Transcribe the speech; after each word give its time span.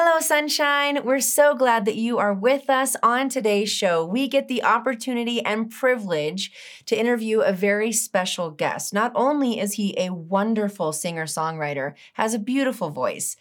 Hello, 0.00 0.20
sunshine. 0.20 1.00
We're 1.02 1.18
so 1.18 1.56
glad 1.56 1.84
that 1.84 1.96
you 1.96 2.18
are 2.18 2.32
with 2.32 2.70
us 2.70 2.94
on 3.02 3.28
today's 3.28 3.68
show. 3.68 4.04
We 4.06 4.28
get 4.28 4.46
the 4.46 4.62
opportunity 4.62 5.44
and 5.44 5.68
privilege 5.68 6.52
to 6.86 6.96
interview 6.96 7.40
a 7.40 7.52
very 7.52 7.90
special 7.90 8.52
guest. 8.52 8.94
Not 8.94 9.10
only 9.16 9.58
is 9.58 9.72
he 9.72 9.98
a 9.98 10.14
wonderful 10.14 10.92
singer 10.92 11.26
songwriter, 11.26 11.94
has 12.12 12.32
a 12.32 12.38
beautiful 12.38 12.90
voice, 12.90 13.36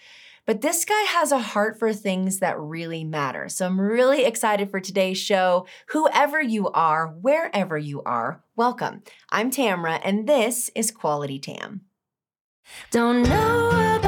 but 0.48 0.62
this 0.62 0.84
guy 0.84 1.04
has 1.10 1.32
a 1.32 1.38
heart 1.38 1.78
for 1.78 1.94
things 1.94 2.40
that 2.40 2.60
really 2.60 3.04
matter. 3.04 3.50
So 3.50 3.68
I'm 3.68 3.80
really 3.80 4.26
excited 4.26 4.72
for 4.72 4.80
today's 4.80 5.20
show. 5.20 5.68
Whoever 5.90 6.42
you 6.42 6.70
are, 6.70 7.10
wherever 7.22 7.78
you 7.78 8.02
are, 8.02 8.44
welcome. 8.56 9.04
I'm 9.30 9.52
Tamra, 9.52 10.02
and 10.04 10.28
this 10.28 10.72
is 10.74 10.90
Quality 10.90 11.38
Tam. 11.38 11.82
Don't 12.90 13.22
know 13.22 13.70
about 13.70 14.07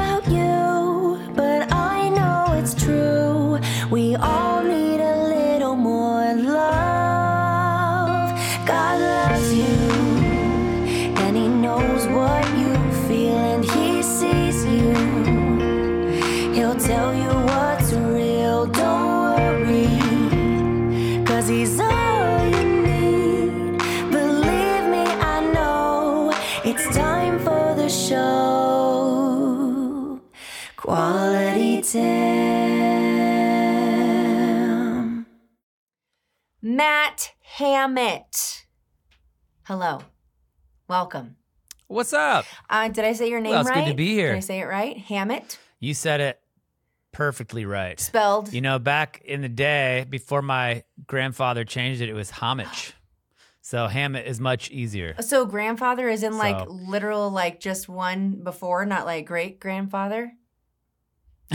Matt 36.80 37.32
Hammitt. 37.58 38.62
Hello. 39.64 40.00
Welcome. 40.88 41.36
What's 41.88 42.14
up? 42.14 42.46
Uh, 42.70 42.88
did 42.88 43.04
I 43.04 43.12
say 43.12 43.28
your 43.28 43.42
name 43.42 43.50
Well, 43.52 43.60
it's 43.60 43.68
right? 43.68 43.84
good 43.84 43.90
to 43.90 43.94
be 43.94 44.14
here. 44.14 44.30
Did. 44.30 44.36
I 44.38 44.40
say 44.40 44.60
it 44.60 44.64
right? 44.64 44.96
Hammitt? 44.96 45.58
You 45.78 45.92
said 45.92 46.22
it 46.22 46.40
perfectly 47.12 47.66
right. 47.66 48.00
Spelled. 48.00 48.54
You 48.54 48.62
know, 48.62 48.78
back 48.78 49.20
in 49.26 49.42
the 49.42 49.48
day, 49.50 50.06
before 50.08 50.40
my 50.40 50.84
grandfather 51.06 51.66
changed 51.66 52.00
it, 52.00 52.08
it 52.08 52.14
was 52.14 52.30
homage. 52.30 52.94
So 53.62 53.86
Hammitt 53.86 54.24
is 54.24 54.40
much 54.40 54.70
easier. 54.70 55.14
So 55.20 55.44
grandfather 55.44 56.08
is 56.08 56.22
in 56.22 56.38
like 56.38 56.58
So- 56.58 56.70
literal 56.72 57.28
like 57.30 57.60
just 57.60 57.90
one 57.90 58.40
before, 58.42 58.86
not 58.86 59.04
like 59.04 59.26
great 59.26 59.60
grandfather. 59.60 60.32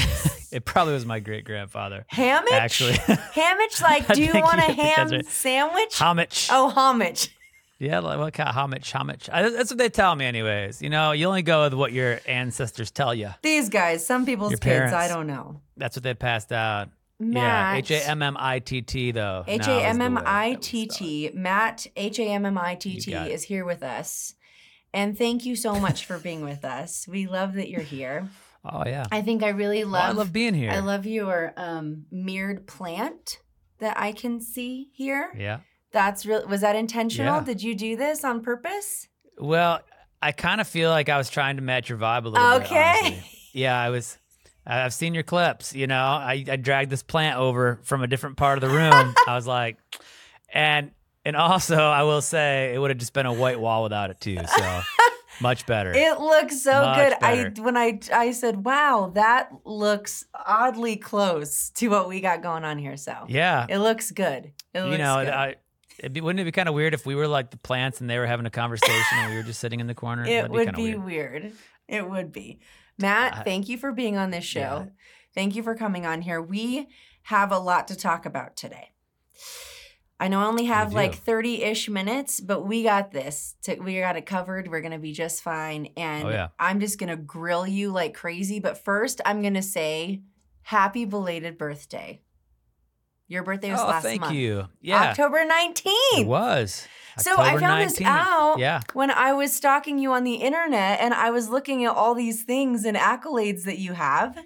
It 0.56 0.66
probably 0.66 0.94
was 0.94 1.06
my 1.06 1.20
great 1.20 1.44
grandfather. 1.46 2.06
Hamage? 2.14 2.52
Actually. 2.52 2.94
Hamage, 2.94 3.82
like, 3.82 4.08
do 4.08 4.24
you 4.24 4.34
want 4.34 4.60
a 4.60 4.64
you- 4.64 4.64
I 4.64 4.66
think 4.68 4.78
that's 4.78 4.96
ham 4.98 5.10
right. 5.12 5.26
sandwich? 5.28 5.98
Homage. 6.00 6.48
Oh, 6.52 6.70
homage. 6.70 7.30
Yeah, 7.78 8.00
like 8.00 8.18
what 8.18 8.34
kind 8.34 8.48
of 8.48 8.56
homage? 8.56 8.90
Homage. 8.94 9.30
I, 9.30 9.50
that's 9.50 9.70
what 9.70 9.78
they 9.78 9.90
tell 9.90 10.16
me, 10.16 10.24
anyways. 10.26 10.82
You 10.82 10.90
know, 10.90 11.12
you 11.12 11.28
only 11.28 11.42
go 11.42 11.64
with 11.64 11.74
what 11.74 11.92
your 11.92 12.20
ancestors 12.26 12.90
tell 12.90 13.14
you. 13.14 13.32
These 13.42 13.68
guys, 13.68 14.06
some 14.08 14.26
people's 14.26 14.52
Your 14.52 14.60
kids, 14.60 14.94
I 14.94 15.10
don't 15.10 15.28
know. 15.28 15.60
That's 15.76 15.98
what 15.98 16.04
they 16.04 16.14
passed 16.14 16.54
out. 16.54 16.88
Yeah, 17.20 17.26
Matt. 17.28 17.78
H 17.80 17.92
A 17.92 18.10
M 18.10 18.22
M 18.22 18.38
I 18.40 18.60
T 18.60 18.82
T 18.82 19.12
though. 19.12 19.44
H 19.46 19.68
A 19.68 19.86
M 19.86 20.00
M 20.02 20.18
I 20.26 20.58
T. 20.62 20.88
T. 20.88 21.32
Matt 21.34 21.86
H 21.98 22.18
A 22.20 22.24
M 22.24 22.46
M 22.46 22.58
I 22.58 22.76
T 22.76 22.98
T 23.00 23.12
You 23.12 23.18
got 23.18 23.28
it. 23.28 23.34
is 23.34 23.44
here 23.44 23.66
with 23.66 23.84
us. 23.84 24.36
And 24.94 25.18
thank 25.18 25.46
you 25.46 25.58
so 25.58 25.78
much 25.78 26.06
for 26.06 26.18
being 26.18 26.44
with 26.46 26.64
us. 26.64 27.06
We 27.08 27.28
love 27.28 27.54
that 27.56 27.70
you're 27.70 27.82
here. 27.82 28.30
Oh 28.68 28.84
yeah. 28.86 29.06
I 29.12 29.22
think 29.22 29.44
I 29.44 29.50
really 29.50 29.84
Well, 29.84 29.94
love 29.94 30.04
I 30.04 30.12
love 30.12 30.34
being 30.34 30.54
here. 30.54 30.72
I 30.72 30.80
love 30.80 31.06
your 31.06 31.54
um 31.58 32.06
mirrored 32.12 32.68
plant 32.68 33.40
that 33.80 34.00
I 34.00 34.12
can 34.12 34.42
see 34.42 34.90
here. 34.94 35.32
Yeah. 35.38 35.60
That's 35.92 36.26
real 36.26 36.48
was 36.48 36.62
that 36.62 36.76
intentional? 36.76 37.38
Yeah. 37.38 37.44
Did 37.44 37.64
you 37.64 37.76
do 37.76 37.96
this 37.96 38.24
on 38.24 38.42
purpose? 38.42 39.08
Well, 39.38 39.82
I 40.22 40.32
kind 40.32 40.60
of 40.62 40.68
feel 40.68 40.90
like 40.90 41.10
I 41.10 41.18
was 41.18 41.30
trying 41.30 41.58
to 41.58 41.62
match 41.62 41.90
your 41.90 41.98
vibe 41.98 42.26
a 42.26 42.30
little 42.30 42.60
bit. 42.60 42.66
Okay. 42.66 43.24
Yeah, 43.54 43.80
I 43.80 43.90
was. 43.90 44.18
I've 44.68 44.94
seen 44.94 45.14
your 45.14 45.24
clips. 45.24 45.76
You 45.76 45.86
know, 45.88 45.96
I, 46.04 46.44
I 46.50 46.56
dragged 46.56 46.90
this 46.90 47.04
plant 47.04 47.38
over 47.38 47.80
from 47.84 48.02
a 48.02 48.08
different 48.08 48.36
part 48.36 48.58
of 48.58 48.68
the 48.68 48.76
room. 48.76 49.14
I 49.28 49.36
was 49.36 49.46
like, 49.46 49.78
and 50.52 50.92
and 51.24 51.36
also 51.36 51.78
I 51.78 52.04
will 52.04 52.22
say 52.22 52.74
it 52.74 52.80
would 52.80 52.90
have 52.90 52.98
just 52.98 53.14
been 53.14 53.26
a 53.28 53.34
white 53.34 53.60
wall 53.60 53.84
without 53.84 54.10
it 54.10 54.20
too. 54.20 54.38
So 54.46 54.82
much 55.42 55.66
better. 55.66 55.92
It 55.94 56.20
looks 56.20 56.62
so 56.62 56.82
Much 56.82 56.98
good. 56.98 57.14
I 57.22 57.52
when 57.62 57.78
I 57.78 58.00
I 58.14 58.32
said, 58.32 58.66
"Wow, 58.66 59.12
that 59.16 59.50
looks 59.66 60.26
oddly 60.34 60.96
close 60.98 61.70
to 61.72 61.88
what 61.90 62.08
we 62.08 62.22
got 62.22 62.42
going 62.42 62.64
on 62.64 62.78
here." 62.78 62.98
So 62.98 63.26
yeah. 63.28 63.66
it 63.70 63.80
looks 63.80 64.12
good. 64.12 64.52
It 64.74 64.82
looks 64.82 64.92
You 64.92 64.98
know, 64.98 65.18
good. 65.24 65.34
I, 65.34 65.56
it'd 66.00 66.14
be, 66.14 66.22
wouldn't 66.22 66.40
it 66.42 66.46
be 66.46 66.52
kind 66.52 66.68
of 66.70 66.76
weird 66.76 66.94
if 66.94 67.06
we 67.06 67.16
were 67.16 67.28
like 67.28 67.52
the 67.52 67.58
plants 67.58 68.02
and 68.02 68.10
they 68.10 68.18
were 68.20 68.28
having 68.28 68.46
a 68.46 68.50
conversation 68.52 69.18
and 69.18 69.32
we 69.32 69.38
were 69.38 69.44
just 69.44 69.60
sitting 69.60 69.80
in 69.80 69.88
the 69.88 69.96
corner? 69.96 70.24
it 70.24 70.28
That'd 70.30 70.52
would 70.52 70.66
kinda 70.66 70.78
be 70.78 70.96
weird. 70.96 71.44
weird. 71.44 71.54
It 71.88 72.10
would 72.10 72.32
be. 72.32 72.60
Matt, 72.98 73.38
I- 73.38 73.44
thank 73.44 73.70
you 73.70 73.78
for 73.78 73.92
being 73.92 74.18
on 74.18 74.32
this 74.32 74.44
show. 74.46 74.60
Yeah. 74.60 74.86
Thank 75.34 75.56
you 75.56 75.64
for 75.64 75.76
coming 75.76 76.06
on 76.06 76.22
here. 76.22 76.42
We 76.42 76.88
have 77.24 77.52
a 77.52 77.60
lot 77.60 77.88
to 77.90 77.96
talk 77.96 78.26
about 78.26 78.56
today. 78.56 78.92
I 80.20 80.30
know 80.30 80.40
I 80.40 80.46
only 80.46 80.66
have 80.66 80.94
like 80.94 81.16
30 81.16 81.62
ish 81.64 81.90
minutes, 81.90 82.40
but 82.40 82.62
we 82.66 82.84
got 82.84 83.12
this. 83.12 83.56
To, 83.64 83.76
we 83.76 84.00
got 84.00 84.16
it 84.16 84.26
covered. 84.26 84.70
We're 84.70 84.80
going 84.82 84.94
to 84.94 84.98
be 85.00 85.12
just 85.12 85.44
fine. 85.44 85.90
And 85.98 86.28
Oh, 86.28 86.30
yeah. 86.30 86.48
I'm 86.58 86.80
just 86.80 86.98
going 87.00 87.10
to 87.10 87.18
grill 87.18 87.68
you 87.68 87.92
like 87.92 88.14
crazy. 88.14 88.60
But 88.62 88.78
first, 88.78 89.20
I'm 89.26 89.42
going 89.42 89.56
to 89.56 89.62
say 89.62 90.22
happy 90.62 91.04
belated 91.04 91.58
birthday. 91.58 92.22
Your 93.28 93.44
birthday 93.44 93.72
was 93.72 93.82
Oh, 93.82 93.88
last 93.88 94.04
thank 94.04 94.22
month. 94.22 94.36
you. 94.36 94.68
Yeah. 94.82 95.10
October 95.10 95.44
19th. 95.46 95.84
It 96.20 96.28
was. 96.28 96.88
So 97.18 97.32
I 97.36 97.48
October 97.56 97.60
found 97.60 97.90
this 97.90 98.02
out 98.02 98.60
Yeah. 98.60 98.82
when 98.94 99.10
I 99.12 99.34
was 99.34 99.52
stalking 99.54 100.00
you 100.00 100.12
on 100.14 100.24
the 100.24 100.36
internet 100.36 101.00
and 101.02 101.14
I 101.14 101.30
was 101.32 101.50
looking 101.50 101.84
at 101.86 101.92
all 101.96 102.14
these 102.14 102.44
things 102.44 102.86
and 102.86 102.96
accolades 102.96 103.64
that 103.64 103.80
you 103.80 103.94
have. 103.94 104.38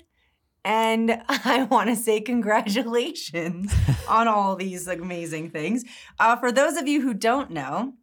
And 0.64 1.22
I 1.30 1.64
want 1.64 1.90
to 1.90 1.96
say 1.96 2.22
congratulations 2.22 3.74
on 4.09 4.28
all 4.28 4.56
these 4.56 4.88
amazing 4.88 5.52
things. 5.52 5.84
Uh, 6.20 6.36
for 6.36 6.52
those 6.52 6.78
of 6.78 6.88
you 6.88 7.02
who 7.02 7.14
don't 7.14 7.52
know, 7.52 7.94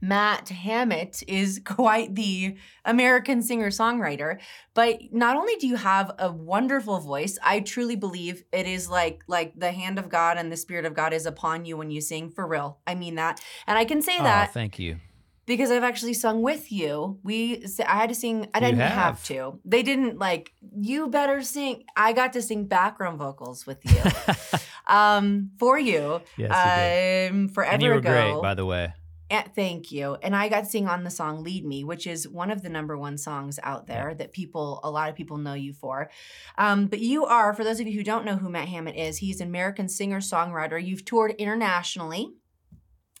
Matt 0.00 0.46
Hammitt 0.46 1.22
is 1.26 1.60
quite 1.64 2.14
the 2.14 2.56
American 2.84 3.42
singer 3.42 3.70
songwriter. 3.70 4.38
But 4.74 5.00
not 5.12 5.36
only 5.36 5.56
do 5.56 5.66
you 5.66 5.76
have 5.76 6.12
a 6.18 6.30
wonderful 6.30 7.00
voice, 7.00 7.38
I 7.42 7.60
truly 7.60 7.96
believe 7.96 8.44
it 8.52 8.66
is 8.66 8.88
like 8.88 9.22
like 9.26 9.58
the 9.58 9.72
hand 9.72 9.98
of 9.98 10.08
God 10.08 10.36
and 10.36 10.52
the 10.52 10.56
spirit 10.56 10.84
of 10.84 10.94
God 10.94 11.12
is 11.12 11.26
upon 11.26 11.64
you 11.64 11.76
when 11.76 11.90
you 11.90 12.00
sing 12.00 12.30
for 12.30 12.46
real. 12.46 12.78
I 12.86 12.94
mean 12.94 13.14
that, 13.14 13.40
and 13.66 13.78
I 13.78 13.84
can 13.84 14.02
say 14.02 14.16
Oh, 14.18 14.24
that 14.24 14.52
thank 14.52 14.78
you. 14.78 14.98
Because 15.46 15.70
I've 15.70 15.84
actually 15.84 16.14
sung 16.14 16.42
with 16.42 16.72
you. 16.72 17.18
We 17.22 17.64
I 17.86 17.96
had 17.96 18.08
to 18.08 18.14
sing. 18.16 18.48
I 18.52 18.58
didn't 18.60 18.80
have. 18.80 18.92
have. 18.92 19.24
to. 19.24 19.60
They 19.64 19.82
didn't 19.84 20.18
like. 20.18 20.52
You 20.76 21.08
better 21.08 21.40
sing. 21.42 21.84
I 21.96 22.12
got 22.12 22.32
to 22.32 22.42
sing 22.42 22.66
background 22.66 23.18
vocals 23.18 23.64
with 23.64 23.78
you, 23.84 24.58
um, 24.86 25.50
for 25.58 25.78
you. 25.78 26.20
yes, 26.36 27.30
you 27.30 27.36
um, 27.38 27.48
forever 27.48 27.72
And 27.74 27.82
you 27.82 27.90
were 27.90 27.96
ago. 27.98 28.10
great, 28.10 28.42
by 28.42 28.54
the 28.54 28.66
way. 28.66 28.92
And- 29.30 29.52
thank 29.54 29.90
you. 29.90 30.16
And 30.22 30.36
I 30.36 30.48
got 30.48 30.60
to 30.64 30.70
sing 30.70 30.86
on 30.88 31.02
the 31.04 31.10
song 31.10 31.42
Lead 31.42 31.64
Me, 31.64 31.82
which 31.84 32.06
is 32.06 32.28
one 32.28 32.50
of 32.50 32.62
the 32.62 32.68
number 32.68 32.96
one 32.96 33.18
songs 33.18 33.58
out 33.62 33.86
there 33.88 34.14
that 34.14 34.32
people, 34.32 34.78
a 34.84 34.90
lot 34.90 35.08
of 35.10 35.16
people 35.16 35.36
know 35.36 35.54
you 35.54 35.72
for. 35.72 36.10
Um, 36.58 36.86
but 36.86 37.00
you 37.00 37.24
are, 37.24 37.52
for 37.52 37.64
those 37.64 37.80
of 37.80 37.88
you 37.88 37.94
who 37.94 38.04
don't 38.04 38.24
know 38.24 38.36
who 38.36 38.48
Matt 38.48 38.68
Hammitt 38.68 38.96
is, 38.96 39.18
he's 39.18 39.40
an 39.40 39.48
American 39.48 39.88
singer 39.88 40.20
songwriter. 40.20 40.80
You've 40.84 41.04
toured 41.04 41.32
internationally, 41.38 42.34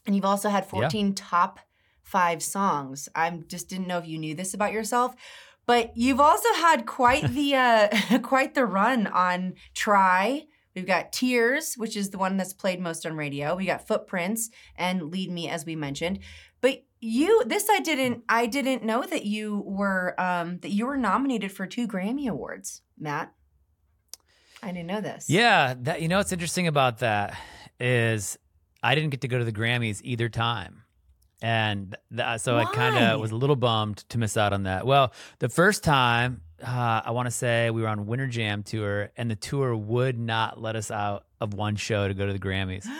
and 0.06 0.14
you've 0.14 0.24
also 0.24 0.48
had 0.48 0.66
14 0.66 1.14
top 1.14 1.58
five 2.06 2.42
songs. 2.42 3.08
I 3.14 3.28
just 3.48 3.68
didn't 3.68 3.88
know 3.88 3.98
if 3.98 4.06
you 4.06 4.16
knew 4.16 4.34
this 4.34 4.54
about 4.54 4.72
yourself. 4.72 5.14
But 5.66 5.96
you've 5.96 6.20
also 6.20 6.48
had 6.54 6.86
quite 6.86 7.28
the 7.34 7.54
uh, 7.54 8.18
quite 8.22 8.54
the 8.54 8.64
run 8.64 9.06
on 9.08 9.54
Try. 9.74 10.44
We've 10.74 10.86
got 10.86 11.12
Tears, 11.12 11.74
which 11.74 11.96
is 11.96 12.10
the 12.10 12.18
one 12.18 12.36
that's 12.36 12.52
played 12.52 12.80
most 12.80 13.06
on 13.06 13.16
radio. 13.16 13.56
We 13.56 13.66
got 13.66 13.86
Footprints 13.86 14.50
and 14.76 15.10
Lead 15.10 15.30
Me, 15.30 15.48
as 15.48 15.64
we 15.64 15.74
mentioned. 15.74 16.20
But 16.60 16.84
you, 17.00 17.42
this 17.46 17.68
I 17.70 17.80
didn't, 17.80 18.24
I 18.28 18.46
didn't 18.46 18.82
know 18.82 19.02
that 19.02 19.24
you 19.24 19.62
were 19.66 20.14
um, 20.20 20.58
that 20.58 20.70
you 20.70 20.86
were 20.86 20.96
nominated 20.96 21.50
for 21.50 21.66
two 21.66 21.88
Grammy 21.88 22.28
awards, 22.28 22.82
Matt. 22.98 23.32
I 24.62 24.68
didn't 24.68 24.86
know 24.86 25.00
this. 25.00 25.28
Yeah, 25.28 25.74
that 25.80 26.02
you 26.02 26.08
know 26.08 26.18
what's 26.18 26.32
interesting 26.32 26.66
about 26.66 26.98
that 26.98 27.36
is 27.80 28.38
I 28.82 28.94
didn't 28.94 29.10
get 29.10 29.22
to 29.22 29.28
go 29.28 29.38
to 29.38 29.44
the 29.44 29.52
Grammys 29.52 30.00
either 30.04 30.28
time. 30.28 30.82
And 31.42 31.96
th- 32.16 32.40
so 32.40 32.56
I 32.56 32.64
kind 32.64 32.96
of 32.98 33.20
was 33.20 33.30
a 33.30 33.36
little 33.36 33.56
bummed 33.56 33.98
to 34.08 34.18
miss 34.18 34.36
out 34.36 34.52
on 34.52 34.62
that. 34.64 34.86
Well, 34.86 35.12
the 35.38 35.48
first 35.48 35.84
time, 35.84 36.40
uh, 36.66 37.02
I 37.04 37.10
want 37.10 37.26
to 37.26 37.30
say 37.30 37.70
we 37.70 37.82
were 37.82 37.88
on 37.88 38.06
Winter 38.06 38.26
Jam 38.26 38.62
tour, 38.62 39.10
and 39.16 39.30
the 39.30 39.36
tour 39.36 39.76
would 39.76 40.18
not 40.18 40.60
let 40.60 40.76
us 40.76 40.90
out 40.90 41.26
of 41.40 41.52
one 41.54 41.76
show 41.76 42.08
to 42.08 42.14
go 42.14 42.26
to 42.26 42.32
the 42.32 42.38
Grammys. 42.38 42.86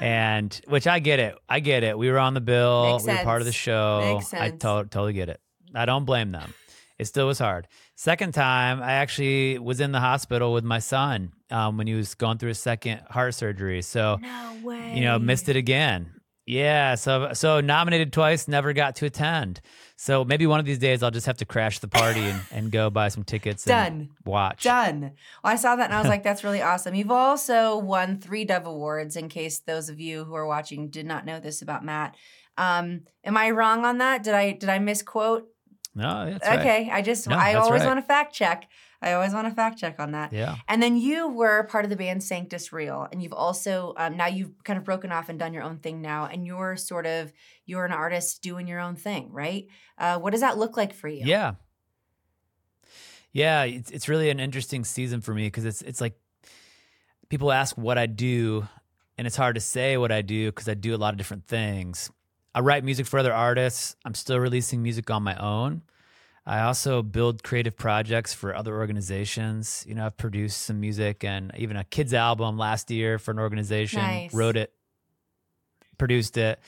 And 0.00 0.60
which 0.68 0.86
I 0.86 1.00
get 1.00 1.18
it. 1.18 1.36
I 1.48 1.58
get 1.58 1.82
it. 1.82 1.98
We 1.98 2.08
were 2.08 2.20
on 2.20 2.34
the 2.34 2.40
bill. 2.40 2.92
Makes 2.92 3.04
we 3.04 3.12
were 3.14 3.18
part 3.24 3.42
of 3.42 3.46
the 3.46 3.52
show. 3.52 4.20
I 4.32 4.50
to- 4.50 4.56
totally 4.58 5.12
get 5.12 5.28
it. 5.28 5.40
I 5.74 5.86
don't 5.86 6.04
blame 6.04 6.30
them. 6.30 6.54
It 6.98 7.06
still 7.06 7.26
was 7.26 7.38
hard. 7.38 7.66
Second 7.96 8.32
time, 8.32 8.80
I 8.80 8.92
actually 8.92 9.58
was 9.58 9.80
in 9.80 9.90
the 9.92 10.00
hospital 10.00 10.52
with 10.52 10.64
my 10.64 10.78
son 10.78 11.32
um, 11.50 11.76
when 11.78 11.86
he 11.88 11.94
was 11.94 12.14
going 12.14 12.38
through 12.38 12.50
his 12.50 12.60
second 12.60 13.00
heart 13.10 13.34
surgery. 13.34 13.82
So, 13.82 14.18
No 14.20 14.70
you 14.94 15.02
know, 15.04 15.18
missed 15.18 15.48
it 15.48 15.56
again. 15.56 16.12
Yeah, 16.48 16.94
so 16.94 17.34
so 17.34 17.60
nominated 17.60 18.10
twice, 18.10 18.48
never 18.48 18.72
got 18.72 18.96
to 18.96 19.04
attend. 19.04 19.60
So 19.96 20.24
maybe 20.24 20.46
one 20.46 20.60
of 20.60 20.64
these 20.64 20.78
days 20.78 21.02
I'll 21.02 21.10
just 21.10 21.26
have 21.26 21.36
to 21.38 21.44
crash 21.44 21.80
the 21.80 21.88
party 21.88 22.20
and, 22.20 22.40
and 22.50 22.72
go 22.72 22.88
buy 22.88 23.08
some 23.08 23.22
tickets 23.22 23.66
and 23.66 24.08
Done. 24.08 24.10
watch. 24.24 24.62
Done. 24.64 25.00
Well, 25.44 25.52
I 25.52 25.56
saw 25.56 25.76
that 25.76 25.84
and 25.84 25.94
I 25.94 26.00
was 26.00 26.08
like, 26.08 26.22
that's 26.22 26.42
really 26.44 26.62
awesome. 26.62 26.94
You've 26.94 27.10
also 27.10 27.76
won 27.76 28.18
three 28.18 28.46
Dove 28.46 28.64
Awards, 28.64 29.14
in 29.14 29.28
case 29.28 29.58
those 29.58 29.90
of 29.90 30.00
you 30.00 30.24
who 30.24 30.34
are 30.34 30.46
watching 30.46 30.88
did 30.88 31.04
not 31.04 31.26
know 31.26 31.38
this 31.38 31.60
about 31.60 31.84
Matt. 31.84 32.16
Um, 32.56 33.02
am 33.24 33.36
I 33.36 33.50
wrong 33.50 33.84
on 33.84 33.98
that? 33.98 34.22
Did 34.22 34.32
I 34.32 34.52
did 34.52 34.70
I 34.70 34.78
misquote? 34.78 35.48
No, 35.94 36.30
that's 36.30 36.48
right. 36.48 36.60
okay, 36.60 36.90
I 36.90 37.02
just 37.02 37.28
No, 37.28 37.36
I 37.36 37.54
always 37.54 37.80
right. 37.80 37.88
want 37.88 37.98
to 37.98 38.06
fact 38.06 38.32
check. 38.34 38.68
I 39.00 39.12
always 39.12 39.32
want 39.32 39.48
to 39.48 39.54
fact 39.54 39.78
check 39.78 40.00
on 40.00 40.12
that. 40.12 40.32
Yeah. 40.32 40.56
And 40.66 40.82
then 40.82 40.96
you 40.96 41.28
were 41.28 41.64
part 41.64 41.84
of 41.84 41.90
the 41.90 41.96
band 41.96 42.22
Sanctus 42.22 42.72
Real, 42.72 43.06
and 43.12 43.22
you've 43.22 43.32
also 43.32 43.94
um, 43.96 44.16
now 44.16 44.26
you've 44.26 44.52
kind 44.64 44.78
of 44.78 44.84
broken 44.84 45.12
off 45.12 45.28
and 45.28 45.38
done 45.38 45.54
your 45.54 45.62
own 45.62 45.78
thing 45.78 46.02
now, 46.02 46.26
and 46.26 46.44
you're 46.46 46.76
sort 46.76 47.06
of 47.06 47.32
you're 47.64 47.84
an 47.84 47.92
artist 47.92 48.42
doing 48.42 48.66
your 48.66 48.80
own 48.80 48.96
thing, 48.96 49.30
right? 49.32 49.66
Uh, 49.96 50.18
what 50.18 50.30
does 50.30 50.40
that 50.40 50.58
look 50.58 50.76
like 50.76 50.94
for 50.94 51.08
you? 51.08 51.24
Yeah. 51.24 51.54
Yeah, 53.32 53.64
it's 53.64 53.90
it's 53.90 54.08
really 54.08 54.30
an 54.30 54.40
interesting 54.40 54.84
season 54.84 55.20
for 55.20 55.32
me 55.34 55.46
because 55.46 55.64
it's 55.64 55.82
it's 55.82 56.00
like 56.00 56.18
people 57.28 57.52
ask 57.52 57.76
what 57.76 57.98
I 57.98 58.06
do, 58.06 58.66
and 59.16 59.26
it's 59.26 59.36
hard 59.36 59.54
to 59.54 59.60
say 59.60 59.96
what 59.96 60.10
I 60.10 60.22
do 60.22 60.46
because 60.46 60.68
I 60.68 60.74
do 60.74 60.94
a 60.94 60.98
lot 60.98 61.14
of 61.14 61.18
different 61.18 61.46
things. 61.46 62.10
I 62.54 62.60
write 62.60 62.82
music 62.84 63.06
for 63.06 63.18
other 63.18 63.32
artists. 63.32 63.94
I'm 64.04 64.14
still 64.14 64.40
releasing 64.40 64.82
music 64.82 65.10
on 65.10 65.22
my 65.22 65.36
own. 65.36 65.82
I 66.48 66.62
also 66.62 67.02
build 67.02 67.42
creative 67.42 67.76
projects 67.76 68.32
for 68.32 68.56
other 68.56 68.74
organizations. 68.74 69.84
You 69.86 69.94
know, 69.94 70.06
I've 70.06 70.16
produced 70.16 70.62
some 70.62 70.80
music 70.80 71.22
and 71.22 71.52
even 71.58 71.76
a 71.76 71.84
kids 71.84 72.14
album 72.14 72.56
last 72.56 72.90
year 72.90 73.18
for 73.18 73.32
an 73.32 73.38
organization. 73.38 74.00
Nice. 74.00 74.32
Wrote 74.32 74.56
it, 74.56 74.72
produced 75.98 76.38
it, 76.38 76.58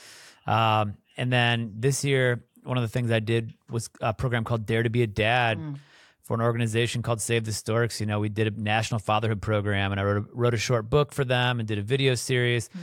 um, 0.45 0.97
and 1.17 1.33
then 1.33 1.73
this 1.79 2.05
year, 2.05 2.43
one 2.63 2.77
of 2.77 2.83
the 2.83 2.89
things 2.89 3.09
I 3.11 3.19
did 3.19 3.55
was 3.71 3.89
a 4.01 4.13
program 4.13 4.43
called 4.43 4.67
Dare 4.67 4.83
to 4.83 4.89
Be 4.89 5.01
a 5.01 5.07
Dad 5.07 5.57
Mm. 5.57 5.79
for 6.21 6.35
an 6.35 6.41
organization 6.41 7.01
called 7.01 7.19
Save 7.19 7.45
the 7.45 7.51
Storks. 7.51 7.99
You 7.99 8.05
know, 8.05 8.19
we 8.19 8.29
did 8.29 8.47
a 8.47 8.61
national 8.61 8.99
fatherhood 8.99 9.41
program, 9.41 9.91
and 9.91 9.99
I 9.99 10.03
wrote 10.03 10.17
a, 10.17 10.25
wrote 10.31 10.53
a 10.53 10.57
short 10.57 10.91
book 10.91 11.11
for 11.11 11.25
them 11.25 11.59
and 11.59 11.67
did 11.67 11.79
a 11.79 11.81
video 11.81 12.13
series. 12.13 12.67
Hmm. 12.67 12.79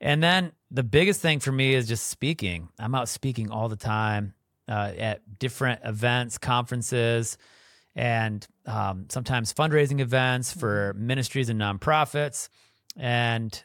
And 0.00 0.22
then 0.22 0.52
the 0.70 0.84
biggest 0.84 1.20
thing 1.20 1.40
for 1.40 1.50
me 1.50 1.74
is 1.74 1.88
just 1.88 2.06
speaking. 2.06 2.68
I'm 2.78 2.94
out 2.94 3.08
speaking 3.08 3.50
all 3.50 3.68
the 3.68 3.76
time 3.76 4.34
uh, 4.68 4.92
at 4.98 5.38
different 5.38 5.80
events, 5.84 6.38
conferences, 6.38 7.38
and 7.96 8.46
um, 8.66 9.06
sometimes 9.08 9.52
fundraising 9.52 10.00
events 10.00 10.52
for 10.52 10.94
ministries 10.96 11.48
and 11.48 11.60
nonprofits. 11.60 12.48
And 12.96 13.62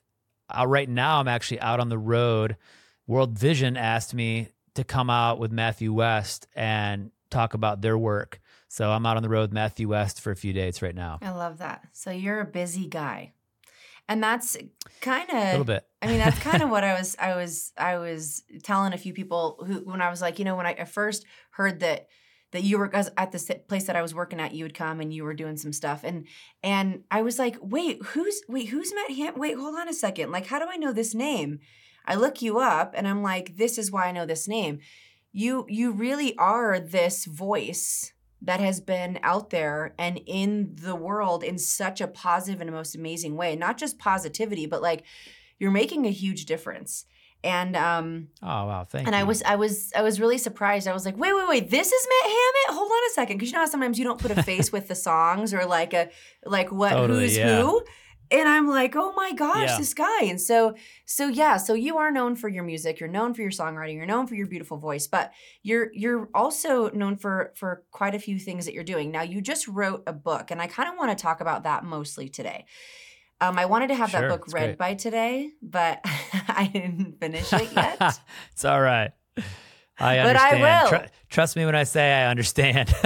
uh, 0.49 0.65
right 0.67 0.89
now, 0.89 1.19
I'm 1.19 1.27
actually 1.27 1.59
out 1.59 1.79
on 1.79 1.89
the 1.89 1.97
road. 1.97 2.57
World 3.05 3.37
Vision 3.37 3.77
asked 3.77 4.13
me 4.13 4.49
to 4.75 4.83
come 4.83 5.09
out 5.09 5.39
with 5.39 5.51
Matthew 5.51 5.93
West 5.93 6.47
and 6.55 7.11
talk 7.29 7.53
about 7.53 7.81
their 7.81 7.97
work. 7.97 8.39
So 8.69 8.89
I'm 8.91 9.05
out 9.05 9.17
on 9.17 9.23
the 9.23 9.29
road 9.29 9.41
with 9.41 9.53
Matthew 9.53 9.89
West 9.89 10.19
for 10.19 10.31
a 10.31 10.35
few 10.35 10.51
days 10.51 10.81
right 10.81 10.95
now. 10.95 11.19
I 11.21 11.31
love 11.31 11.59
that. 11.59 11.87
So 11.91 12.09
you're 12.09 12.39
a 12.39 12.45
busy 12.45 12.87
guy. 12.87 13.33
And 14.09 14.21
that's 14.21 14.57
kind 15.01 15.29
of 15.29 15.35
A 15.37 15.51
little 15.51 15.65
bit. 15.65 15.87
I 16.01 16.07
mean, 16.07 16.17
that's 16.17 16.39
kind 16.39 16.61
of 16.61 16.69
what 16.69 16.83
I 16.89 16.93
was 16.93 17.15
I 17.19 17.35
was 17.35 17.71
I 17.77 17.97
was 17.97 18.43
telling 18.63 18.93
a 18.93 18.97
few 18.97 19.13
people 19.13 19.63
who 19.65 19.75
when 19.85 20.01
I 20.01 20.09
was 20.09 20.21
like, 20.21 20.39
you 20.39 20.45
know, 20.45 20.55
when 20.55 20.65
I 20.65 20.83
first 20.83 21.25
heard 21.51 21.79
that 21.79 22.07
that 22.51 22.63
you 22.63 22.77
were 22.77 22.87
'cause 22.87 23.09
at 23.17 23.31
the 23.31 23.61
place 23.67 23.85
that 23.85 23.95
I 23.95 24.01
was 24.01 24.13
working 24.13 24.39
at, 24.39 24.53
you 24.53 24.63
would 24.65 24.75
come 24.75 24.99
and 24.99 25.11
you 25.11 25.23
were 25.23 25.33
doing 25.33 25.57
some 25.57 25.73
stuff, 25.73 26.03
and 26.03 26.27
and 26.61 27.03
I 27.09 27.21
was 27.23 27.39
like, 27.39 27.57
wait, 27.61 28.03
who's 28.07 28.41
wait, 28.47 28.69
who's 28.69 28.93
Matt 28.93 29.11
Ham? 29.11 29.33
Wait, 29.37 29.57
hold 29.57 29.75
on 29.75 29.89
a 29.89 29.93
second. 29.93 30.31
Like, 30.31 30.47
how 30.47 30.59
do 30.59 30.65
I 30.69 30.77
know 30.77 30.93
this 30.93 31.15
name? 31.15 31.59
I 32.05 32.15
look 32.15 32.41
you 32.41 32.59
up, 32.59 32.93
and 32.95 33.07
I'm 33.07 33.23
like, 33.23 33.55
this 33.57 33.77
is 33.77 33.91
why 33.91 34.07
I 34.07 34.11
know 34.11 34.25
this 34.25 34.47
name. 34.47 34.79
You 35.31 35.65
you 35.67 35.91
really 35.91 36.35
are 36.37 36.79
this 36.79 37.25
voice 37.25 38.13
that 38.43 38.59
has 38.59 38.81
been 38.81 39.19
out 39.23 39.49
there 39.49 39.93
and 39.97 40.19
in 40.25 40.75
the 40.75 40.95
world 40.95 41.43
in 41.43 41.57
such 41.57 42.01
a 42.01 42.07
positive 42.07 42.61
and 42.61 42.69
most 42.71 42.95
amazing 42.95 43.35
way. 43.35 43.55
Not 43.55 43.77
just 43.77 43.97
positivity, 43.97 44.65
but 44.65 44.81
like 44.81 45.03
you're 45.59 45.71
making 45.71 46.05
a 46.05 46.11
huge 46.11 46.45
difference. 46.45 47.05
And 47.43 47.75
um 47.75 48.27
Oh 48.41 48.67
wow, 48.67 48.83
thank 48.83 49.03
you. 49.05 49.07
and 49.07 49.15
you. 49.15 49.21
I 49.21 49.23
was 49.23 49.43
I 49.43 49.55
was 49.55 49.91
I 49.95 50.01
was 50.01 50.19
really 50.19 50.37
surprised. 50.37 50.87
I 50.87 50.93
was 50.93 51.05
like, 51.05 51.17
wait, 51.17 51.33
wait, 51.33 51.47
wait, 51.47 51.69
this 51.69 51.91
is 51.91 52.07
Matt 52.09 52.31
Hammitt? 52.31 52.75
Hold 52.75 52.91
on 52.91 53.09
a 53.09 53.13
second. 53.13 53.39
Cause 53.39 53.47
you 53.47 53.53
know 53.53 53.59
how 53.59 53.65
sometimes 53.65 53.97
you 53.97 54.05
don't 54.05 54.19
put 54.19 54.31
a 54.31 54.43
face 54.51 54.71
with 54.71 54.87
the 54.87 54.95
songs 54.95 55.53
or 55.53 55.65
like 55.65 55.93
a 55.93 56.09
like 56.45 56.71
what 56.71 56.91
Totally, 56.91 57.21
who's 57.23 57.37
yeah. 57.37 57.61
who? 57.61 57.83
And 58.33 58.49
I'm 58.49 58.67
like, 58.67 58.95
oh 58.95 59.13
my 59.15 59.31
gosh, 59.31 59.69
Yeah. 59.69 59.77
this 59.77 59.93
guy. 59.93 60.23
And 60.23 60.41
so, 60.41 60.73
so 61.05 61.27
yeah, 61.27 61.57
so 61.57 61.75
you 61.75 61.97
are 61.99 62.09
known 62.11 62.35
for 62.35 62.49
your 62.49 62.63
music, 62.63 62.99
you're 62.99 63.07
known 63.07 63.33
for 63.35 63.41
your 63.43 63.51
songwriting, 63.51 63.95
you're 63.95 64.07
known 64.07 64.25
for 64.25 64.33
your 64.35 64.47
beautiful 64.47 64.77
voice, 64.77 65.05
but 65.05 65.31
you're 65.61 65.89
you're 65.93 66.27
also 66.33 66.89
known 66.89 67.15
for 67.15 67.53
for 67.55 67.83
quite 67.91 68.15
a 68.15 68.19
few 68.19 68.39
things 68.39 68.65
that 68.65 68.73
you're 68.73 68.83
doing. 68.83 69.11
Now, 69.11 69.21
you 69.21 69.39
just 69.39 69.67
wrote 69.67 70.01
a 70.07 70.13
book, 70.13 70.49
and 70.49 70.59
I 70.59 70.65
kind 70.67 70.89
of 70.89 70.95
want 70.97 71.15
to 71.15 71.21
talk 71.21 71.41
about 71.41 71.63
that 71.63 71.83
mostly 71.83 72.27
today. 72.27 72.65
Um, 73.39 73.59
I 73.59 73.65
wanted 73.65 73.87
to 73.89 73.95
have 73.95 74.11
that 74.13 74.29
book 74.29 74.47
read 74.53 74.65
great. 74.65 74.77
by 74.77 74.93
today, 74.95 75.51
but 75.61 75.99
I 76.47 76.69
didn't 76.73 77.19
finish 77.19 77.53
it 77.53 77.71
yet. 77.73 78.19
it's 78.51 78.65
all 78.65 78.81
right. 78.81 79.11
I 79.99 80.17
But 80.23 80.37
I 80.37 80.49
understand. 80.55 80.61
will. 80.61 80.89
Tru- 80.99 81.07
trust 81.29 81.55
me 81.55 81.65
when 81.65 81.75
I 81.75 81.83
say 81.83 82.11
I 82.13 82.29
understand. 82.31 82.93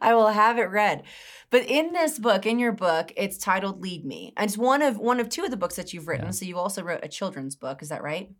I 0.00 0.14
will 0.14 0.28
have 0.28 0.58
it 0.58 0.70
read. 0.70 1.02
But 1.50 1.64
in 1.66 1.92
this 1.92 2.18
book, 2.18 2.46
in 2.46 2.58
your 2.58 2.72
book, 2.72 3.12
it's 3.16 3.38
titled 3.38 3.80
"Lead 3.80 4.04
Me," 4.04 4.32
and 4.36 4.48
it's 4.48 4.58
one 4.58 4.82
of 4.82 4.98
one 4.98 5.20
of 5.20 5.28
two 5.28 5.44
of 5.44 5.50
the 5.50 5.56
books 5.56 5.76
that 5.76 5.92
you've 5.92 6.08
written. 6.08 6.26
Yeah. 6.26 6.32
So 6.32 6.44
you 6.44 6.58
also 6.58 6.82
wrote 6.82 7.00
a 7.02 7.08
children's 7.08 7.56
book. 7.56 7.82
Is 7.82 7.88
that 7.90 8.02
right? 8.02 8.30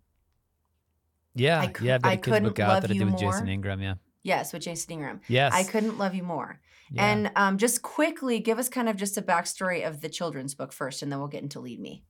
yeah, 1.35 1.61
I 1.61 1.73
yeah. 1.83 1.97
I've 1.97 2.03
got 2.03 2.09
I 2.09 2.13
a 2.13 2.17
kids 2.17 2.25
couldn't 2.25 2.49
book 2.49 2.61
out 2.61 2.83
that 2.83 2.91
I 2.91 2.95
did 2.95 3.05
with 3.05 3.19
Jason 3.19 3.45
more. 3.45 3.53
Ingram. 3.53 3.81
Yeah. 3.81 3.95
Yes, 4.23 4.53
with 4.53 4.63
Jason 4.63 4.93
Ingram. 4.93 5.21
Yes. 5.29 5.53
I 5.53 5.65
couldn't 5.65 5.99
love 5.99 6.15
you 6.15 6.23
more. 6.23 6.61
Yeah. 6.91 7.07
And 7.07 7.31
um, 7.37 7.59
just 7.59 7.83
quickly 7.83 8.41
give 8.41 8.59
us 8.59 8.69
kind 8.69 8.89
of 8.89 8.97
just 8.97 9.19
a 9.19 9.23
backstory 9.23 9.87
of 9.87 10.01
the 10.01 10.09
children's 10.09 10.55
book 10.55 10.73
first, 10.73 11.03
and 11.03 11.11
then 11.11 11.19
we'll 11.19 11.29
get 11.29 11.43
into 11.43 11.61
"Lead 11.61 11.81
Me." 11.81 12.05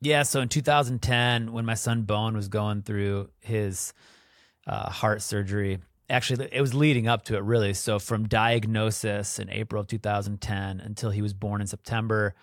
Yeah, 0.00 0.24
so 0.24 0.40
in 0.40 0.48
2010, 0.48 1.52
when 1.52 1.64
my 1.64 1.74
son 1.74 2.02
Bowen 2.02 2.36
was 2.36 2.48
going 2.48 2.82
through 2.82 3.30
his 3.40 3.94
uh, 4.66 4.90
heart 4.90 5.22
surgery, 5.22 5.78
actually, 6.08 6.48
it 6.52 6.60
was 6.60 6.74
leading 6.74 7.08
up 7.08 7.24
to 7.26 7.36
it 7.36 7.42
really. 7.42 7.74
So 7.74 7.98
from 7.98 8.28
diagnosis 8.28 9.38
in 9.38 9.50
April 9.50 9.80
of 9.80 9.86
2010 9.88 10.80
until 10.80 11.10
he 11.10 11.22
was 11.22 11.34
born 11.34 11.60
in 11.60 11.66
September, 11.66 12.34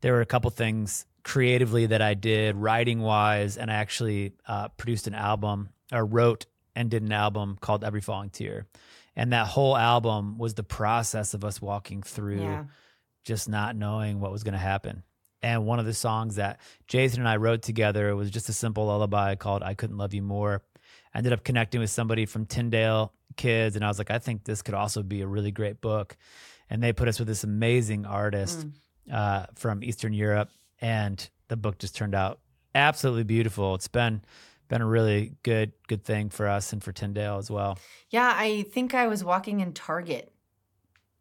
there 0.00 0.12
were 0.12 0.20
a 0.20 0.26
couple 0.26 0.50
things 0.50 1.06
creatively 1.22 1.86
that 1.86 2.02
I 2.02 2.14
did, 2.14 2.56
writing 2.56 3.00
wise, 3.00 3.56
and 3.56 3.70
I 3.70 3.74
actually 3.74 4.32
uh, 4.46 4.68
produced 4.68 5.06
an 5.06 5.14
album 5.14 5.70
or 5.92 6.04
wrote 6.04 6.46
and 6.76 6.90
did 6.90 7.02
an 7.02 7.12
album 7.12 7.56
called 7.60 7.84
Every 7.84 8.00
Falling 8.00 8.30
Tear. 8.30 8.66
And 9.16 9.32
that 9.32 9.46
whole 9.46 9.76
album 9.76 10.38
was 10.38 10.54
the 10.54 10.64
process 10.64 11.34
of 11.34 11.44
us 11.44 11.62
walking 11.62 12.02
through 12.02 12.42
Yeah. 12.42 12.64
just 13.24 13.48
not 13.48 13.76
knowing 13.76 14.20
what 14.20 14.32
was 14.32 14.42
going 14.42 14.54
to 14.54 14.58
happen. 14.58 15.02
And 15.40 15.66
one 15.66 15.78
of 15.78 15.86
the 15.86 15.94
songs 15.94 16.36
that 16.36 16.58
Jason 16.88 17.20
and 17.20 17.28
I 17.28 17.36
wrote 17.36 17.62
together 17.62 18.14
was 18.16 18.30
just 18.30 18.48
a 18.48 18.52
simple 18.52 18.86
lullaby 18.86 19.34
called 19.36 19.62
I 19.62 19.74
Couldn't 19.74 19.98
Love 19.98 20.12
You 20.14 20.22
More. 20.22 20.62
I 21.14 21.18
ended 21.18 21.32
up 21.32 21.44
connecting 21.44 21.80
with 21.80 21.90
somebody 21.90 22.26
from 22.26 22.46
Tyndale 22.46 23.12
Kids, 23.36 23.76
and 23.76 23.84
I 23.84 23.88
was 23.88 23.98
like, 23.98 24.10
I 24.10 24.18
think 24.18 24.44
this 24.44 24.62
could 24.62 24.74
also 24.74 25.02
be 25.02 25.20
a 25.22 25.26
really 25.26 25.50
great 25.52 25.80
book. 25.80 26.16
And 26.70 26.82
they 26.82 26.92
put 26.92 27.08
us 27.08 27.18
with 27.18 27.28
this 27.28 27.44
amazing 27.44 28.04
artist 28.06 28.66
Mm. 28.66 28.72
uh, 29.12 29.46
from 29.54 29.84
Eastern 29.84 30.12
Europe, 30.12 30.48
and 30.80 31.28
the 31.48 31.56
book 31.56 31.78
just 31.78 31.94
turned 31.94 32.14
out 32.14 32.40
absolutely 32.74 33.24
beautiful. 33.24 33.74
It's 33.74 33.88
been 33.88 34.22
been 34.68 34.80
a 34.80 34.86
really 34.86 35.34
good 35.42 35.72
good 35.88 36.02
thing 36.04 36.30
for 36.30 36.48
us 36.48 36.72
and 36.72 36.82
for 36.82 36.90
Tyndale 36.90 37.36
as 37.36 37.50
well. 37.50 37.78
Yeah, 38.10 38.32
I 38.34 38.62
think 38.62 38.94
I 38.94 39.06
was 39.08 39.22
walking 39.22 39.60
in 39.60 39.72
Target, 39.74 40.32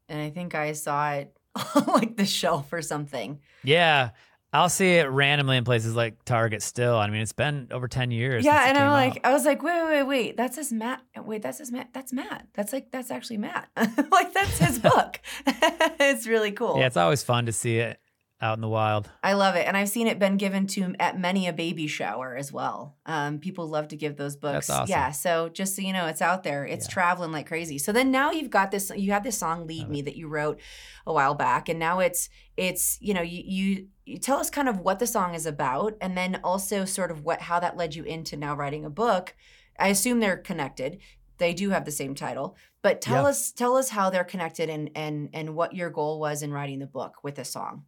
and 0.08 0.20
I 0.22 0.30
think 0.30 0.56
I 0.56 0.72
saw 0.72 1.12
it 1.12 1.38
on 1.76 1.86
like 1.88 2.16
the 2.18 2.26
shelf 2.26 2.72
or 2.74 2.82
something. 2.82 3.40
Yeah. 3.64 4.12
I'll 4.54 4.70
see 4.70 4.98
it 4.98 5.10
randomly 5.10 5.58
in 5.58 5.64
places 5.64 5.96
like 5.96 6.24
Target 6.26 6.62
still. 6.62 6.96
I 6.96 7.10
mean, 7.10 7.22
it's 7.22 7.34
been 7.34 7.68
over 7.72 7.88
10 7.88 8.12
years. 8.12 8.46
Yeah, 8.46 8.70
and 8.70 8.78
I'm 8.78 8.92
like, 8.92 9.18
out. 9.18 9.32
I 9.32 9.34
was 9.34 9.46
like, 9.46 9.64
wait, 9.64 9.84
wait, 9.84 9.90
wait, 9.90 10.04
wait. 10.04 10.38
That 10.38 10.54
says 10.54 10.72
Matt. 10.72 11.02
Wait, 11.18 11.42
that 11.42 11.56
says 11.56 11.72
Matt. 11.72 11.90
That's 11.92 12.14
Matt. 12.14 12.48
That's 12.54 12.72
like, 12.72 12.92
that's 12.92 13.10
actually 13.10 13.38
Matt. 13.38 13.68
like, 13.76 14.32
that's 14.32 14.60
his 14.60 14.78
book. 14.92 15.20
it's 15.48 16.28
really 16.28 16.52
cool. 16.52 16.78
yeah, 16.78 16.86
it's 16.86 16.98
always 16.98 17.24
fun 17.24 17.48
to 17.48 17.52
see 17.52 17.80
it 17.80 18.00
out 18.44 18.58
in 18.58 18.62
the 18.62 18.68
wild. 18.70 19.10
I 19.24 19.34
love 19.34 19.56
it, 19.56 19.66
and 19.68 19.76
I've 19.78 19.90
seen 19.90 20.06
it 20.08 20.20
been 20.20 20.38
given 20.38 20.68
to 20.68 20.94
at 21.00 21.18
many 21.20 21.48
a 21.48 21.54
baby 21.54 21.88
shower 21.88 22.36
as 22.36 22.52
well. 22.52 22.98
Um, 23.06 23.40
people 23.40 23.68
love 23.68 23.88
to 23.88 23.96
give 23.96 24.18
those 24.18 24.36
books. 24.36 24.68
That's 24.68 24.70
awesome. 24.82 24.92
Yeah, 24.92 25.12
so 25.12 25.50
just 25.50 25.76
so 25.76 25.82
you 25.82 25.94
know, 25.94 26.06
it's 26.08 26.22
out 26.22 26.44
there. 26.44 26.66
It's 26.66 26.86
Yeah. 26.88 26.94
traveling 26.94 27.32
like 27.32 27.48
crazy. 27.48 27.78
So 27.78 27.92
then 27.92 28.12
now 28.12 28.32
you've 28.32 28.50
got 28.52 28.70
this. 28.72 28.92
You 28.96 29.12
had 29.14 29.24
this 29.24 29.38
song 29.38 29.66
"Lead 29.66 29.90
Me" 29.90 30.02
that 30.04 30.16
you 30.18 30.28
wrote 30.28 30.60
a 31.08 31.14
while 31.14 31.34
back, 31.36 31.70
and 31.70 31.80
now 31.80 32.00
it's 32.00 32.30
it's 32.58 32.98
you 33.02 33.14
know 33.14 33.22
you 33.22 33.42
you. 33.46 33.88
You 34.06 34.18
tell 34.18 34.38
us 34.38 34.50
kind 34.50 34.68
of 34.68 34.82
what 34.82 35.00
the 35.00 35.08
song 35.08 35.34
is 35.34 35.46
about, 35.46 35.96
and 36.02 36.18
then 36.18 36.42
also 36.44 36.84
sort 36.84 37.10
of 37.10 37.24
what 37.24 37.42
how 37.44 37.62
that 37.62 37.78
led 37.78 37.96
you 37.96 38.04
into 38.04 38.36
now 38.36 38.54
writing 38.54 38.84
a 38.84 38.90
book. 38.90 39.34
I 39.80 39.88
assume 39.88 40.20
they're 40.20 40.38
connected. 40.38 41.00
they 41.40 41.54
do 41.54 41.72
have 41.72 41.84
the 41.84 41.92
same 41.92 42.14
title. 42.14 42.56
But 42.84 43.02
tell 43.02 43.24
Yeah. 43.24 43.30
us 43.30 43.52
tell 43.52 43.76
us 43.76 43.90
how 43.90 44.10
they're 44.12 44.24
connected 44.24 44.70
and 44.70 44.92
and 44.96 45.30
and 45.34 45.56
what 45.56 45.74
your 45.74 45.90
goal 45.90 46.20
was 46.20 46.44
in 46.44 46.52
writing 46.54 46.80
the 46.80 46.86
book 46.86 47.24
with 47.24 47.36
this 47.36 47.50
song. 47.50 47.86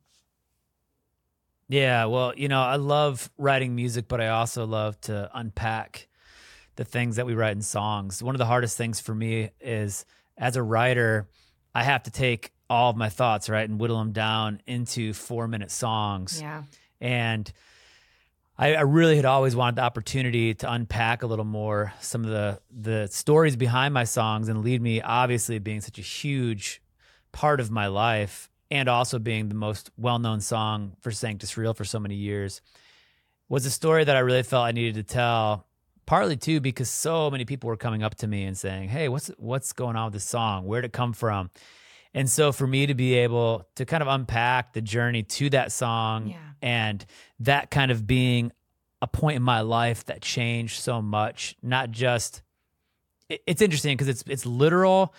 Yeah, 1.67 2.05
well, 2.05 2.33
you 2.35 2.47
know, 2.47 2.61
I 2.61 2.75
love 2.75 3.29
writing 3.37 3.75
music, 3.75 4.07
but 4.07 4.21
I 4.21 4.29
also 4.29 4.65
love 4.65 4.99
to 5.01 5.29
unpack 5.33 6.07
the 6.75 6.85
things 6.85 7.15
that 7.15 7.25
we 7.25 7.33
write 7.33 7.55
in 7.55 7.61
songs. 7.61 8.21
One 8.21 8.35
of 8.35 8.39
the 8.39 8.45
hardest 8.45 8.77
things 8.77 8.99
for 8.99 9.15
me 9.15 9.49
is 9.59 10.05
as 10.37 10.55
a 10.55 10.63
writer, 10.63 11.27
I 11.73 11.83
have 11.83 12.03
to 12.03 12.11
take 12.11 12.51
all 12.69 12.91
of 12.91 12.97
my 12.97 13.09
thoughts, 13.09 13.49
right, 13.49 13.67
and 13.67 13.79
whittle 13.79 13.97
them 13.97 14.11
down 14.11 14.61
into 14.67 15.13
four 15.13 15.47
minute 15.47 15.71
songs. 15.71 16.39
Yeah. 16.41 16.63
And 17.01 17.51
I, 18.57 18.75
I 18.75 18.81
really 18.81 19.15
had 19.15 19.25
always 19.25 19.55
wanted 19.55 19.75
the 19.75 19.81
opportunity 19.81 20.53
to 20.55 20.71
unpack 20.71 21.23
a 21.23 21.27
little 21.27 21.45
more 21.45 21.93
some 21.99 22.23
of 22.23 22.29
the 22.29 22.59
the 22.71 23.07
stories 23.07 23.55
behind 23.55 23.93
my 23.93 24.05
songs 24.05 24.47
and 24.47 24.63
lead 24.63 24.81
me 24.81 25.01
obviously 25.01 25.59
being 25.59 25.81
such 25.81 25.99
a 25.99 26.01
huge 26.01 26.81
part 27.31 27.59
of 27.59 27.69
my 27.69 27.87
life 27.87 28.49
and 28.71 28.89
also 28.89 29.19
being 29.19 29.49
the 29.49 29.55
most 29.55 29.91
well-known 29.97 30.41
song 30.41 30.95
for 31.01 31.11
Sanctus 31.11 31.55
Real 31.57 31.73
for 31.73 31.85
so 31.85 31.99
many 31.99 32.15
years 32.15 32.61
was 33.49 33.65
a 33.65 33.71
story 33.71 34.03
that 34.03 34.15
I 34.15 34.19
really 34.19 34.43
felt 34.43 34.65
I 34.65 34.71
needed 34.71 34.95
to 34.95 35.03
tell 35.03 35.67
partly 36.07 36.35
too 36.37 36.59
because 36.59 36.89
so 36.89 37.29
many 37.31 37.45
people 37.45 37.67
were 37.67 37.77
coming 37.77 38.03
up 38.03 38.15
to 38.15 38.27
me 38.27 38.43
and 38.43 38.57
saying 38.57 38.89
hey 38.89 39.07
what's 39.09 39.27
what's 39.37 39.73
going 39.73 39.95
on 39.95 40.05
with 40.05 40.13
this 40.13 40.23
song 40.23 40.65
where'd 40.65 40.85
it 40.85 40.93
come 40.93 41.13
from 41.13 41.49
and 42.13 42.29
so 42.29 42.51
for 42.51 42.65
me 42.67 42.85
to 42.85 42.93
be 42.95 43.15
able 43.15 43.67
to 43.75 43.85
kind 43.85 44.01
of 44.03 44.07
unpack 44.07 44.73
the 44.73 44.81
journey 44.81 45.23
to 45.23 45.49
that 45.51 45.71
song 45.71 46.27
Yeah. 46.29 46.37
and 46.61 47.05
that 47.39 47.71
kind 47.71 47.91
of 47.91 48.05
being 48.07 48.51
a 49.01 49.07
point 49.07 49.35
in 49.35 49.43
my 49.43 49.61
life 49.61 50.05
that 50.05 50.21
changed 50.21 50.79
so 50.79 51.01
much, 51.01 51.55
not 51.61 51.91
just 51.91 52.41
it- 53.29 53.41
it's 53.45 53.61
interesting 53.61 53.95
because 53.97 54.07
it's 54.07 54.23
it's 54.27 54.45
literal 54.45 55.13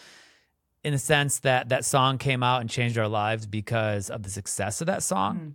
in 0.87 0.93
the 0.93 0.99
sense 1.01 1.41
that 1.41 1.71
that 1.71 1.85
song 1.85 2.17
came 2.17 2.45
out 2.45 2.61
and 2.61 2.71
changed 2.71 2.97
our 2.97 3.09
lives 3.09 3.45
because 3.45 4.09
of 4.09 4.23
the 4.23 4.31
success 4.31 4.81
of 4.81 4.87
that 4.87 5.03
song. 5.03 5.37
Mhm. 5.37 5.53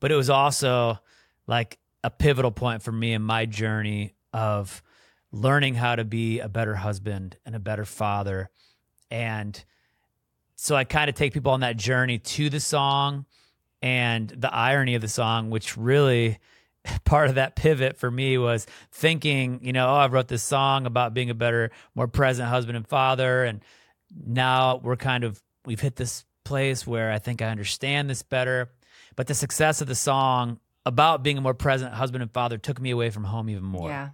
But 0.00 0.10
it 0.10 0.14
was 0.14 0.30
also 0.30 0.98
like 1.46 1.78
a 2.02 2.08
pivotal 2.08 2.50
point 2.50 2.80
for 2.80 2.90
me 2.90 3.12
in 3.12 3.20
my 3.20 3.44
journey 3.44 4.14
of 4.32 4.82
learning 5.30 5.74
how 5.74 5.94
to 5.94 6.06
be 6.06 6.40
a 6.40 6.48
better 6.48 6.76
husband 6.76 7.36
and 7.44 7.54
a 7.54 7.58
better 7.58 7.84
father. 7.84 8.48
And 9.10 9.62
so 10.56 10.74
I 10.74 10.84
kind 10.84 11.10
of 11.10 11.14
take 11.14 11.34
people 11.34 11.52
on 11.52 11.60
that 11.60 11.76
journey 11.76 12.18
to 12.18 12.48
the 12.48 12.60
song 12.60 13.26
and 13.82 14.30
the 14.30 14.52
irony 14.54 14.94
of 14.94 15.02
the 15.02 15.08
song, 15.08 15.50
which 15.50 15.76
really 15.76 16.38
part 17.04 17.28
of 17.28 17.34
that 17.34 17.56
pivot 17.56 17.98
for 17.98 18.10
me 18.10 18.38
was 18.38 18.66
thinking, 18.90 19.60
you 19.62 19.74
know, 19.74 19.86
oh, 19.86 19.96
I 19.96 20.06
wrote 20.06 20.28
this 20.28 20.42
song 20.42 20.86
about 20.86 21.12
being 21.12 21.28
a 21.28 21.34
better, 21.34 21.70
more 21.94 22.08
present 22.08 22.48
husband 22.48 22.78
and 22.78 22.88
father. 22.88 23.44
And 23.44 23.60
now 24.26 24.80
we're 24.82 24.96
kind 24.96 25.24
of, 25.24 25.40
we've 25.64 25.80
hit 25.80 25.96
this 25.96 26.24
place 26.44 26.86
where 26.86 27.10
I 27.10 27.18
think 27.18 27.42
I 27.42 27.46
understand 27.46 28.08
this 28.08 28.22
better. 28.22 28.70
But 29.16 29.26
the 29.26 29.34
success 29.34 29.80
of 29.80 29.88
the 29.88 29.94
song 29.94 30.60
about 30.86 31.22
being 31.22 31.38
a 31.38 31.40
more 31.40 31.54
present 31.54 31.94
husband 31.94 32.22
and 32.22 32.32
father 32.32 32.58
took 32.58 32.80
me 32.80 32.90
away 32.90 33.10
from 33.10 33.24
home 33.24 33.48
even 33.48 33.64
more. 33.64 33.88
Yeah. 33.88 34.10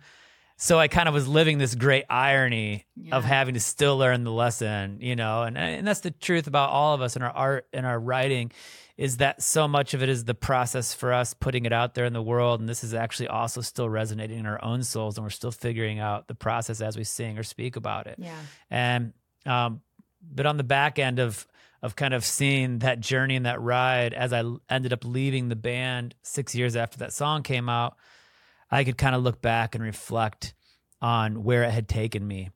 So 0.57 0.78
I 0.78 0.88
kind 0.88 1.09
of 1.09 1.14
was 1.14 1.26
living 1.26 1.57
this 1.57 1.75
great 1.75 2.04
irony 2.11 2.85
of 3.12 3.25
having 3.25 3.54
to 3.54 3.61
still 3.61 3.97
learn 3.97 4.25
the 4.25 4.30
lesson, 4.30 4.99
you 5.00 5.16
know, 5.16 5.42
and 5.42 5.57
and 5.57 5.88
that's 5.88 6.00
the 6.00 6.11
truth 6.11 6.47
about 6.47 6.69
all 6.69 6.92
of 6.92 7.00
us 7.00 7.16
in 7.16 7.23
our 7.23 7.30
art 7.30 7.66
and 7.73 7.87
our 7.87 7.99
writing 7.99 8.52
is 8.99 9.16
that 9.16 9.42
so 9.42 9.66
much 9.66 9.95
of 9.95 10.02
it 10.02 10.11
is 10.11 10.25
the 10.25 10.35
process 10.35 10.92
for 10.92 11.14
us 11.14 11.33
putting 11.33 11.64
it 11.64 11.73
out 11.73 11.95
there 11.95 12.04
in 12.04 12.12
the 12.12 12.21
world 12.21 12.61
and 12.61 12.69
this 12.69 12.85
is 12.85 12.92
actually 12.92 13.28
also 13.28 13.62
still 13.62 13.88
resonating 13.88 14.38
in 14.38 14.45
our 14.45 14.62
own 14.62 14.83
souls 14.83 15.16
and 15.16 15.25
we're 15.25 15.30
still 15.30 15.50
figuring 15.50 15.99
out 15.99 16.28
the 16.28 16.35
process 16.35 16.83
as 16.83 16.95
we 16.95 17.04
sing 17.04 17.38
or 17.38 17.42
speak 17.42 17.76
about 17.76 18.07
it. 18.07 18.16
Yeah. 18.19 18.37
And 18.69 19.14
um, 19.47 19.80
but 20.23 20.47
on 20.47 20.57
the 20.57 20.65
back 20.65 20.99
end 20.99 21.19
of 21.19 21.47
of 21.83 21.97
kind 21.97 22.12
of 22.12 22.25
seeing 22.25 22.81
that 22.81 23.00
journey 23.00 23.37
and 23.37 23.47
that 23.47 23.61
ride 23.61 24.12
as 24.12 24.35
I 24.35 24.45
ended 24.69 24.93
up 24.93 25.03
leaving 25.03 25.49
the 25.49 25.57
band 25.57 26.15
six 26.23 26.55
years 26.55 26.77
after 26.77 26.99
that 26.99 27.12
song 27.12 27.43
came 27.43 27.71
out, 27.71 27.97
I 28.71 28.85
could 28.85 28.99
kind 28.99 29.15
of 29.15 29.23
look 29.23 29.41
back 29.41 29.75
and 29.75 29.83
reflect 29.83 30.53
on 31.00 31.43
where 31.43 31.62
it 31.62 31.71
had 31.71 31.89
taken 31.89 32.27
me 32.27 32.50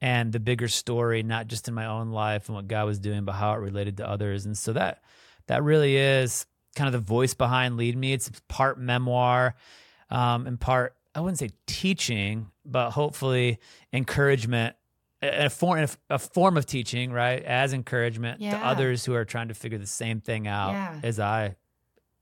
and 0.00 0.32
the 0.32 0.40
bigger 0.40 0.68
story, 0.68 1.22
not 1.22 1.46
just 1.46 1.68
in 1.68 1.74
my 1.74 1.86
own 1.86 2.10
life 2.10 2.48
and 2.48 2.56
what 2.56 2.68
God 2.68 2.86
was 2.86 2.98
doing, 2.98 3.24
but 3.24 3.32
how 3.32 3.52
it 3.52 3.58
related 3.58 3.98
to 3.98 4.08
others. 4.08 4.46
And 4.46 4.56
so 4.56 4.72
that 4.72 5.02
that 5.46 5.62
really 5.62 5.96
is 5.96 6.46
kind 6.74 6.86
of 6.86 6.92
the 6.92 7.06
voice 7.06 7.34
behind 7.34 7.76
Lead 7.76 7.96
Me. 7.96 8.12
It's 8.12 8.30
part 8.48 8.78
memoir, 8.78 9.56
um, 10.08 10.46
and 10.46 10.58
part 10.58 10.94
I 11.14 11.20
wouldn't 11.20 11.38
say 11.38 11.50
teaching, 11.66 12.50
but 12.64 12.90
hopefully 12.90 13.58
encouragement, 13.92 14.76
a, 15.22 15.46
a 15.46 15.50
form 15.50 15.86
a 16.08 16.18
form 16.18 16.56
of 16.56 16.66
teaching, 16.66 17.12
right? 17.12 17.42
As 17.44 17.72
encouragement 17.72 18.40
to 18.40 18.56
others 18.56 19.04
who 19.04 19.14
are 19.14 19.24
trying 19.24 19.48
to 19.48 19.54
figure 19.54 19.78
the 19.78 19.86
same 19.86 20.20
thing 20.20 20.46
out 20.46 20.72
Yeah. 20.72 21.00
as 21.02 21.18
I 21.20 21.56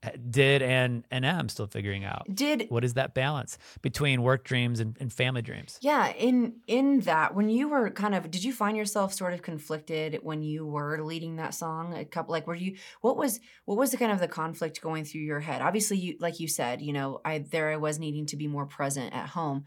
eh, 0.03 0.11
did 0.29 0.61
and 0.61 1.05
and 1.11 1.25
am 1.25 1.49
still 1.49 1.67
figuring 1.67 2.05
out. 2.05 2.25
Did 2.33 2.67
What 2.69 2.83
is 2.83 2.93
that 2.93 3.13
balance 3.13 3.57
between 3.81 4.21
work 4.21 4.43
dreams 4.45 4.79
and, 4.79 4.95
and 4.99 5.11
family 5.11 5.41
dreams? 5.41 5.77
Yeah, 5.81 6.11
in 6.13 6.55
in 6.67 7.01
that 7.01 7.35
when 7.35 7.49
you 7.49 7.67
were 7.69 7.89
kind 7.89 8.15
of 8.15 8.29
did 8.31 8.43
you 8.43 8.53
find 8.53 8.77
yourself 8.77 9.13
sort 9.13 9.33
of 9.33 9.41
conflicted 9.41 10.19
when 10.23 10.41
you 10.41 10.65
were 10.65 11.01
leading 11.03 11.35
that 11.37 11.53
song? 11.53 11.93
A 11.93 12.05
couple 12.05 12.31
like 12.31 12.47
were 12.47 12.55
you 12.55 12.77
what 13.01 13.17
was 13.17 13.39
what 13.65 13.77
was 13.77 13.91
the 13.91 13.97
kind 13.97 14.11
of 14.11 14.19
the 14.19 14.27
conflict 14.27 14.81
going 14.81 15.03
through 15.05 15.21
your 15.21 15.39
head? 15.41 15.61
Obviously 15.61 15.97
you 15.97 16.15
like 16.19 16.39
you 16.39 16.47
said, 16.47 16.81
you 16.81 16.93
know, 16.93 17.19
I 17.25 17.39
there 17.39 17.71
I 17.71 17.77
was 17.77 17.99
needing 17.99 18.25
to 18.27 18.37
be 18.37 18.47
more 18.47 18.65
present 18.65 19.13
at 19.13 19.27
home. 19.29 19.65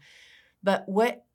But 0.63 0.87
what 0.87 1.25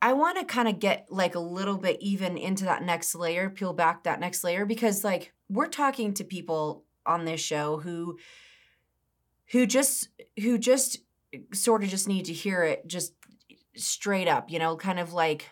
I 0.00 0.12
want 0.12 0.38
to 0.38 0.44
kind 0.44 0.68
of 0.68 0.78
get 0.78 1.06
like 1.10 1.34
a 1.34 1.40
little 1.40 1.76
bit 1.76 1.98
even 2.00 2.36
into 2.36 2.64
that 2.64 2.82
next 2.82 3.14
layer, 3.14 3.50
peel 3.50 3.72
back 3.72 4.04
that 4.04 4.20
next 4.20 4.44
layer 4.44 4.64
because 4.64 5.04
like 5.04 5.32
we're 5.48 5.68
talking 5.68 6.14
to 6.14 6.24
people 6.24 6.84
on 7.06 7.24
this 7.24 7.40
show 7.40 7.78
who 7.78 8.18
who 9.50 9.66
just 9.66 10.08
who 10.40 10.58
just 10.58 10.98
sort 11.52 11.82
of 11.82 11.88
just 11.88 12.08
need 12.08 12.24
to 12.26 12.32
hear 12.32 12.62
it 12.62 12.86
just 12.86 13.14
straight 13.76 14.28
up, 14.28 14.50
you 14.50 14.58
know, 14.58 14.76
kind 14.76 14.98
of 14.98 15.12
like 15.12 15.50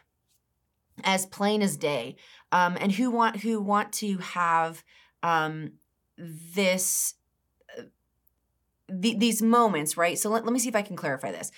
as 1.04 1.26
plain 1.26 1.62
as 1.62 1.76
day, 1.76 2.16
um, 2.52 2.76
and 2.80 2.92
who 2.92 3.10
want 3.10 3.36
who 3.36 3.60
want 3.60 3.92
to 3.92 4.18
have 4.18 4.84
um, 5.22 5.72
this 6.18 7.14
uh, 7.78 7.82
the, 8.88 9.14
these 9.16 9.42
moments, 9.42 9.96
right? 9.96 10.18
So 10.18 10.30
let, 10.30 10.44
let 10.44 10.52
me 10.52 10.58
see 10.58 10.68
if 10.68 10.76
I 10.76 10.82
can 10.82 10.96
clarify 10.96 11.32
this. 11.32 11.50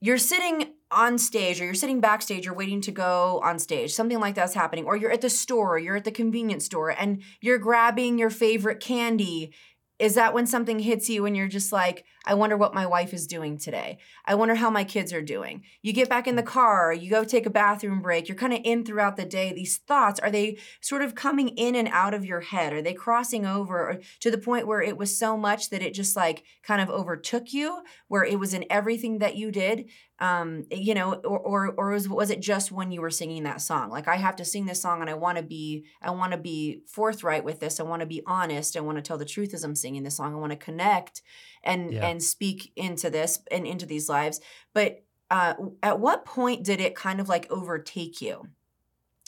You're 0.00 0.18
sitting 0.18 0.72
on 0.92 1.18
stage, 1.18 1.60
or 1.60 1.64
you're 1.64 1.74
sitting 1.74 2.00
backstage, 2.00 2.44
you're 2.44 2.54
waiting 2.54 2.80
to 2.80 2.90
go 2.90 3.40
on 3.42 3.58
stage, 3.58 3.92
something 3.92 4.20
like 4.20 4.34
that's 4.34 4.54
happening, 4.54 4.84
or 4.84 4.96
you're 4.96 5.12
at 5.12 5.20
the 5.20 5.30
store, 5.30 5.78
you're 5.78 5.96
at 5.96 6.04
the 6.04 6.10
convenience 6.10 6.64
store, 6.64 6.90
and 6.90 7.22
you're 7.40 7.58
grabbing 7.58 8.18
your 8.18 8.30
favorite 8.30 8.80
candy 8.80 9.52
is 10.00 10.14
that 10.14 10.32
when 10.32 10.46
something 10.46 10.78
hits 10.78 11.10
you 11.10 11.26
and 11.26 11.36
you're 11.36 11.46
just 11.46 11.72
like, 11.72 12.06
I 12.24 12.32
wonder 12.34 12.56
what 12.56 12.74
my 12.74 12.86
wife 12.86 13.12
is 13.12 13.26
doing 13.26 13.58
today? 13.58 13.98
I 14.24 14.34
wonder 14.34 14.54
how 14.54 14.70
my 14.70 14.82
kids 14.82 15.12
are 15.12 15.22
doing. 15.22 15.62
You 15.82 15.92
get 15.92 16.08
back 16.08 16.26
in 16.26 16.36
the 16.36 16.42
car, 16.42 16.92
you 16.92 17.10
go 17.10 17.22
take 17.22 17.44
a 17.44 17.50
bathroom 17.50 18.00
break, 18.00 18.26
you're 18.26 18.36
kind 18.36 18.54
of 18.54 18.60
in 18.64 18.84
throughout 18.84 19.16
the 19.16 19.26
day. 19.26 19.52
These 19.52 19.78
thoughts, 19.78 20.18
are 20.20 20.30
they 20.30 20.58
sort 20.80 21.02
of 21.02 21.14
coming 21.14 21.48
in 21.48 21.74
and 21.74 21.88
out 21.88 22.14
of 22.14 22.24
your 22.24 22.40
head? 22.40 22.72
Are 22.72 22.82
they 22.82 22.94
crossing 22.94 23.44
over 23.44 23.78
or 23.78 24.00
to 24.20 24.30
the 24.30 24.38
point 24.38 24.66
where 24.66 24.82
it 24.82 24.96
was 24.96 25.16
so 25.16 25.36
much 25.36 25.68
that 25.68 25.82
it 25.82 25.92
just 25.92 26.16
like 26.16 26.44
kind 26.62 26.80
of 26.80 26.88
overtook 26.88 27.52
you, 27.52 27.82
where 28.08 28.24
it 28.24 28.38
was 28.38 28.54
in 28.54 28.64
everything 28.70 29.18
that 29.18 29.36
you 29.36 29.50
did? 29.52 29.90
Um, 30.18 30.66
you 30.70 30.92
know, 30.92 31.14
or 31.14 31.38
or 31.38 31.74
or 31.78 31.90
was, 31.92 32.06
was 32.06 32.28
it 32.28 32.42
just 32.42 32.70
when 32.70 32.92
you 32.92 33.00
were 33.00 33.08
singing 33.08 33.44
that 33.44 33.62
song? 33.62 33.88
Like 33.88 34.06
I 34.06 34.16
have 34.16 34.36
to 34.36 34.44
sing 34.44 34.66
this 34.66 34.82
song 34.82 35.00
and 35.00 35.08
I 35.08 35.14
want 35.14 35.38
to 35.38 35.42
be 35.42 35.86
I 36.02 36.10
want 36.10 36.32
to 36.32 36.38
be 36.38 36.82
forthright 36.86 37.42
with 37.42 37.58
this. 37.60 37.80
I 37.80 37.84
want 37.84 38.00
to 38.00 38.06
be 38.06 38.22
honest. 38.26 38.76
I 38.76 38.80
want 38.80 38.98
to 38.98 39.02
tell 39.02 39.16
the 39.16 39.24
truth 39.24 39.54
as 39.54 39.64
I'm 39.64 39.74
singing 39.74 39.89
this 40.02 40.16
song. 40.16 40.32
I 40.34 40.36
want 40.38 40.52
to 40.52 40.56
connect 40.56 41.22
and 41.62 41.92
Yeah. 41.92 42.06
and 42.08 42.22
speak 42.22 42.72
into 42.76 43.10
this 43.10 43.40
and 43.50 43.66
into 43.66 43.86
these 43.86 44.08
lives. 44.08 44.40
But 44.72 45.02
uh, 45.30 45.54
at 45.82 46.00
what 46.00 46.24
point 46.24 46.64
did 46.64 46.80
it 46.80 46.94
kind 46.94 47.20
of 47.20 47.28
like 47.28 47.50
overtake 47.50 48.20
you? 48.20 48.48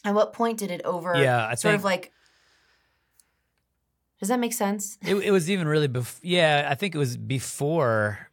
At 0.04 0.14
what 0.14 0.32
point 0.32 0.58
did 0.58 0.70
it 0.70 0.82
over? 0.84 1.14
yeah, 1.16 1.46
I 1.46 1.54
sort 1.54 1.72
think 1.72 1.80
of 1.80 1.84
like. 1.84 2.12
Does 4.20 4.28
that 4.28 4.38
make 4.38 4.52
sense? 4.52 4.98
it, 5.02 5.16
it 5.16 5.30
was 5.32 5.50
even 5.50 5.66
really 5.66 5.88
before. 5.88 6.20
yeah 6.22 6.68
i 6.70 6.74
think 6.76 6.94
it 6.94 6.98
was 6.98 7.16
before 7.16 8.28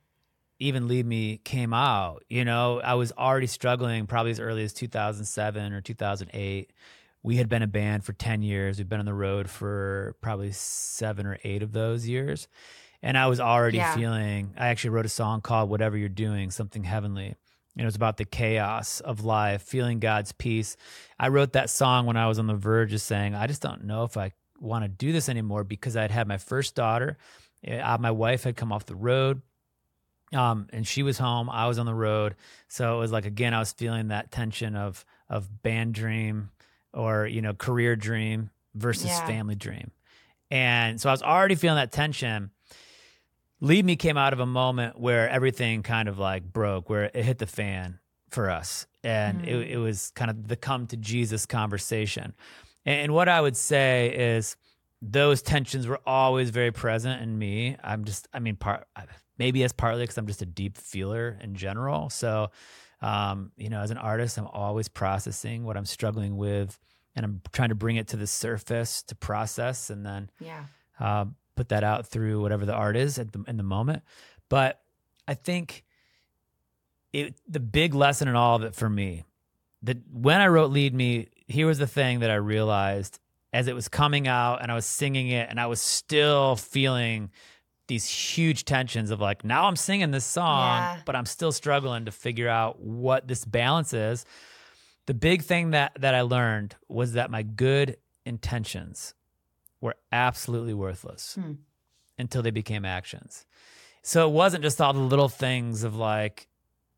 even 0.60 0.88
lead 0.88 1.06
me 1.06 1.38
came 1.44 1.74
out 1.74 2.24
you 2.30 2.46
know 2.46 2.80
i 2.82 2.94
was 2.94 3.12
already 3.14 3.48
struggling 3.48 4.06
probably 4.06 4.30
as 4.32 4.40
early 4.40 4.64
as 4.64 4.72
2007 4.74 5.74
or 5.74 5.82
2008 5.82 6.72
we 7.24 7.36
had 7.38 7.50
been 7.50 7.62
a 7.62 7.68
band 7.68 8.04
for 8.06 8.14
10 8.14 8.42
years. 8.42 8.78
We've 8.78 8.88
been 8.88 9.00
on 9.00 9.06
the 9.06 9.14
road 9.14 9.50
for 9.50 10.16
probably 10.22 10.52
seven 10.52 11.26
or 11.26 11.38
eight 11.44 11.62
of 11.64 11.72
those 11.74 12.08
years. 12.08 12.48
And 13.02 13.18
i 13.18 13.28
was 13.28 13.40
already 13.40 13.78
Yeah. 13.78 13.96
feeling 13.96 14.54
i 14.58 14.68
actually 14.68 14.90
wrote 14.92 15.06
a 15.06 15.10
song 15.10 15.42
called 15.42 15.70
whatever 15.70 15.98
you're 15.98 16.10
doing 16.10 16.52
something 16.52 16.84
heavenly. 16.84 17.28
And 17.76 17.84
it 17.84 17.86
was 17.86 17.96
about 17.96 18.18
the 18.18 18.26
chaos 18.26 19.00
of 19.00 19.24
life 19.24 19.62
feeling 19.62 20.00
god's 20.00 20.32
peace. 20.34 20.76
I 21.18 21.30
wrote 21.30 21.54
that 21.54 21.70
song 21.70 22.06
when 22.06 22.18
i 22.18 22.28
was 22.28 22.40
on 22.40 22.48
the 22.48 22.56
verge 22.56 22.94
of 22.94 23.02
saying 23.02 23.36
i 23.36 23.48
just 23.48 23.62
don't 23.62 23.86
know 23.86 24.04
if 24.04 24.18
i 24.18 24.32
want 24.60 24.84
to 24.84 24.90
do 24.90 25.14
this 25.14 25.30
anymore 25.30 25.64
because 25.64 25.96
i'd 25.96 26.12
had 26.12 26.28
my 26.28 26.38
first 26.38 26.76
daughter. 26.76 27.18
Uh, 27.66 27.98
my 28.00 28.12
wife 28.12 28.44
had 28.44 28.56
come 28.58 28.72
off 28.74 28.86
the 28.86 28.96
road 28.96 29.42
Um, 30.34 30.68
and 30.72 30.86
she 30.86 31.02
was 31.02 31.18
home, 31.18 31.50
I 31.50 31.68
was 31.68 31.80
on 31.80 31.86
the 31.88 31.94
road. 31.94 32.36
So 32.68 32.96
it 32.98 33.00
was 33.00 33.12
like 33.12 33.26
again, 33.26 33.54
I 33.54 33.60
was 33.60 33.72
feeling 33.72 34.10
that 34.10 34.32
tension 34.32 34.76
of 34.76 35.06
of 35.30 35.62
band 35.64 35.94
dream 35.94 36.52
or, 36.94 37.28
you 37.28 37.42
know, 37.42 37.54
career 37.54 37.96
dream 37.96 38.50
versus 38.76 39.06
Yeah. 39.12 39.26
family 39.26 39.56
dream. 39.56 39.92
And 40.52 41.00
so 41.00 41.10
I 41.10 41.14
was 41.14 41.22
already 41.22 41.56
feeling 41.56 41.78
that 41.78 41.92
tension. 41.92 42.52
Lead 43.62 43.84
Me 43.86 43.96
came 43.96 44.18
out 44.18 44.32
of 44.34 44.40
a 44.40 44.46
moment 44.46 45.00
where 45.00 45.30
everything 45.30 45.84
kind 45.84 46.08
of 46.08 46.18
like 46.18 46.44
broke, 46.44 46.90
where 46.90 47.06
it 47.14 47.16
hit 47.16 47.40
the 47.40 47.46
fan 47.46 48.00
for 48.30 48.50
us. 48.50 48.88
And 49.04 49.42
it, 49.42 49.48
Mm. 49.54 49.70
it 49.70 49.78
was 49.78 50.12
kind 50.16 50.32
of 50.32 50.48
the 50.48 50.56
come 50.56 50.88
to 50.88 50.98
Jesus 50.98 51.46
conversation. 51.46 52.34
And, 52.86 53.02
and 53.02 53.14
what 53.14 53.28
I 53.28 53.42
would 53.42 53.58
say 53.58 54.36
is 54.36 54.56
those 55.02 55.42
tensions 55.42 55.88
were 55.88 56.00
always 56.06 56.50
very 56.52 56.72
present 56.72 57.22
in 57.22 57.38
me. 57.38 57.78
I'm 57.84 58.06
just, 58.06 58.28
I 58.34 58.40
mean, 58.40 58.56
part, 58.56 58.88
maybe 59.38 59.64
it's 59.64 59.74
partly 59.74 60.04
because 60.04 60.18
I'm 60.18 60.28
just 60.28 60.42
a 60.42 60.46
deep 60.46 60.78
feeler 60.78 61.38
in 61.42 61.56
general. 61.56 62.10
So, 62.10 62.52
um, 63.02 63.52
you 63.58 63.70
know, 63.70 63.82
as 63.82 63.92
an 63.92 63.98
artist, 63.98 64.38
I'm 64.38 64.48
always 64.48 64.88
processing 64.88 65.64
what 65.64 65.78
I'm 65.78 65.86
struggling 65.86 66.36
with 66.38 66.78
and 67.16 67.26
I'm 67.26 67.42
trying 67.54 67.70
to 67.70 67.76
bring 67.76 67.96
it 67.96 68.08
to 68.10 68.18
the 68.18 68.28
surface 68.28 69.02
to 69.04 69.16
process 69.16 69.90
and 69.90 70.06
then 70.06 70.30
Yeah. 70.40 70.66
uh, 71.00 71.26
put 71.56 71.70
that 71.70 71.84
out 71.84 72.08
through 72.08 72.42
whatever 72.42 72.66
the 72.66 72.74
art 72.74 72.96
is 72.98 73.18
at 73.20 73.32
the, 73.32 73.44
in 73.48 73.58
the 73.58 73.64
moment. 73.64 74.04
But 74.50 74.82
I 75.28 75.34
think 75.34 75.84
it, 77.14 77.36
the 77.48 77.60
big 77.60 77.94
lesson 77.94 78.28
in 78.28 78.36
all 78.36 78.56
of 78.56 78.64
it 78.64 78.76
for 78.76 78.90
me, 78.90 79.26
that 79.84 79.98
when 80.12 80.42
I 80.42 80.48
wrote 80.48 80.72
"Lead 80.72 80.94
Me," 80.94 81.28
here 81.48 81.68
was 81.68 81.78
the 81.80 81.88
thing 81.88 82.20
that 82.20 82.30
I 82.30 82.36
realized 82.36 83.20
as 83.52 83.68
it 83.68 83.74
was 83.74 83.88
coming 83.88 84.28
out 84.28 84.62
and 84.62 84.72
I 84.72 84.76
was 84.76 84.86
singing 84.86 85.30
it, 85.30 85.50
and 85.50 85.60
I 85.60 85.66
was 85.68 85.82
still 85.82 86.56
feeling 86.56 87.32
these 87.90 88.08
huge 88.08 88.64
tensions 88.64 89.12
of 89.12 89.20
like, 89.20 89.44
now 89.44 89.66
I'm 89.66 89.76
singing 89.76 90.12
this 90.12 90.24
song, 90.26 90.68
Yeah. 90.78 91.02
but 91.06 91.16
I'm 91.16 91.26
still 91.26 91.52
struggling 91.52 92.06
to 92.06 92.12
figure 92.12 92.48
out 92.48 92.80
what 92.80 93.28
this 93.28 93.44
balance 93.44 93.92
is. 93.94 94.26
The 95.08 95.14
big 95.14 95.42
thing 95.44 95.72
that 95.72 95.92
that 96.00 96.16
I 96.16 96.22
learned 96.22 96.76
was 96.88 97.14
that 97.14 97.30
my 97.30 97.44
good 97.44 97.98
intentions 98.26 99.14
were 99.82 99.96
absolutely 100.12 100.74
worthless 100.74 101.36
Hmm. 101.36 101.54
until 102.18 102.42
they 102.42 102.52
became 102.52 102.86
actions. 102.86 103.46
So 104.02 104.28
it 104.30 104.32
wasn't 104.32 104.64
just 104.64 104.80
all 104.80 104.94
the 104.94 105.00
little 105.00 105.30
things 105.30 105.84
of 105.84 105.96
like 105.96 106.48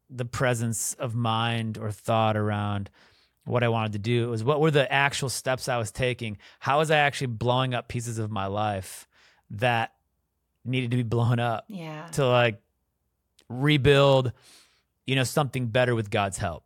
the 0.10 0.26
presence 0.26 0.94
of 0.96 1.16
mind 1.16 1.78
or 1.78 1.92
thought 1.92 2.36
around 2.36 2.90
what 3.46 3.64
I 3.64 3.70
wanted 3.70 3.94
to 3.94 4.00
do. 4.00 4.26
It 4.26 4.30
was 4.30 4.44
what 4.44 4.60
were 4.62 4.72
the 4.72 4.92
actual 4.92 5.30
steps 5.30 5.68
I 5.70 5.78
was 5.78 5.92
taking? 5.92 6.38
How 6.60 6.80
was 6.80 6.92
I 6.92 6.98
actually 6.98 7.28
blowing 7.28 7.74
up 7.74 7.88
pieces 7.88 8.20
of 8.20 8.30
my 8.30 8.46
life 8.48 9.08
that 9.50 9.94
needed 10.66 10.92
to 10.92 10.98
be 10.98 11.04
blown 11.04 11.40
up 11.40 11.66
Yeah. 11.68 12.08
to 12.14 12.26
like 12.28 12.62
rebuild, 13.50 14.32
you 15.06 15.16
know, 15.16 15.24
something 15.24 15.68
better 15.68 15.96
with 15.96 16.10
God's 16.10 16.38
help. 16.38 16.64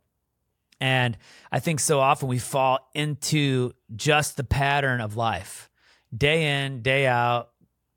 And 0.80 1.16
I 1.50 1.58
think 1.58 1.80
so 1.80 2.00
often 2.00 2.28
we 2.28 2.38
fall 2.38 2.90
into 2.94 3.72
just 3.94 4.36
the 4.36 4.44
pattern 4.44 5.00
of 5.00 5.16
life, 5.16 5.70
day 6.16 6.64
in, 6.64 6.82
day 6.82 7.06
out, 7.06 7.50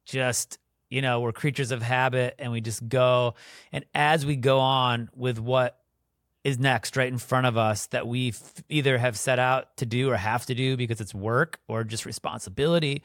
just, 0.06 0.58
you 0.89 1.01
know, 1.01 1.20
we're 1.20 1.34
creatures 1.34 1.72
of 1.72 1.82
habit 1.82 2.36
and 2.39 2.51
we 2.51 2.62
just 2.62 2.88
go. 2.88 3.36
And 3.74 3.86
as 3.94 4.25
we 4.25 4.38
go 4.38 4.60
on 4.60 5.10
with 5.13 5.39
what 5.39 5.77
is 6.46 6.58
next 6.58 6.96
right 6.96 7.10
in 7.10 7.18
front 7.18 7.46
of 7.48 7.58
us 7.58 7.88
that 7.88 8.08
we 8.08 8.34
either 8.70 8.98
have 8.98 9.18
set 9.18 9.39
out 9.39 9.75
to 9.75 9.86
do 9.86 10.10
or 10.10 10.15
have 10.15 10.46
to 10.46 10.56
do 10.56 10.77
because 10.77 11.01
it's 11.01 11.13
work 11.13 11.60
or 11.68 11.84
just 11.84 12.06
responsibility, 12.06 13.03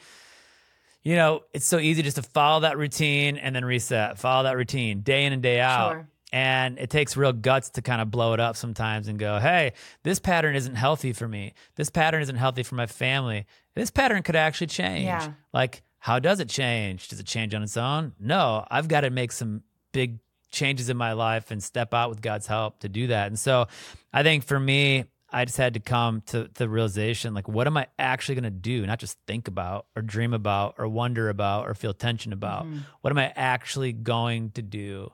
you 1.05 1.17
know, 1.17 1.43
it's 1.53 1.67
so 1.67 1.79
easy 1.79 2.03
just 2.03 2.17
to 2.17 2.23
follow 2.23 2.61
that 2.61 2.79
routine 2.79 3.37
and 3.37 3.55
then 3.55 3.65
reset, 3.65 4.19
follow 4.19 4.45
that 4.45 4.57
routine 4.57 5.03
day 5.03 5.27
in 5.27 5.33
and 5.33 5.43
day 5.43 5.61
out. 5.61 5.93
Sure. 5.93 6.09
And 6.33 6.79
it 6.81 6.91
takes 6.91 7.17
real 7.17 7.33
guts 7.33 7.71
to 7.71 7.83
kind 7.83 8.03
of 8.03 8.11
blow 8.11 8.33
it 8.33 8.41
up 8.41 8.57
sometimes 8.57 9.07
and 9.07 9.19
go, 9.19 9.39
hey, 9.39 9.75
this 10.03 10.19
pattern 10.19 10.57
isn't 10.57 10.75
healthy 10.75 11.13
for 11.13 11.29
me. 11.29 11.55
This 11.77 11.91
pattern 11.91 12.23
isn't 12.23 12.35
healthy 12.35 12.65
for 12.65 12.75
my 12.75 12.87
family. 12.87 13.47
This 13.77 13.91
pattern 13.91 14.25
could 14.25 14.35
actually 14.35 14.67
change. 14.67 15.05
Yeah. 15.05 15.33
Like, 15.53 15.83
how 16.01 16.19
does 16.19 16.41
it 16.41 16.49
change? 16.49 17.07
Does 17.07 17.21
it 17.21 17.27
change 17.27 17.55
on 17.55 17.63
its 17.63 17.77
own? 17.77 18.15
No, 18.19 18.67
I've 18.69 18.89
got 18.89 19.03
to 19.03 19.11
make 19.11 19.31
some 19.31 19.63
big 19.93 20.19
changes 20.51 20.89
in 20.89 20.97
my 20.97 21.13
life 21.13 21.51
and 21.51 21.63
step 21.63 21.95
out 21.95 22.11
with 22.11 22.21
God's 22.21 22.47
help 22.47 22.81
to 22.81 22.89
do 22.89 23.07
that. 23.09 23.29
And 23.29 23.39
so 23.39 23.69
I 24.13 24.23
think 24.23 24.45
for 24.45 24.59
me, 24.59 25.05
I 25.35 25.45
just 25.45 25.57
had 25.59 25.75
to 25.75 25.81
come 25.81 26.21
to 26.27 26.49
the 26.55 26.69
realization 26.69 27.35
like, 27.35 27.49
what 27.49 27.67
am 27.67 27.77
I 27.77 27.89
actually 27.99 28.37
going 28.37 28.45
to 28.45 28.51
do? 28.51 28.87
Not 28.87 29.01
just 29.01 29.19
think 29.27 29.49
about 29.49 29.87
or 29.97 30.03
dream 30.03 30.33
about 30.33 30.77
or 30.79 30.87
wonder 30.87 31.29
about 31.29 31.69
or 31.69 31.75
feel 31.75 31.93
tension 31.93 32.33
about. 32.33 32.67
Mhm. 32.67 32.87
What 33.01 33.11
am 33.11 33.19
I 33.19 33.33
actually 33.35 33.93
going 33.93 34.53
to 34.53 34.63
do 34.63 35.13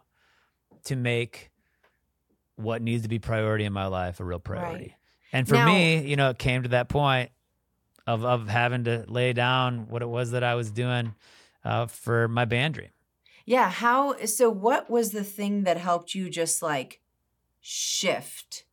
to 0.84 0.94
make 0.96 1.50
what 2.56 2.82
needs 2.82 3.02
to 3.04 3.08
be 3.08 3.18
priority 3.18 3.64
in 3.64 3.72
my 3.72 3.86
life 3.86 4.20
a 4.20 4.24
real 4.24 4.38
priority? 4.38 4.74
Right. 4.84 4.94
And 5.32 5.48
for 5.48 5.54
Now- 5.54 5.66
me, 5.66 6.06
you 6.06 6.16
know, 6.16 6.28
it 6.30 6.38
came 6.38 6.62
to 6.64 6.68
that 6.70 6.88
point 6.90 7.30
of 8.06 8.24
of 8.24 8.48
having 8.48 8.84
to 8.84 9.04
lay 9.08 9.32
down 9.32 9.88
what 9.88 10.02
it 10.02 10.08
was 10.08 10.32
that 10.32 10.44
I 10.44 10.54
was 10.54 10.70
doing 10.70 11.14
uh, 11.64 11.86
for 11.86 12.28
my 12.28 12.44
band 12.44 12.74
dream. 12.74 12.90
Yeah. 13.46 13.70
How, 13.70 14.16
so 14.26 14.50
what 14.50 14.90
was 14.90 15.12
the 15.12 15.24
thing 15.24 15.64
that 15.64 15.76
helped 15.78 16.14
you 16.14 16.28
just 16.28 16.62
like 16.62 17.00
shift? 17.60 18.64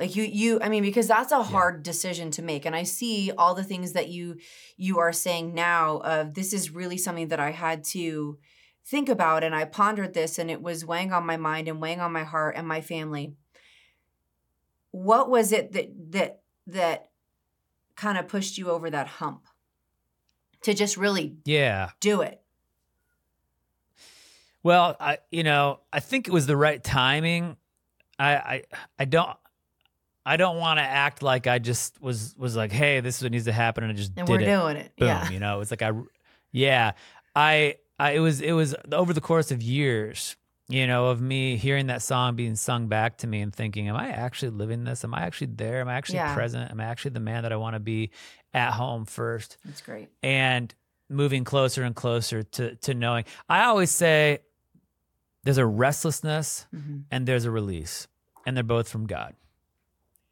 Like 0.00 0.16
you, 0.16 0.24
you, 0.24 0.58
I 0.62 0.70
mean, 0.70 0.82
because 0.82 1.06
that's 1.08 1.30
a 1.30 1.42
hard 1.42 1.82
decision 1.82 2.30
to 2.32 2.42
make. 2.42 2.64
And 2.64 2.74
I 2.74 2.84
see 2.84 3.30
all 3.36 3.54
the 3.54 3.62
things 3.62 3.92
that 3.92 4.08
you, 4.08 4.38
you 4.78 4.98
are 4.98 5.12
saying 5.12 5.54
now 5.54 5.98
of 5.98 6.32
this 6.32 6.54
is 6.54 6.70
really 6.70 6.96
something 6.96 7.28
that 7.28 7.38
I 7.38 7.50
had 7.50 7.84
to 7.84 8.38
think 8.82 9.10
about. 9.10 9.44
And 9.44 9.54
I 9.54 9.66
pondered 9.66 10.14
this 10.14 10.38
and 10.38 10.50
it 10.50 10.62
was 10.62 10.86
weighing 10.86 11.12
on 11.12 11.26
my 11.26 11.36
mind 11.36 11.68
and 11.68 11.82
weighing 11.82 12.00
on 12.00 12.12
my 12.12 12.24
heart 12.24 12.56
and 12.56 12.66
my 12.66 12.80
family. 12.80 13.34
What 14.90 15.28
was 15.28 15.52
it 15.52 15.72
that, 15.72 15.90
that, 16.12 16.40
that 16.68 17.10
kind 17.94 18.16
of 18.16 18.26
pushed 18.26 18.56
you 18.56 18.70
over 18.70 18.88
that 18.88 19.06
hump 19.06 19.46
to 20.62 20.72
just 20.72 20.96
really 20.96 21.36
Yeah. 21.44 21.90
do 22.00 22.22
it? 22.22 22.40
Well, 24.62 24.96
I 25.00 25.18
you 25.30 25.42
know, 25.42 25.80
I 25.92 26.00
think 26.00 26.28
it 26.28 26.32
was 26.32 26.46
the 26.46 26.56
right 26.56 26.82
timing. 26.82 27.56
I 28.18 28.34
I 28.34 28.62
I 28.98 29.04
don't 29.06 29.30
I 30.26 30.36
don't 30.36 30.58
want 30.58 30.78
to 30.78 30.82
act 30.82 31.22
like 31.22 31.46
I 31.46 31.58
just 31.58 32.00
was 32.00 32.34
was 32.36 32.54
like, 32.56 32.72
hey, 32.72 33.00
this 33.00 33.16
is 33.18 33.22
what 33.22 33.32
needs 33.32 33.46
to 33.46 33.52
happen, 33.52 33.84
and 33.84 33.92
I 33.92 33.96
just 33.96 34.12
And 34.16 34.26
did 34.26 34.32
we're 34.32 34.40
it. 34.40 34.46
doing 34.46 34.76
it. 34.76 34.92
Boom. 34.96 35.08
yeah. 35.08 35.30
You 35.30 35.40
know, 35.40 35.56
it 35.56 35.58
was 35.58 35.70
like 35.70 35.82
I, 35.82 35.92
yeah, 36.52 36.92
I 37.34 37.76
I 37.98 38.12
it 38.12 38.20
was 38.20 38.40
it 38.40 38.52
was 38.52 38.74
over 38.92 39.12
the 39.12 39.20
course 39.20 39.50
of 39.50 39.62
years. 39.62 40.36
You 40.68 40.86
know, 40.86 41.06
of 41.06 41.20
me 41.20 41.56
hearing 41.56 41.88
that 41.88 42.00
song 42.00 42.36
being 42.36 42.54
sung 42.54 42.86
back 42.86 43.18
to 43.18 43.26
me 43.26 43.40
and 43.40 43.52
thinking, 43.52 43.88
am 43.88 43.96
I 43.96 44.10
actually 44.10 44.50
living 44.52 44.84
this? 44.84 45.02
Am 45.02 45.12
I 45.12 45.22
actually 45.22 45.48
there? 45.56 45.80
Am 45.80 45.88
I 45.88 45.94
actually 45.94 46.18
Yeah. 46.18 46.32
present? 46.32 46.70
Am 46.70 46.80
I 46.80 46.84
actually 46.84 47.10
the 47.10 47.18
man 47.20 47.42
that 47.42 47.52
I 47.52 47.56
want 47.56 47.74
to 47.74 47.80
be 47.80 48.10
at 48.54 48.70
home 48.74 49.04
first? 49.04 49.56
That's 49.64 49.80
great. 49.80 50.10
and 50.22 50.72
moving 51.08 51.42
closer 51.42 51.82
and 51.82 51.96
closer 51.96 52.44
to 52.44 52.76
to 52.76 52.94
knowing. 52.94 53.24
I 53.48 53.64
always 53.64 53.90
say 53.90 54.40
there's 55.42 55.58
a 55.58 55.66
restlessness 55.66 56.66
hmm 56.70 56.98
and 57.10 57.26
there's 57.26 57.44
a 57.46 57.50
release, 57.50 58.06
and 58.46 58.56
they're 58.56 58.62
both 58.62 58.88
from 58.88 59.06
God. 59.08 59.34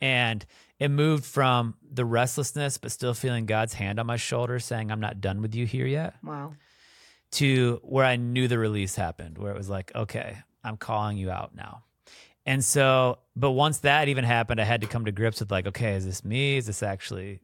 And 0.00 0.44
it 0.78 0.90
moved 0.90 1.24
from 1.24 1.74
the 1.90 2.04
restlessness, 2.04 2.78
but 2.78 2.92
still 2.92 3.14
feeling 3.14 3.46
God's 3.46 3.74
hand 3.74 3.98
on 3.98 4.06
my 4.06 4.16
shoulder, 4.16 4.58
saying, 4.60 4.92
"I'm 4.92 5.00
not 5.00 5.20
done 5.20 5.42
with 5.42 5.54
you 5.54 5.66
here 5.66 5.86
yet," 5.86 6.14
Wow. 6.22 6.54
to 7.32 7.80
where 7.82 8.04
I 8.04 8.16
knew 8.16 8.48
the 8.48 8.58
release 8.58 8.94
happened, 8.96 9.38
where 9.38 9.50
it 9.52 9.56
was 9.58 9.68
like, 9.68 9.92
"Okay, 9.94 10.38
I'm 10.62 10.76
calling 10.76 11.16
you 11.16 11.30
out 11.30 11.54
now." 11.54 11.82
And 12.46 12.64
so, 12.64 13.18
but 13.36 13.50
once 13.50 13.78
that 13.80 14.08
even 14.08 14.24
happened, 14.24 14.60
I 14.60 14.64
had 14.64 14.80
to 14.82 14.86
come 14.86 15.04
to 15.04 15.12
grips 15.12 15.40
with 15.40 15.50
like, 15.50 15.66
"Okay, 15.66 15.94
is 15.94 16.06
this 16.06 16.24
me? 16.24 16.56
Is 16.56 16.66
this 16.66 16.82
actually?" 16.82 17.40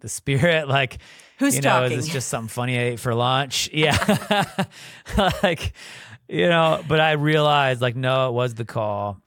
The 0.00 0.08
spirit, 0.08 0.66
like, 0.78 0.98
Who's 1.38 1.54
you 1.56 1.60
know, 1.60 1.80
talking? 1.82 1.98
is 1.98 2.06
this 2.06 2.12
just 2.14 2.28
something 2.28 2.48
funny 2.48 2.78
I 2.78 2.82
ate 2.92 3.00
for 3.00 3.14
lunch? 3.14 3.68
Yeah. 3.74 4.64
like, 5.42 5.74
you 6.26 6.48
know, 6.48 6.82
but 6.88 7.00
I 7.00 7.12
realized 7.12 7.82
like, 7.82 7.96
no, 7.96 8.28
it 8.30 8.32
was 8.32 8.54
the 8.54 8.64
call. 8.64 9.20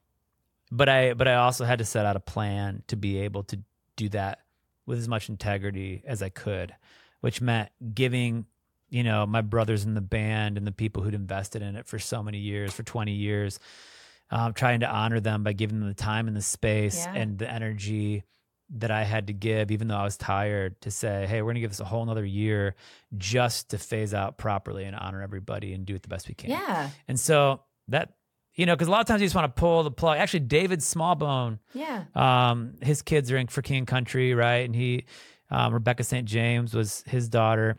But 0.75 0.89
I 0.89 1.13
but 1.13 1.27
I 1.27 1.35
also 1.35 1.65
had 1.65 1.79
to 1.79 1.85
set 1.85 2.05
out 2.05 2.15
a 2.15 2.19
plan 2.19 2.83
to 2.87 2.95
be 2.95 3.19
able 3.19 3.43
to 3.43 3.59
do 3.95 4.09
that 4.09 4.39
with 4.85 4.97
as 4.97 5.07
much 5.07 5.29
integrity 5.29 6.03
as 6.05 6.21
I 6.23 6.29
could, 6.29 6.73
which 7.21 7.41
meant 7.41 7.69
giving, 7.93 8.45
you 8.89 9.03
know, 9.03 9.25
my 9.25 9.41
brothers 9.41 9.85
in 9.85 9.93
the 9.93 10.01
band 10.01 10.57
and 10.57 10.65
the 10.65 10.71
people 10.71 11.03
who'd 11.03 11.13
invested 11.13 11.61
in 11.61 11.75
it 11.75 11.85
for 11.87 11.99
so 11.99 12.23
many 12.23 12.39
years, 12.39 12.73
for 12.73 12.81
20 12.83 13.11
years, 13.13 13.59
um, 14.31 14.53
trying 14.53 14.79
to 14.79 14.89
honor 14.89 15.19
them 15.19 15.43
by 15.43 15.53
giving 15.53 15.79
them 15.79 15.87
the 15.87 15.93
time 15.93 16.27
and 16.27 16.35
the 16.35 16.41
space 16.41 17.05
Yeah. 17.05 17.13
and 17.13 17.37
the 17.37 17.49
energy 17.49 18.23
that 18.77 18.89
I 18.89 19.03
had 19.03 19.27
to 19.27 19.33
give, 19.33 19.69
even 19.69 19.87
though 19.89 19.97
I 19.97 20.03
was 20.03 20.17
tired, 20.17 20.81
to 20.81 20.89
say, 20.89 21.27
hey, 21.27 21.41
we're 21.41 21.47
going 21.47 21.55
to 21.55 21.61
give 21.61 21.69
this 21.71 21.79
a 21.81 21.85
whole 21.85 22.03
nother 22.05 22.25
year 22.25 22.75
just 23.15 23.69
to 23.69 23.77
phase 23.77 24.13
out 24.13 24.37
properly 24.39 24.85
and 24.85 24.95
honor 24.95 25.21
everybody 25.21 25.73
and 25.73 25.85
do 25.85 25.93
it 25.93 26.01
the 26.01 26.07
best 26.09 26.27
we 26.27 26.33
can. 26.33 26.49
yeah. 26.49 26.89
And 27.07 27.19
so 27.19 27.61
that, 27.89 28.13
you 28.55 28.65
know, 28.65 28.75
because 28.75 28.87
a 28.87 28.91
lot 28.91 29.01
of 29.01 29.07
times 29.07 29.21
you 29.21 29.25
just 29.27 29.35
want 29.35 29.53
to 29.55 29.59
pull 29.59 29.83
the 29.83 29.91
plug. 29.91 30.17
Actually, 30.17 30.41
David 30.41 30.79
Smallbone, 30.79 31.59
Yeah. 31.73 32.03
um, 32.15 32.75
his 32.81 33.01
kids 33.01 33.31
are 33.31 33.37
in 33.37 33.47
for 33.47 33.61
King 33.61 33.85
Country, 33.85 34.33
right? 34.33 34.65
And 34.65 34.75
he, 34.75 35.05
um, 35.49 35.73
Rebecca 35.73 36.03
St. 36.03 36.25
James 36.27 36.73
was 36.73 37.03
his 37.07 37.29
daughter. 37.29 37.77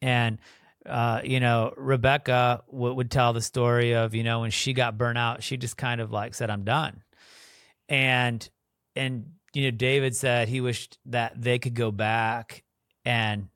And 0.00 0.38
uh, 0.84 1.20
you 1.22 1.38
know, 1.38 1.72
Rebecca 1.76 2.64
w- 2.72 2.94
would 2.94 3.08
tell 3.10 3.32
the 3.32 3.40
story 3.40 3.92
of, 3.94 4.14
you 4.16 4.24
know, 4.24 4.40
when 4.40 4.50
she 4.50 4.72
got 4.72 4.98
burnt 4.98 5.16
out, 5.16 5.40
she 5.42 5.56
just 5.56 5.76
kind 5.76 6.00
of 6.00 6.10
like 6.10 6.34
said, 6.34 6.50
I'm 6.50 6.64
done. 6.64 7.02
And, 7.88 8.48
and, 8.96 9.26
you 9.54 9.64
know, 9.64 9.70
David 9.76 10.16
said 10.16 10.48
he 10.48 10.60
wished 10.60 10.98
that 11.06 11.40
they 11.40 11.58
could 11.60 11.74
go 11.74 11.90
back 11.92 12.64
and 13.04 13.48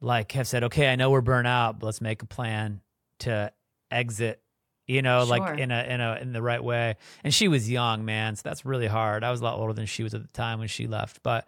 like 0.00 0.32
have 0.32 0.46
said, 0.48 0.64
okay, 0.64 0.90
I 0.90 0.96
know 0.96 1.10
we're 1.10 1.20
burnt 1.20 1.46
out, 1.46 1.78
but 1.78 1.86
let's 1.86 2.00
make 2.00 2.22
a 2.22 2.26
plan 2.26 2.80
to 3.20 3.52
exit, 3.90 4.40
you 4.90 5.02
know, 5.02 5.24
Sure. 5.24 5.38
like 5.38 5.58
in 5.58 5.70
a, 5.70 5.82
in 5.84 6.00
a, 6.00 6.18
in 6.20 6.32
the 6.32 6.42
right 6.42 6.62
way. 6.62 6.96
And 7.24 7.32
she 7.32 7.48
was 7.48 7.70
young, 7.70 8.04
man. 8.04 8.36
So 8.36 8.42
that's 8.44 8.64
really 8.64 8.86
hard. 8.86 9.22
I 9.24 9.30
was 9.30 9.40
a 9.40 9.44
lot 9.44 9.58
older 9.58 9.72
than 9.72 9.86
she 9.86 10.02
was 10.02 10.14
at 10.14 10.22
the 10.22 10.32
time 10.32 10.58
when 10.58 10.68
she 10.68 10.86
left, 10.86 11.22
but, 11.22 11.46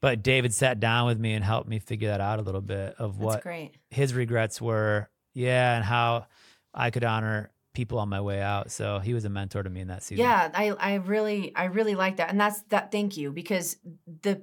but 0.00 0.22
David 0.22 0.52
sat 0.52 0.80
down 0.80 1.06
with 1.06 1.18
me 1.18 1.32
and 1.32 1.42
helped 1.44 1.68
me 1.68 1.78
figure 1.78 2.08
that 2.08 2.20
out 2.20 2.38
a 2.38 2.42
little 2.42 2.60
bit 2.60 2.94
of 2.98 3.18
what 3.18 3.42
his 3.90 4.12
regrets 4.12 4.60
were, 4.60 5.08
yeah, 5.32 5.76
and 5.76 5.84
how 5.84 6.26
I 6.74 6.90
could 6.90 7.04
honor 7.04 7.50
people 7.72 7.98
on 7.98 8.08
my 8.08 8.20
way 8.20 8.40
out. 8.40 8.70
So 8.70 8.98
he 8.98 9.14
was 9.14 9.24
a 9.24 9.30
mentor 9.30 9.62
to 9.62 9.70
me 9.70 9.80
in 9.80 9.88
that 9.88 10.02
season. 10.02 10.24
Yeah, 10.24 10.50
I 10.54 10.70
I 10.70 10.94
really 10.96 11.54
I 11.56 11.64
really 11.64 11.94
like 11.94 12.16
that. 12.18 12.28
And 12.30 12.40
that's 12.40 12.60
that 12.68 12.92
thank 12.92 13.16
you 13.16 13.32
because 13.32 13.76
the 14.22 14.42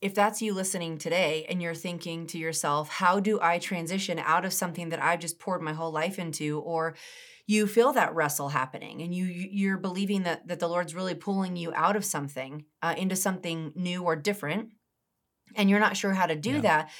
if 0.00 0.14
that's 0.14 0.42
you 0.42 0.52
listening 0.52 0.98
today 0.98 1.46
and 1.48 1.62
you're 1.62 1.74
thinking 1.74 2.26
to 2.28 2.38
yourself, 2.38 2.88
how 2.90 3.18
do 3.18 3.40
I 3.40 3.58
transition 3.58 4.18
out 4.18 4.44
of 4.44 4.52
something 4.52 4.90
that 4.90 5.02
I've 5.02 5.20
just 5.20 5.38
poured 5.38 5.62
my 5.62 5.72
whole 5.72 5.90
life 5.90 6.18
into 6.18 6.60
or 6.60 6.94
you 7.46 7.66
feel 7.66 7.92
that 7.94 8.14
wrestle 8.14 8.50
happening 8.50 9.00
and 9.02 9.14
you 9.14 9.24
you- 9.24 9.48
you're 9.50 9.78
believing 9.78 10.24
that 10.24 10.46
that 10.48 10.58
the 10.60 10.68
Lord's 10.68 10.94
really 10.94 11.14
pulling 11.14 11.56
you 11.56 11.72
out 11.74 11.96
of 11.96 12.04
something 12.04 12.64
uh, 12.82 12.94
into 12.98 13.16
something 13.16 13.72
new 13.74 14.02
or 14.02 14.16
different 14.16 14.70
and 15.54 15.70
you're 15.70 15.80
not 15.80 15.96
sure 15.96 16.12
how 16.12 16.26
to 16.26 16.36
do 16.36 16.54
Yeah. 16.54 16.60
that 16.60 16.90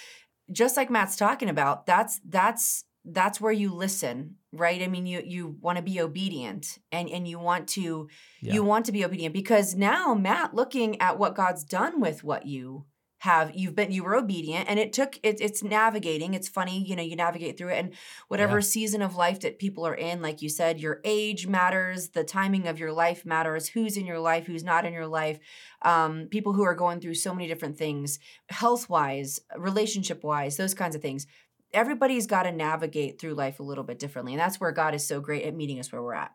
just 0.51 0.77
like 0.77 0.89
Matt's 0.91 1.17
talking 1.17 1.49
about 1.51 1.85
that's 1.87 2.21
that's 2.25 2.85
that's 3.09 3.41
where 3.41 3.53
you 3.53 3.73
listen 3.73 4.37
right 4.53 4.83
i 4.83 4.87
mean 4.89 5.07
you 5.07 5.23
you 5.25 5.57
want 5.61 5.77
to 5.77 5.83
be 5.83 6.01
obedient 6.01 6.79
and 6.91 7.09
and 7.09 7.27
you 7.29 7.39
want 7.39 7.69
to 7.69 8.09
Yeah. 8.41 8.55
you 8.55 8.65
want 8.65 8.87
to 8.87 8.93
be 8.93 9.05
obedient 9.05 9.33
because 9.35 9.75
now 9.77 10.15
matt 10.15 10.55
looking 10.55 11.01
at 11.01 11.19
what 11.19 11.35
god's 11.37 11.65
done 11.65 12.01
with 12.01 12.25
what 12.25 12.47
you 12.47 12.85
have 13.21 13.53
you've 13.57 13.75
been 13.75 13.91
you 13.91 14.05
were 14.05 14.15
obedient 14.15 14.69
and 14.69 14.79
it 14.79 14.93
took 14.93 15.19
it, 15.23 15.41
it's 15.41 15.63
navigating 15.63 16.35
it's 16.35 16.49
funny 16.49 16.85
you 16.87 16.95
know 16.95 17.03
you 17.03 17.17
navigate 17.17 17.57
through 17.57 17.71
it 17.71 17.79
and 17.79 17.95
whatever 18.29 18.57
Yeah. 18.59 18.61
season 18.65 19.01
of 19.03 19.17
life 19.17 19.41
that 19.41 19.59
people 19.59 19.87
are 19.87 19.95
in 19.95 20.21
like 20.21 20.43
you 20.43 20.51
said 20.51 20.81
your 20.81 21.01
age 21.03 21.47
matters 21.47 22.11
the 22.11 22.25
timing 22.25 22.67
of 22.69 22.79
your 22.79 22.93
life 22.93 23.25
matters 23.25 23.69
who's 23.69 23.97
in 23.97 24.05
your 24.05 24.21
life 24.21 24.47
who's 24.47 24.63
not 24.65 24.85
in 24.85 24.93
your 24.93 25.07
life 25.07 25.39
um, 25.83 26.27
people 26.31 26.53
who 26.53 26.63
are 26.65 26.75
going 26.75 27.01
through 27.01 27.15
so 27.15 27.35
many 27.35 27.49
different 27.49 27.79
things 27.79 28.19
health 28.51 28.89
wise 28.91 29.41
relationship 29.57 30.23
wise 30.23 30.57
those 30.59 30.75
kinds 30.75 30.95
of 30.95 31.01
things 31.03 31.27
everybody's 31.73 32.27
got 32.27 32.45
to 32.45 32.53
navigate 32.53 33.21
through 33.21 33.35
life 33.35 33.61
a 33.61 33.63
little 33.63 33.85
bit 33.85 33.99
differently 33.99 34.33
and 34.33 34.41
that's 34.41 34.61
where 34.61 34.73
god 34.73 34.95
is 34.95 35.07
so 35.07 35.21
great 35.21 35.45
at 35.45 35.55
meeting 35.55 35.79
us 35.79 35.91
where 35.93 36.03
we're 36.03 36.15
at 36.15 36.33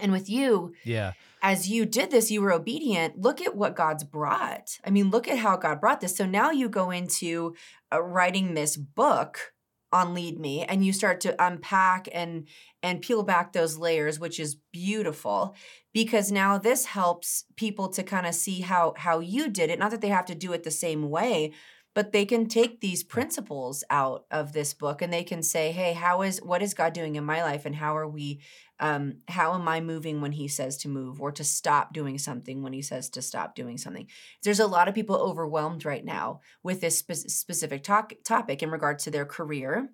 and 0.00 0.12
with 0.12 0.28
you 0.30 0.72
Yeah. 0.84 1.12
as 1.42 1.68
you 1.68 1.84
did 1.84 2.10
this, 2.12 2.30
you 2.30 2.42
were 2.42 2.52
obedient. 2.52 3.20
Look 3.20 3.40
at 3.40 3.56
what 3.56 3.74
God's 3.74 4.04
brought. 4.04 4.78
I 4.84 4.90
mean, 4.90 5.10
look 5.10 5.26
at 5.26 5.38
how 5.38 5.56
God 5.56 5.80
brought 5.80 6.00
this. 6.00 6.16
So 6.16 6.26
now 6.26 6.52
you 6.52 6.68
go 6.68 6.90
into 6.92 7.56
uh, 7.92 8.00
writing 8.00 8.54
this 8.54 8.76
book 8.76 9.52
on 9.92 10.14
Lead 10.14 10.38
Me, 10.38 10.62
and 10.62 10.86
you 10.86 10.92
start 10.92 11.20
to 11.22 11.44
unpack 11.44 12.08
and 12.12 12.46
and 12.84 13.02
peel 13.02 13.24
back 13.24 13.52
those 13.52 13.78
layers, 13.78 14.20
which 14.20 14.38
is 14.38 14.56
beautiful 14.72 15.56
because 15.92 16.30
now 16.30 16.56
this 16.56 16.86
helps 16.86 17.44
people 17.56 17.88
to 17.88 18.04
kind 18.04 18.26
of 18.26 18.34
see 18.36 18.60
how 18.60 18.94
how 18.96 19.18
you 19.18 19.48
did 19.48 19.70
it. 19.70 19.80
Not 19.80 19.90
that 19.90 20.00
they 20.02 20.08
have 20.08 20.26
to 20.26 20.36
do 20.36 20.52
it 20.52 20.62
the 20.62 20.70
same 20.70 21.10
way, 21.10 21.52
but 21.94 22.12
they 22.12 22.24
can 22.24 22.46
take 22.46 22.80
these 22.80 23.02
principles 23.02 23.82
out 23.90 24.26
of 24.30 24.52
this 24.52 24.74
book 24.74 25.02
and 25.02 25.12
they 25.12 25.24
can 25.24 25.42
say, 25.42 25.72
"Hey, 25.72 25.92
how 25.92 26.22
is 26.22 26.38
what 26.42 26.62
is 26.62 26.74
God 26.74 26.92
doing 26.92 27.16
in 27.16 27.24
my 27.24 27.42
life, 27.42 27.66
and 27.66 27.74
how 27.74 27.96
are 27.96 28.08
we 28.08 28.40
um, 28.78 29.18
how 29.28 29.54
am 29.54 29.68
I 29.68 29.80
moving 29.80 30.20
when 30.22 30.32
he 30.32 30.48
says 30.48 30.78
to 30.78 30.88
move 30.88 31.20
or 31.20 31.32
to 31.32 31.44
stop 31.44 31.92
doing 31.92 32.16
something 32.16 32.62
when 32.62 32.72
he 32.72 32.80
says 32.80 33.10
to 33.10 33.22
stop 33.22 33.54
doing 33.54 33.76
something? 33.76 34.06
There's 34.42 34.60
a 34.60 34.66
lot 34.66 34.88
of 34.88 34.94
people 34.94 35.16
overwhelmed 35.16 35.84
right 35.84 36.04
now 36.04 36.40
with 36.62 36.80
this 36.80 36.98
spe- 36.98 37.28
specific 37.28 37.82
talk- 37.82 38.14
topic 38.24 38.62
in 38.62 38.70
regards 38.70 39.04
to 39.04 39.10
their 39.10 39.26
career 39.26 39.90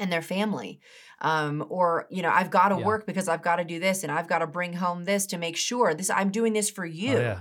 and 0.00 0.10
their 0.10 0.22
family. 0.22 0.80
Um, 1.20 1.64
or, 1.68 2.06
you 2.10 2.22
know, 2.22 2.30
I've 2.30 2.50
got 2.50 2.68
to 2.68 2.76
Yeah. 2.76 2.84
work 2.84 3.06
because 3.06 3.28
I've 3.28 3.42
got 3.42 3.56
to 3.56 3.64
do 3.64 3.78
this 3.78 4.02
and 4.02 4.12
I've 4.12 4.28
got 4.28 4.38
to 4.38 4.46
bring 4.46 4.74
home 4.74 5.04
this 5.04 5.26
to 5.26 5.38
make 5.38 5.56
sure 5.56 5.92
this, 5.94 6.08
I'm 6.10 6.30
doing 6.30 6.52
this 6.54 6.70
for 6.70 6.86
you. 6.86 7.16
Oh, 7.16 7.20
yeah. 7.20 7.40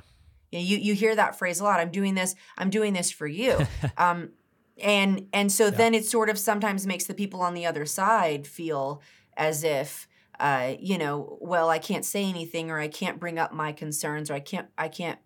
You, 0.52 0.60
you 0.60 0.78
you 0.78 0.94
hear 0.94 1.16
that 1.16 1.38
phrase 1.38 1.60
a 1.60 1.64
lot. 1.64 1.80
I'm 1.80 1.92
doing 1.92 2.16
this. 2.16 2.36
I'm 2.58 2.70
doing 2.70 2.94
this 2.94 3.12
for 3.12 3.28
you. 3.28 3.66
um, 3.98 4.30
and 4.82 5.28
and 5.34 5.52
so 5.52 5.70
then 5.70 5.94
it 5.94 6.06
sort 6.06 6.30
of 6.30 6.38
sometimes 6.38 6.86
makes 6.86 7.06
the 7.06 7.14
people 7.14 7.42
on 7.42 7.54
the 7.54 7.66
other 7.66 7.86
side 7.86 8.46
feel 8.48 9.02
as 9.36 9.64
if 9.64 10.08
uh, 10.40 10.76
you 10.80 10.98
know, 10.98 11.38
well, 11.42 11.70
I 11.70 11.80
can't 11.80 12.06
say 12.06 12.24
anything, 12.26 12.70
or 12.70 12.80
I 12.80 12.88
can't 12.88 13.20
bring 13.20 13.40
up 13.40 13.54
my 13.54 13.72
concerns, 13.72 14.30
or 14.30 14.36
I 14.36 14.40
can't 14.40 14.68
I 14.78 14.88
can't 14.88 15.20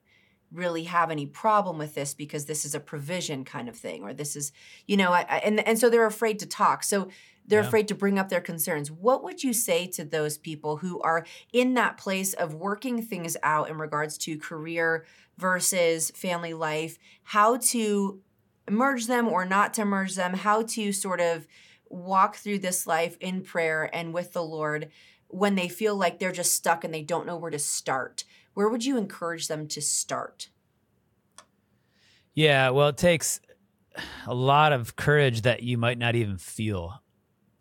really 0.54 0.84
have 0.84 1.12
any 1.12 1.26
problem 1.26 1.78
with 1.78 1.96
this 1.96 2.14
because 2.14 2.46
this 2.46 2.66
is 2.66 2.76
a 2.76 2.80
provision 2.80 3.44
kind 3.46 3.70
of 3.70 3.76
thing, 3.76 4.04
or 4.04 4.14
this 4.14 4.36
is 4.36 4.52
you 4.88 4.98
know, 4.98 5.12
I, 5.12 5.26
I, 5.30 5.38
and 5.40 5.66
and 5.68 5.80
so 5.80 5.90
they're 5.90 6.06
afraid 6.06 6.40
to 6.40 6.46
talk. 6.46 6.84
So 6.84 7.10
they're 7.48 7.62
Yeah. 7.62 7.68
afraid 7.68 7.88
to 7.88 7.96
bring 7.96 8.20
up 8.20 8.30
their 8.30 8.42
concerns. 8.42 8.92
What 8.92 9.24
would 9.24 9.44
you 9.44 9.52
say 9.54 9.88
to 9.88 10.06
those 10.06 10.38
people 10.38 10.78
who 10.78 11.02
are 11.02 11.26
in 11.52 11.74
that 11.74 11.98
place 11.98 12.34
of 12.34 12.54
working 12.54 13.02
things 13.02 13.36
out 13.44 13.70
in 13.70 13.78
regards 13.78 14.18
to 14.20 14.38
career 14.38 15.06
versus 15.38 16.12
family 16.12 16.54
life? 16.54 16.98
How 17.24 17.58
to 17.58 18.22
merge 18.70 19.08
them 19.08 19.28
or 19.28 19.44
not 19.46 19.74
to 19.76 19.86
merge 19.86 20.16
them? 20.16 20.34
How 20.36 20.62
to 20.64 20.92
sort 20.94 21.20
of 21.20 21.48
walk 21.90 22.36
through 22.36 22.60
this 22.60 22.86
life 22.88 23.18
in 23.20 23.42
prayer 23.42 23.90
and 23.94 24.14
with 24.14 24.34
the 24.34 24.44
Lord 24.44 24.90
when 25.28 25.56
they 25.56 25.68
feel 25.68 25.96
like 25.96 26.20
they're 26.20 26.32
just 26.32 26.54
stuck 26.54 26.84
and 26.84 26.94
they 26.94 27.02
don't 27.04 27.26
know 27.26 27.38
where 27.38 27.52
to 27.52 27.60
start? 27.60 28.24
Where 28.54 28.70
would 28.70 28.86
you 28.86 28.98
encourage 28.98 29.48
them 29.48 29.68
to 29.70 29.82
start? 29.82 30.50
Yeah. 32.34 32.70
Well, 32.70 32.90
it 32.90 32.98
takes 32.98 33.40
a 34.26 34.34
lot 34.34 34.74
of 34.74 34.96
courage 34.96 35.42
that 35.42 35.64
you 35.64 35.78
might 35.78 35.98
not 35.98 36.16
even 36.16 36.38
feel 36.38 37.02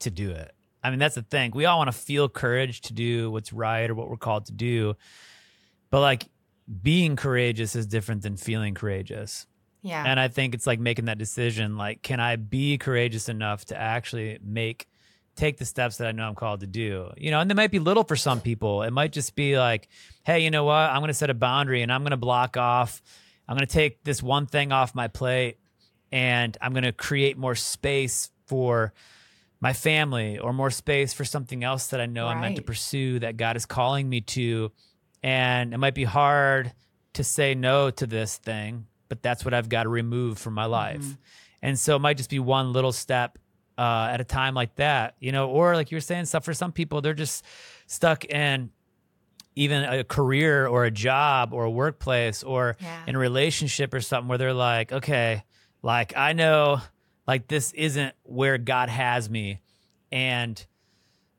to 0.01 0.11
do 0.11 0.31
it. 0.31 0.53
I 0.83 0.91
mean, 0.91 0.99
that's 0.99 1.15
the 1.15 1.23
thing. 1.23 1.53
We 1.55 1.67
all 1.67 1.79
want 1.79 1.89
to 1.89 1.99
feel 1.99 2.29
courage 2.29 2.81
to 2.83 2.93
do 2.93 3.31
what's 3.31 3.53
right 3.53 3.91
or 3.91 3.95
what 3.95 4.09
we're 4.09 4.17
called 4.17 4.47
to 4.47 4.53
do. 4.53 4.95
But 5.91 6.01
like 6.01 6.29
being 6.83 7.17
courageous 7.17 7.75
is 7.75 7.87
different 7.87 8.23
than 8.23 8.37
feeling 8.37 8.75
courageous. 8.75 9.47
Yeah. 9.83 10.05
And 10.07 10.21
I 10.21 10.29
think 10.29 10.55
it's 10.55 10.67
like 10.67 10.79
making 10.79 11.07
that 11.07 11.19
decision 11.19 11.77
like, 11.77 12.03
can 12.03 12.21
I 12.21 12.37
be 12.37 12.79
courageous 12.79 13.29
enough 13.29 13.65
to 13.67 13.77
actually 13.79 14.39
make, 14.43 14.87
take 15.41 15.57
the 15.57 15.65
steps 15.65 15.97
that 15.97 16.07
I 16.07 16.13
know 16.13 16.29
I'm 16.29 16.35
called 16.35 16.61
to 16.61 16.67
do? 16.67 17.11
You 17.17 17.31
know, 17.31 17.41
and 17.41 17.51
they 17.51 17.55
might 17.55 17.71
be 17.71 17.79
little 17.79 18.05
for 18.05 18.17
some 18.17 18.41
people. 18.41 18.83
It 18.83 18.93
might 18.93 19.13
just 19.13 19.35
be 19.35 19.59
like, 19.59 19.89
hey, 20.25 20.41
you 20.41 20.51
know 20.51 20.65
what? 20.65 20.75
I'm 20.75 20.99
going 21.01 21.09
to 21.09 21.15
set 21.15 21.31
a 21.31 21.35
boundary 21.35 21.83
and 21.83 21.93
I'm 21.93 22.03
going 22.03 22.11
to 22.11 22.17
block 22.17 22.57
off, 22.57 23.03
I'm 23.49 23.57
going 23.57 23.67
to 23.67 23.73
take 23.73 24.05
this 24.05 24.23
one 24.23 24.47
thing 24.47 24.71
off 24.71 24.95
my 24.95 25.09
plate 25.09 25.57
and 26.13 26.57
I'm 26.61 26.73
going 26.73 26.85
to 26.85 26.93
create 26.93 27.37
more 27.39 27.55
space 27.55 28.31
for 28.47 28.93
my 29.61 29.73
family 29.73 30.39
or 30.39 30.53
more 30.53 30.71
space 30.71 31.13
for 31.13 31.25
something 31.25 31.65
else 31.65 31.89
that 31.89 32.01
I 32.01 32.07
know 32.07 32.27
I'm 32.29 32.41
meant 32.41 32.57
to 32.57 32.63
pursue 32.63 33.19
that 33.21 33.37
God 33.37 33.57
is 33.57 33.67
calling 33.67 34.09
me 34.09 34.21
to. 34.23 34.73
And 35.23 35.75
it 35.75 35.79
might 35.79 35.95
be 35.95 36.05
hard 36.05 36.73
to 37.15 37.25
say 37.25 37.55
no 37.55 37.91
to 37.91 38.07
this 38.07 38.37
thing, 38.39 38.87
but 39.09 39.23
that's 39.23 39.45
what 39.45 39.53
I've 39.53 39.69
got 39.69 39.83
to 39.83 39.89
remove 39.89 40.39
from 40.39 40.55
my 40.55 40.65
life. 40.67 41.03
Mhm. 41.03 41.17
And 41.63 41.79
so 41.79 41.97
it 41.97 41.99
might 41.99 42.17
just 42.17 42.31
be 42.31 42.39
one 42.39 42.73
little 42.73 42.93
step 42.93 43.37
uh, 43.81 44.09
at 44.13 44.21
a 44.21 44.25
time 44.25 44.55
like 44.55 44.75
that, 44.77 45.15
you 45.21 45.33
know, 45.33 45.49
or 45.49 45.75
like 45.75 45.91
you 45.91 45.97
were 45.97 46.01
saying, 46.03 46.27
stuff 46.27 46.45
for 46.45 46.53
some 46.55 46.71
people, 46.73 47.01
they're 47.01 47.15
just 47.15 47.45
stuck 47.87 48.25
in 48.27 48.71
even 49.57 49.83
a 49.85 50.05
career 50.05 50.67
or 50.67 50.85
a 50.85 50.91
job 50.91 51.53
or 51.55 51.65
a 51.65 51.71
workplace 51.71 52.43
or 52.43 52.77
Yeah. 52.79 53.05
in 53.07 53.15
a 53.17 53.19
relationship 53.19 53.95
or 53.95 54.01
something 54.01 54.29
where 54.29 54.39
they're 54.39 54.53
like, 54.53 54.93
okay, 54.93 55.45
like 55.83 56.17
I 56.17 56.35
know 56.35 56.81
like 57.27 57.49
this 57.49 57.73
isn't 57.73 58.15
where 58.25 58.59
God 58.59 58.89
has 58.91 59.31
me 59.31 59.61
and 60.13 60.65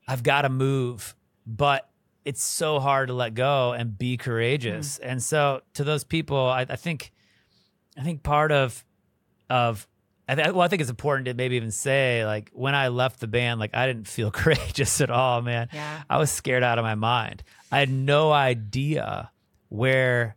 I've 0.07 0.23
got 0.23 0.41
to 0.41 0.49
move, 0.49 1.15
but 1.45 1.89
it's 2.25 2.43
so 2.43 2.79
hard 2.79 3.07
to 3.09 3.13
let 3.13 3.33
go 3.33 3.73
and 3.73 3.97
be 3.97 4.17
courageous. 4.17 4.97
And 4.99 5.21
so 5.21 5.61
to 5.75 5.83
those 5.83 6.03
people, 6.03 6.37
I, 6.37 6.65
I 6.69 6.75
think, 6.75 7.11
I 7.97 8.03
think 8.03 8.23
part 8.23 8.51
of, 8.51 8.83
of, 9.49 9.87
I 10.27 10.35
th- 10.35 10.47
well, 10.49 10.61
I 10.61 10.67
think 10.67 10.81
it's 10.81 10.89
important 10.89 11.25
to 11.25 11.33
maybe 11.33 11.55
even 11.57 11.71
say 11.71 12.25
like 12.25 12.49
when 12.53 12.73
I 12.75 12.87
left 12.89 13.19
the 13.19 13.27
band, 13.27 13.59
like 13.59 13.71
I 13.75 13.87
didn't 13.87 14.07
feel 14.07 14.31
courageous 14.31 15.01
at 15.01 15.09
all, 15.09 15.41
man. 15.41 15.67
Yeah. 15.73 16.01
I 16.09 16.17
was 16.17 16.31
scared 16.31 16.63
out 16.63 16.79
of 16.79 16.83
my 16.83 16.95
mind. 16.95 17.43
I 17.71 17.79
had 17.79 17.89
no 17.89 18.31
idea 18.31 19.31
where 19.69 20.35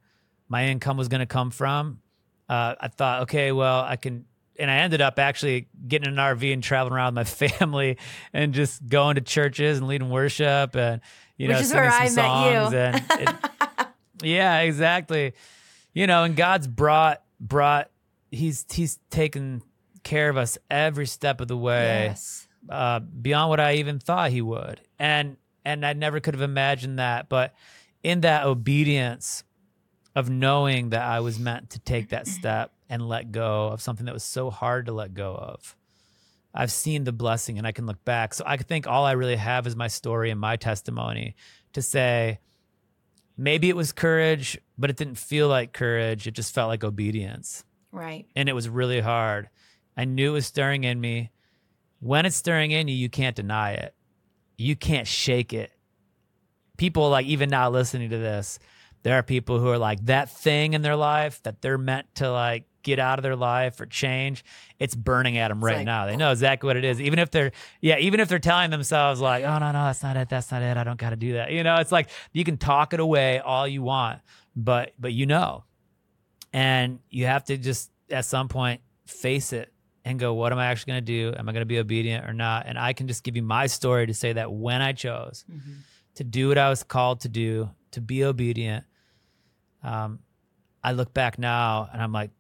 my 0.49 0.67
income 0.67 0.97
was 0.97 1.09
going 1.09 1.21
to 1.21 1.27
come 1.27 1.51
from. 1.51 2.01
Uh, 2.49 2.75
I 2.81 2.89
thought, 2.89 3.23
okay, 3.23 3.53
well, 3.53 3.81
I 3.81 3.97
can, 3.97 4.27
and 4.59 4.71
I 4.71 4.77
ended 4.79 5.01
up 5.01 5.19
actually 5.19 5.69
getting 5.89 6.09
an 6.09 6.17
RV 6.17 6.53
and 6.53 6.63
traveling 6.63 6.93
around 6.95 7.15
with 7.15 7.41
my 7.41 7.49
family 7.49 7.99
and 8.33 8.53
just 8.55 8.87
going 8.87 9.15
to 9.17 9.21
churches 9.21 9.79
and 9.79 9.87
leading 9.89 10.11
worship 10.11 10.77
and 10.77 11.01
you 11.37 11.49
Which 11.49 11.55
know 11.57 11.61
is 11.61 11.69
singing 11.71 11.83
where 11.83 12.09
some 12.09 12.25
I 12.25 12.39
met 12.43 12.53
you. 12.53 12.61
songs 12.61 12.75
and 12.75 13.29
it, 13.29 13.87
yeah, 14.23 14.61
exactly. 14.61 15.33
You 15.93 16.07
know, 16.07 16.23
and 16.25 16.37
God's 16.37 16.69
brought 16.69 17.23
brought 17.41 17.91
he's 18.31 18.65
he's 18.71 18.99
taken 19.11 19.63
care 20.05 20.29
of 20.29 20.37
us 20.37 20.57
every 20.71 21.07
step 21.07 21.41
of 21.41 21.49
the 21.49 21.57
way 21.57 22.05
Yes. 22.09 22.47
uh, 22.69 23.01
beyond 23.01 23.51
what 23.51 23.61
I 23.61 23.75
even 23.75 23.99
thought 23.99 24.31
he 24.31 24.41
would. 24.43 24.81
And 24.99 25.37
and 25.65 25.85
I 25.85 25.95
never 25.95 26.21
could 26.21 26.35
have 26.35 26.43
imagined 26.43 26.99
that. 26.99 27.29
But 27.29 27.55
in 28.03 28.21
that 28.21 28.45
obedience 28.47 29.45
of 30.15 30.29
knowing 30.31 30.91
that 30.91 31.03
I 31.03 31.21
was 31.21 31.39
meant 31.39 31.71
to 31.71 31.79
take 31.79 32.11
that 32.11 32.27
step 32.39 32.73
and 32.89 33.09
let 33.09 33.33
go 33.33 33.69
of 33.69 33.81
something 33.81 34.05
that 34.07 34.13
was 34.15 34.23
so 34.25 34.51
hard 34.51 34.87
to 34.87 34.93
let 34.93 35.15
go 35.15 35.35
of, 35.35 35.75
I've 36.55 36.71
seen 36.71 37.05
the 37.05 37.13
blessing 37.13 37.57
and 37.59 37.67
I 37.67 37.73
can 37.73 37.87
look 37.87 38.05
back. 38.05 38.35
So 38.35 38.45
I 38.47 38.57
think 38.59 38.87
all 38.87 39.05
I 39.05 39.13
really 39.13 39.37
have 39.37 39.67
is 39.67 39.75
my 39.75 39.89
story 39.89 40.31
and 40.31 40.39
my 40.39 40.57
testimony 40.57 41.35
to 41.73 41.81
say, 41.83 42.39
maybe 43.37 43.69
it 43.69 43.77
was 43.77 43.91
courage, 43.93 44.59
but 44.79 44.91
it 44.91 44.97
didn't 44.97 45.17
feel 45.17 45.49
like 45.49 45.73
courage. 45.73 46.27
It 46.27 46.33
just 46.33 46.55
felt 46.55 46.69
like 46.69 46.85
obedience. 46.85 47.65
Right. 47.91 48.27
And 48.37 48.49
it 48.49 48.53
was 48.53 48.69
really 48.69 49.01
hard. 49.01 49.49
I 49.97 50.05
knew 50.05 50.31
it 50.31 50.35
was 50.35 50.47
stirring 50.47 50.85
in 50.85 51.01
me. 51.01 51.31
When 52.01 52.27
it's 52.27 52.37
stirring 52.37 52.71
in 52.71 52.89
you, 52.89 52.95
you 52.95 53.09
can't 53.09 53.37
deny 53.37 53.73
it. 53.73 53.95
You 54.57 54.77
can't 54.77 55.07
shake 55.07 55.53
it. 55.53 55.73
People 56.77 57.09
like 57.11 57.27
even 57.27 57.51
now 57.51 57.71
listening 57.71 58.11
to 58.11 58.19
this, 58.19 58.59
there 59.05 59.15
are 59.15 59.23
people 59.23 59.59
who 59.59 59.69
are 59.69 59.79
like 59.79 60.05
that 60.07 60.31
thing 60.31 60.73
in 60.75 60.83
their 60.83 60.97
life 60.97 61.43
that 61.45 61.63
they're 61.63 61.79
meant 61.79 62.15
to 62.17 62.31
like 62.31 62.65
get 62.85 63.01
out 63.01 63.19
of 63.19 63.25
their 63.25 63.35
life 63.35 63.81
or 63.81 63.87
change, 63.87 64.45
it's 64.79 64.95
burning 64.95 65.39
at 65.39 65.49
them 65.49 65.65
right 65.65 65.79
like, 65.79 65.87
now. 65.87 66.07
They 66.07 66.13
oh. 66.13 66.17
know 66.17 66.31
exactly 66.31 66.69
what 66.69 66.77
it 66.77 66.85
is. 66.85 67.01
Even 67.01 67.19
if 67.19 67.31
they're, 67.33 67.51
yeah, 67.81 67.99
even 67.99 68.21
if 68.21 68.29
they're 68.29 68.39
telling 68.39 68.71
themselves 68.71 69.21
like, 69.21 69.43
oh 69.43 69.59
no, 69.59 69.73
no, 69.73 69.85
that's 69.85 70.03
not 70.03 70.17
it, 70.17 70.29
that's 70.29 70.53
not 70.53 70.63
it. 70.63 70.77
I 70.77 70.85
don't 70.85 70.99
got 70.99 71.11
to 71.11 71.17
do 71.17 71.33
that. 71.35 71.51
You 71.51 71.65
know, 71.65 71.77
it's 71.77 71.91
like 71.91 72.11
you 72.33 72.45
can 72.45 72.57
talk 72.57 72.93
it 72.93 73.01
away 73.01 73.41
all 73.41 73.67
you 73.67 73.83
want, 73.83 74.21
but 74.55 74.93
but 74.99 75.13
you 75.13 75.27
know, 75.27 75.65
and 76.53 77.01
you 77.11 77.27
have 77.27 77.45
to 77.45 77.57
just 77.57 77.91
at 78.11 78.25
some 78.25 78.49
point 78.49 78.81
face 79.07 79.53
it 79.53 79.73
and 80.05 80.19
go, 80.19 80.35
what 80.35 80.53
am 80.53 80.59
I 80.59 80.67
actually 80.67 80.93
going 80.93 81.05
to 81.05 81.13
do? 81.33 81.35
Am 81.39 81.49
I 81.49 81.53
going 81.53 81.63
to 81.63 81.67
be 81.67 81.79
obedient 81.79 82.29
or 82.29 82.33
not? 82.35 82.67
And 82.67 82.79
I 82.79 82.93
can 82.93 83.09
just 83.09 83.25
give 83.25 83.37
you 83.37 83.43
my 83.43 83.67
story 83.67 84.07
to 84.07 84.15
say 84.15 84.35
that 84.35 84.53
when 84.53 84.83
I 84.83 84.93
chose 84.93 85.45
Mm-hmm. 85.51 85.73
to 86.17 86.25
do 86.25 86.49
what 86.49 86.59
I 86.59 86.69
was 86.69 86.83
called 86.83 87.21
to 87.21 87.29
do, 87.29 87.71
to 87.93 88.01
be 88.01 88.23
obedient, 88.25 88.85
um, 89.83 90.19
I 90.83 90.93
look 90.93 91.15
back 91.15 91.39
now 91.39 91.89
and 91.93 92.03
I'm 92.03 92.13
like, 92.13 92.31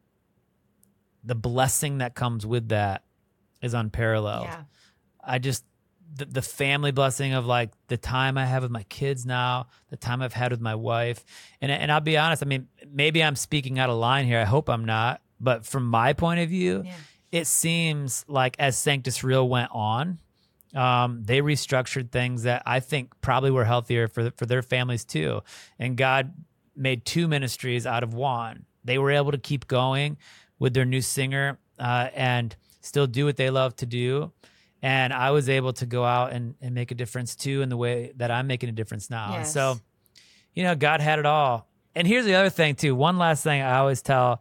the 1.24 1.34
blessing 1.34 1.98
that 1.98 2.14
comes 2.14 2.44
with 2.44 2.68
that 2.68 3.02
is 3.62 3.72
unparalleled. 3.74 4.44
Yeah. 4.44 4.62
I 5.24 5.38
just 5.38 5.64
the, 6.16 6.26
the 6.26 6.42
family 6.42 6.92
blessing 6.92 7.32
of 7.32 7.46
like 7.46 7.70
the 7.88 7.96
time 7.96 8.36
I 8.38 8.44
have 8.44 8.62
with 8.62 8.70
my 8.70 8.82
kids 8.84 9.24
now, 9.24 9.68
the 9.88 9.96
time 9.96 10.20
I've 10.22 10.34
had 10.34 10.50
with 10.52 10.60
my 10.60 10.74
wife, 10.74 11.24
and 11.62 11.72
and 11.72 11.90
I'll 11.90 12.00
be 12.00 12.16
honest. 12.18 12.42
I 12.42 12.46
mean, 12.46 12.68
maybe 12.92 13.24
I'm 13.24 13.36
speaking 13.36 13.78
out 13.78 13.88
of 13.90 13.96
line 13.96 14.26
here. 14.26 14.38
I 14.38 14.44
hope 14.44 14.68
I'm 14.68 14.84
not. 14.84 15.22
But 15.40 15.64
from 15.66 15.86
my 15.86 16.12
point 16.12 16.40
of 16.40 16.48
view, 16.50 16.82
Yeah. 16.84 16.92
It 17.34 17.48
seems 17.48 18.24
like 18.28 18.54
as 18.60 18.78
Sanctus 18.78 19.24
Real 19.24 19.48
went 19.48 19.70
on, 19.72 20.20
um, 20.72 21.24
they 21.24 21.40
restructured 21.40 22.12
things 22.12 22.44
that 22.44 22.62
I 22.64 22.78
think 22.78 23.10
probably 23.20 23.50
were 23.50 23.64
healthier 23.64 24.06
for 24.06 24.30
for 24.36 24.46
their 24.46 24.62
families 24.62 25.04
too. 25.04 25.42
And 25.76 25.96
God 25.96 26.32
made 26.76 27.04
two 27.04 27.26
ministries 27.26 27.86
out 27.86 28.04
of 28.04 28.14
one. 28.14 28.66
They 28.84 28.98
were 28.98 29.10
able 29.10 29.32
to 29.32 29.38
keep 29.38 29.66
going 29.66 30.16
with 30.60 30.74
their 30.74 30.84
new 30.84 31.00
singer 31.00 31.58
uh, 31.76 32.10
and 32.14 32.54
still 32.80 33.08
do 33.08 33.24
what 33.24 33.36
they 33.36 33.50
love 33.50 33.74
to 33.76 33.86
do. 33.86 34.30
And 34.80 35.12
I 35.12 35.32
was 35.32 35.48
able 35.48 35.72
to 35.72 35.86
go 35.86 36.04
out 36.04 36.32
and, 36.32 36.54
and 36.60 36.72
make 36.72 36.92
a 36.92 36.94
difference 36.94 37.34
too 37.34 37.62
in 37.62 37.68
the 37.68 37.76
way 37.76 38.12
that 38.14 38.30
I'm 38.30 38.46
making 38.46 38.68
a 38.68 38.72
difference 38.72 39.10
now. 39.10 39.32
Yes. 39.32 39.52
so, 39.52 39.80
you 40.54 40.62
know, 40.62 40.76
God 40.76 41.00
had 41.00 41.18
it 41.18 41.26
all. 41.26 41.66
And 41.96 42.06
here's 42.06 42.26
the 42.26 42.34
other 42.34 42.50
thing 42.50 42.76
too. 42.76 42.94
One 42.94 43.18
last 43.18 43.42
thing 43.42 43.60
I 43.60 43.78
always 43.78 44.02
tell 44.02 44.40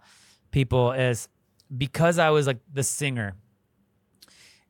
people 0.52 0.92
is 0.92 1.28
because 1.76 2.20
I 2.20 2.30
was 2.30 2.48
like 2.48 2.60
the 2.72 2.84
singer 2.84 3.36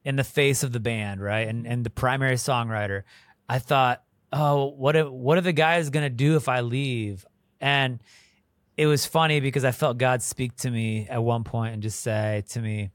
in 0.03 0.15
the 0.15 0.23
face 0.23 0.63
of 0.63 0.71
the 0.71 0.79
band, 0.79 1.21
right? 1.21 1.47
And 1.47 1.65
and 1.65 1.85
the 1.85 1.89
primary 1.89 2.35
songwriter, 2.35 3.03
I 3.47 3.59
thought, 3.59 4.03
oh, 4.31 4.67
what 4.67 4.95
if, 4.95 5.07
what 5.07 5.37
are 5.37 5.41
the 5.41 5.53
guys 5.53 5.89
gonna 5.89 6.09
do 6.09 6.35
if 6.35 6.49
I 6.49 6.61
leave? 6.61 7.25
And 7.61 8.01
it 8.75 8.87
was 8.87 9.05
funny 9.05 9.39
because 9.39 9.63
I 9.63 9.71
felt 9.71 9.97
God 9.97 10.21
speak 10.21 10.55
to 10.57 10.69
me 10.69 11.07
at 11.09 11.23
one 11.23 11.43
point 11.43 11.73
and 11.73 11.83
just 11.83 11.99
say 11.99 12.43
to 12.49 12.59
me, 12.59 12.91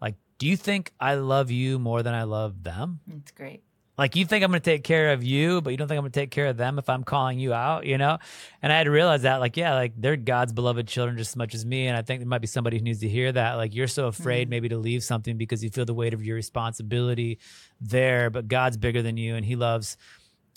like, 0.00 0.16
do 0.38 0.46
you 0.46 0.56
think 0.56 0.92
I 1.00 1.14
love 1.14 1.50
you 1.50 1.78
more 1.78 2.02
than 2.02 2.14
I 2.14 2.24
love 2.24 2.62
them? 2.62 3.00
It's 3.10 3.32
great. 3.32 3.62
Like 3.98 4.14
you 4.14 4.26
think 4.26 4.44
I'm 4.44 4.50
going 4.50 4.60
to 4.60 4.70
take 4.70 4.84
care 4.84 5.12
of 5.12 5.24
you, 5.24 5.62
but 5.62 5.70
you 5.70 5.76
don't 5.78 5.88
think 5.88 5.96
I'm 5.96 6.02
going 6.02 6.12
to 6.12 6.20
take 6.20 6.30
care 6.30 6.48
of 6.48 6.58
them 6.58 6.78
if 6.78 6.88
I'm 6.88 7.02
calling 7.02 7.38
you 7.38 7.54
out, 7.54 7.86
you 7.86 7.96
know? 7.96 8.18
And 8.60 8.70
I 8.70 8.76
had 8.76 8.84
to 8.84 8.90
realize 8.90 9.22
that, 9.22 9.36
like, 9.40 9.56
yeah, 9.56 9.74
like 9.74 9.92
they're 9.96 10.16
God's 10.16 10.52
beloved 10.52 10.86
children 10.86 11.16
just 11.16 11.32
as 11.32 11.36
much 11.36 11.54
as 11.54 11.64
me. 11.64 11.86
And 11.86 11.96
I 11.96 12.02
think 12.02 12.20
there 12.20 12.28
might 12.28 12.42
be 12.42 12.46
somebody 12.46 12.76
who 12.76 12.84
needs 12.84 13.00
to 13.00 13.08
hear 13.08 13.32
that. 13.32 13.54
Like 13.54 13.74
you're 13.74 13.88
so 13.88 14.06
afraid 14.08 14.44
mm-hmm. 14.44 14.50
maybe 14.50 14.68
to 14.68 14.76
leave 14.76 15.02
something 15.02 15.38
because 15.38 15.64
you 15.64 15.70
feel 15.70 15.86
the 15.86 15.94
weight 15.94 16.12
of 16.12 16.22
your 16.22 16.36
responsibility 16.36 17.38
there, 17.80 18.28
but 18.28 18.48
God's 18.48 18.76
bigger 18.76 19.00
than 19.00 19.16
you 19.16 19.34
and 19.34 19.46
He 19.46 19.56
loves 19.56 19.96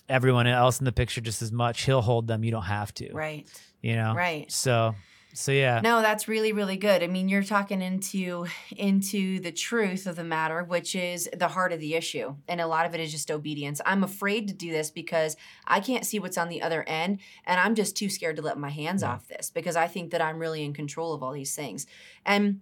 everyone 0.10 0.47
else 0.47 0.80
in 0.80 0.86
the 0.86 0.91
picture 0.91 1.21
just 1.21 1.41
as 1.41 1.52
much. 1.52 1.84
He'll 1.84 2.02
hold 2.02 2.28
them. 2.28 2.43
You 2.43 2.52
don't 2.52 2.63
have 2.63 2.93
to, 2.95 3.13
Right. 3.13 3.47
you 3.82 3.95
know? 3.95 4.15
Right. 4.15 4.52
So, 4.52 4.95
so 5.39 5.54
yeah. 5.54 5.80
No, 5.80 6.02
that's 6.02 6.28
really 6.28 6.52
really 6.52 6.75
good. 6.75 7.02
I 7.02 7.08
mean, 7.08 7.30
you're 7.30 7.43
talking 7.43 7.82
into 7.82 8.45
into 8.75 9.39
the 9.39 9.54
truth 9.54 10.06
of 10.06 10.17
the 10.17 10.23
matter, 10.25 10.65
which 10.65 10.95
is 10.95 11.30
the 11.32 11.47
heart 11.47 11.71
of 11.71 11.80
the 11.80 11.95
issue. 11.95 12.36
And 12.49 12.60
a 12.60 12.67
lot 12.67 12.86
of 12.86 12.93
it 12.93 12.99
is 12.99 13.10
just 13.10 13.32
obedience. 13.32 13.80
I'm 13.86 14.04
afraid 14.04 14.49
to 14.49 14.54
do 14.54 14.69
this 14.71 14.91
because 14.91 15.38
I 15.65 15.80
can't 15.80 16.06
see 16.06 16.19
what's 16.19 16.38
on 16.38 16.49
the 16.49 16.62
other 16.62 16.84
end 16.84 17.19
and 17.45 17.58
I'm 17.58 17.73
just 17.73 17.95
too 17.95 18.10
scared 18.10 18.36
to 18.36 18.41
let 18.41 18.58
my 18.58 18.69
hands 18.69 19.02
off 19.02 19.30
this 19.30 19.49
because 19.49 19.78
I 19.78 19.88
think 19.88 20.12
that 20.12 20.21
I'm 20.21 20.39
really 20.39 20.62
in 20.62 20.73
control 20.73 21.13
of 21.13 21.23
all 21.23 21.32
these 21.32 21.56
things. 21.56 21.88
And 22.25 22.60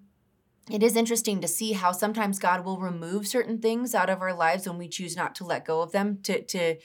it 0.69 0.83
is 0.83 0.95
interesting 0.95 1.41
to 1.41 1.47
see 1.47 1.71
how 1.71 1.91
sometimes 1.93 2.37
God 2.39 2.63
will 2.63 2.79
remove 2.79 3.25
certain 3.25 3.59
things 3.59 3.95
out 3.95 4.09
of 4.09 4.21
our 4.21 4.33
lives 4.33 4.67
when 4.67 4.77
we 4.77 4.87
choose 4.87 5.15
not 5.15 5.33
to 5.35 5.45
let 5.45 5.65
go 5.65 5.81
of 5.81 5.93
them 5.93 6.19
to 6.23 6.43
to 6.43 6.75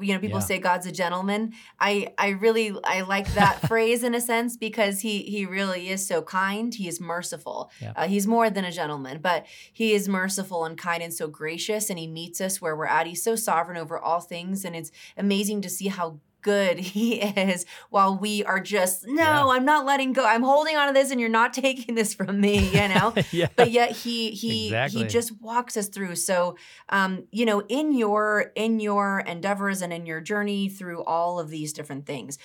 you 0.00 0.12
know 0.14 0.18
people 0.18 0.38
Yeah. 0.40 0.44
say 0.44 0.58
God's 0.58 0.86
a 0.86 0.92
gentleman. 0.92 1.52
I 1.80 2.12
I 2.18 2.28
really 2.30 2.74
I 2.84 3.00
like 3.02 3.32
that 3.42 3.66
phrase 3.68 4.02
in 4.02 4.14
a 4.14 4.20
sense 4.20 4.56
because 4.56 5.00
he 5.00 5.22
he 5.22 5.46
really 5.46 5.88
is 5.88 6.06
so 6.06 6.22
kind. 6.22 6.74
He 6.74 6.88
is 6.88 7.00
merciful. 7.00 7.70
Yeah. 7.80 7.92
Uh, 7.96 8.08
he's 8.08 8.26
more 8.26 8.50
than 8.50 8.64
a 8.64 8.72
gentleman, 8.72 9.20
but 9.20 9.46
he 9.72 9.92
is 9.92 10.08
merciful 10.08 10.64
and 10.64 10.76
kind 10.76 11.02
and 11.02 11.12
so 11.14 11.28
gracious 11.28 11.90
and 11.90 11.98
he 11.98 12.06
meets 12.06 12.40
us 12.40 12.60
where 12.60 12.76
we're 12.76 12.86
at. 12.86 13.06
He's 13.06 13.22
so 13.22 13.36
sovereign 13.36 13.76
over 13.76 13.98
all 13.98 14.20
things 14.20 14.64
and 14.64 14.74
it's 14.76 14.90
amazing 15.16 15.62
to 15.62 15.70
see 15.70 15.88
how 15.88 16.20
good 16.42 16.78
he 16.94 17.20
is 17.20 17.66
while 17.90 18.16
we 18.16 18.44
are 18.44 18.60
just 18.60 19.06
no 19.06 19.22
Yeah. 19.22 19.46
i'm 19.46 19.64
not 19.64 19.84
letting 19.86 20.12
go. 20.12 20.24
I'm 20.24 20.42
holding 20.42 20.76
on 20.76 20.86
to 20.88 20.92
this 20.92 21.10
and 21.10 21.20
you're 21.20 21.28
not 21.28 21.52
taking 21.66 21.94
this 21.94 22.14
from 22.14 22.40
me 22.40 22.58
you 22.68 22.88
know? 22.94 23.14
Yeah. 23.32 23.48
but 23.56 23.70
yet 23.70 23.90
he 23.92 24.30
he 24.30 24.66
Exactly. 24.66 25.02
he 25.02 25.06
just 25.08 25.40
walks 25.40 25.76
us 25.76 25.88
through. 25.88 26.16
So 26.16 26.56
um 26.88 27.24
you 27.30 27.44
know 27.46 27.62
in 27.68 27.92
your 27.92 28.52
in 28.54 28.80
your 28.80 29.20
endeavors 29.20 29.82
and 29.82 29.92
in 29.92 30.06
your 30.06 30.20
journey 30.20 30.68
through 30.68 31.02
all 31.04 31.38
of 31.40 31.48
these 31.50 31.72
different 31.72 32.06
things 32.06 32.38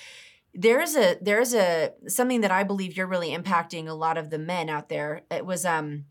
there's 0.56 0.96
a 0.96 1.18
there's 1.22 1.54
a 1.56 1.92
something 2.08 2.42
that 2.42 2.52
i 2.52 2.64
believe 2.64 2.96
you're 2.96 3.08
really 3.08 3.36
impacting 3.36 3.88
a 3.88 3.94
lot 3.94 4.18
of 4.20 4.30
the 4.30 4.38
men 4.38 4.70
out 4.70 4.88
there. 4.90 5.22
It 5.32 5.46
was 5.46 5.66
um 5.66 6.06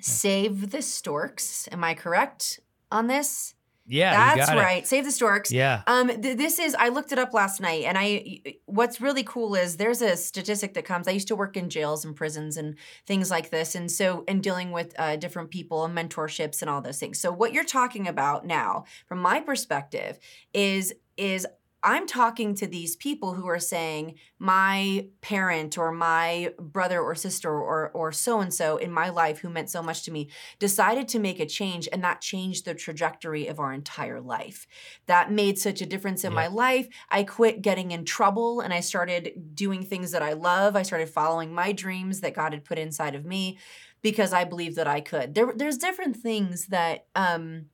save 0.00 0.70
the 0.70 0.80
storks. 0.82 1.68
Am 1.72 1.82
i 1.84 1.94
correct 1.94 2.60
on 2.90 3.06
this 3.08 3.54
yeah. 3.88 4.36
that's 4.36 4.50
it. 4.50 4.56
right 4.56 4.86
save 4.86 5.04
the 5.04 5.10
storks 5.10 5.50
Yeah. 5.50 5.82
um, 5.86 6.08
th- 6.08 6.36
this 6.36 6.58
is 6.58 6.74
I 6.78 6.88
looked 6.90 7.12
it 7.12 7.18
up 7.18 7.32
last 7.34 7.60
night, 7.60 7.84
and 7.84 7.96
I 7.98 8.42
what's 8.66 9.00
really 9.00 9.22
cool 9.24 9.54
is 9.54 9.76
there's 9.76 10.02
a 10.02 10.16
statistic 10.16 10.74
that 10.74 10.84
comes. 10.84 11.08
I 11.08 11.12
used 11.12 11.28
to 11.28 11.36
work 11.36 11.56
in 11.56 11.70
jails 11.70 12.04
and 12.04 12.14
prisons 12.14 12.56
and 12.56 12.76
things 13.06 13.30
like 13.30 13.50
this, 13.50 13.74
and 13.74 13.90
so 13.90 14.24
and 14.28 14.42
dealing 14.42 14.70
with 14.72 14.94
uh, 14.98 15.16
different 15.16 15.50
people 15.50 15.84
and 15.84 15.96
mentorships 15.96 16.60
and 16.60 16.70
all 16.70 16.82
those 16.82 16.98
things. 16.98 17.18
So 17.18 17.32
what 17.32 17.52
you're 17.52 17.64
talking 17.64 18.06
about 18.06 18.46
now, 18.46 18.84
from 19.06 19.18
my 19.18 19.40
perspective, 19.40 20.18
is 20.52 20.94
is 21.16 21.46
I'm 21.82 22.06
talking 22.06 22.54
to 22.56 22.66
these 22.66 22.96
people 22.96 23.34
who 23.34 23.46
are 23.46 23.60
saying 23.60 24.16
my 24.38 25.06
parent 25.20 25.78
or 25.78 25.92
my 25.92 26.52
brother 26.58 27.00
or 27.00 27.14
sister 27.14 27.50
or 27.50 27.90
or 27.90 28.10
so 28.10 28.40
and 28.40 28.52
so 28.52 28.78
in 28.78 28.90
my 28.90 29.10
life 29.10 29.38
who 29.38 29.48
meant 29.48 29.70
so 29.70 29.82
much 29.82 30.02
to 30.04 30.10
me 30.10 30.28
decided 30.58 31.06
to 31.08 31.18
make 31.18 31.38
a 31.38 31.46
change 31.46 31.88
and 31.92 32.02
that 32.02 32.20
changed 32.20 32.64
the 32.64 32.74
trajectory 32.74 33.46
of 33.46 33.60
our 33.60 33.72
entire 33.72 34.20
life. 34.20 34.66
That 35.06 35.30
made 35.30 35.58
such 35.58 35.80
a 35.80 35.86
difference 35.86 36.24
in 36.24 36.32
my 36.32 36.48
life. 36.48 36.88
I 37.10 37.22
quit 37.22 37.62
getting 37.62 37.92
in 37.92 38.04
trouble 38.04 38.60
and 38.60 38.72
I 38.72 38.80
started 38.80 39.54
doing 39.54 39.84
things 39.84 40.10
that 40.10 40.22
I 40.22 40.32
love. 40.32 40.74
I 40.74 40.82
started 40.82 41.08
following 41.08 41.54
my 41.54 41.72
dreams 41.72 42.20
that 42.20 42.34
God 42.34 42.52
had 42.52 42.64
put 42.64 42.78
inside 42.78 43.14
of 43.14 43.24
me 43.24 43.58
because 44.02 44.32
I 44.32 44.44
believed 44.44 44.76
that 44.76 44.88
I 44.88 45.00
could. 45.00 45.34
There 45.34 45.52
there's 45.54 45.78
different 45.78 46.16
things 46.16 46.66
that 46.66 47.06
um 47.14 47.66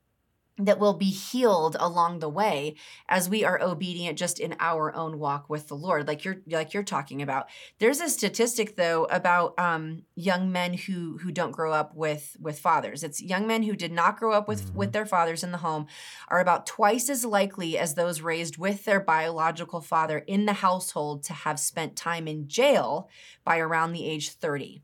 that 0.57 0.79
will 0.79 0.95
be 0.95 1.11
healed 1.11 1.77
along 1.81 2.21
the 2.21 2.29
way 2.29 2.77
as 3.09 3.29
we 3.29 3.45
are 3.45 3.61
obedient 3.61 4.17
just 4.17 4.39
in 4.39 4.55
our 4.61 4.95
own 4.95 5.19
walk 5.19 5.51
with 5.51 5.67
the 5.67 5.75
Lord 5.75 6.07
like 6.07 6.25
you're 6.25 6.43
like 6.47 6.73
you're 6.73 6.85
talking 6.85 7.21
about. 7.23 7.49
There's 7.81 8.01
a 8.01 8.09
statistic 8.09 8.77
though 8.77 9.05
about 9.07 9.59
um, 9.59 10.05
young 10.15 10.53
men 10.53 10.75
who 10.75 11.19
who 11.19 11.33
don't 11.33 11.51
grow 11.51 11.73
up 11.73 11.95
with 11.97 12.37
with 12.39 12.61
fathers. 12.61 13.03
It's 13.03 13.21
young 13.21 13.49
men 13.49 13.65
who 13.65 13.75
did 13.75 13.91
not 13.91 14.17
grow 14.19 14.33
up 14.33 14.47
with 14.47 14.71
Mhm. 14.71 14.75
with 14.75 14.93
their 14.93 15.07
fathers 15.07 15.43
in 15.43 15.51
the 15.51 15.59
home 15.59 15.87
are 16.29 16.39
about 16.41 16.67
twice 16.67 17.09
as 17.09 17.25
likely 17.25 17.77
as 17.77 17.95
those 17.95 18.21
raised 18.21 18.57
with 18.57 18.85
their 18.85 19.01
biological 19.01 19.81
father 19.81 20.19
in 20.19 20.47
the 20.47 20.53
household 20.55 21.25
to 21.25 21.33
have 21.33 21.59
spent 21.59 21.97
time 21.97 22.29
in 22.29 22.47
jail 22.47 23.09
by 23.45 23.59
around 23.59 23.93
the 23.93 24.07
age 24.09 24.31
30 24.31 24.83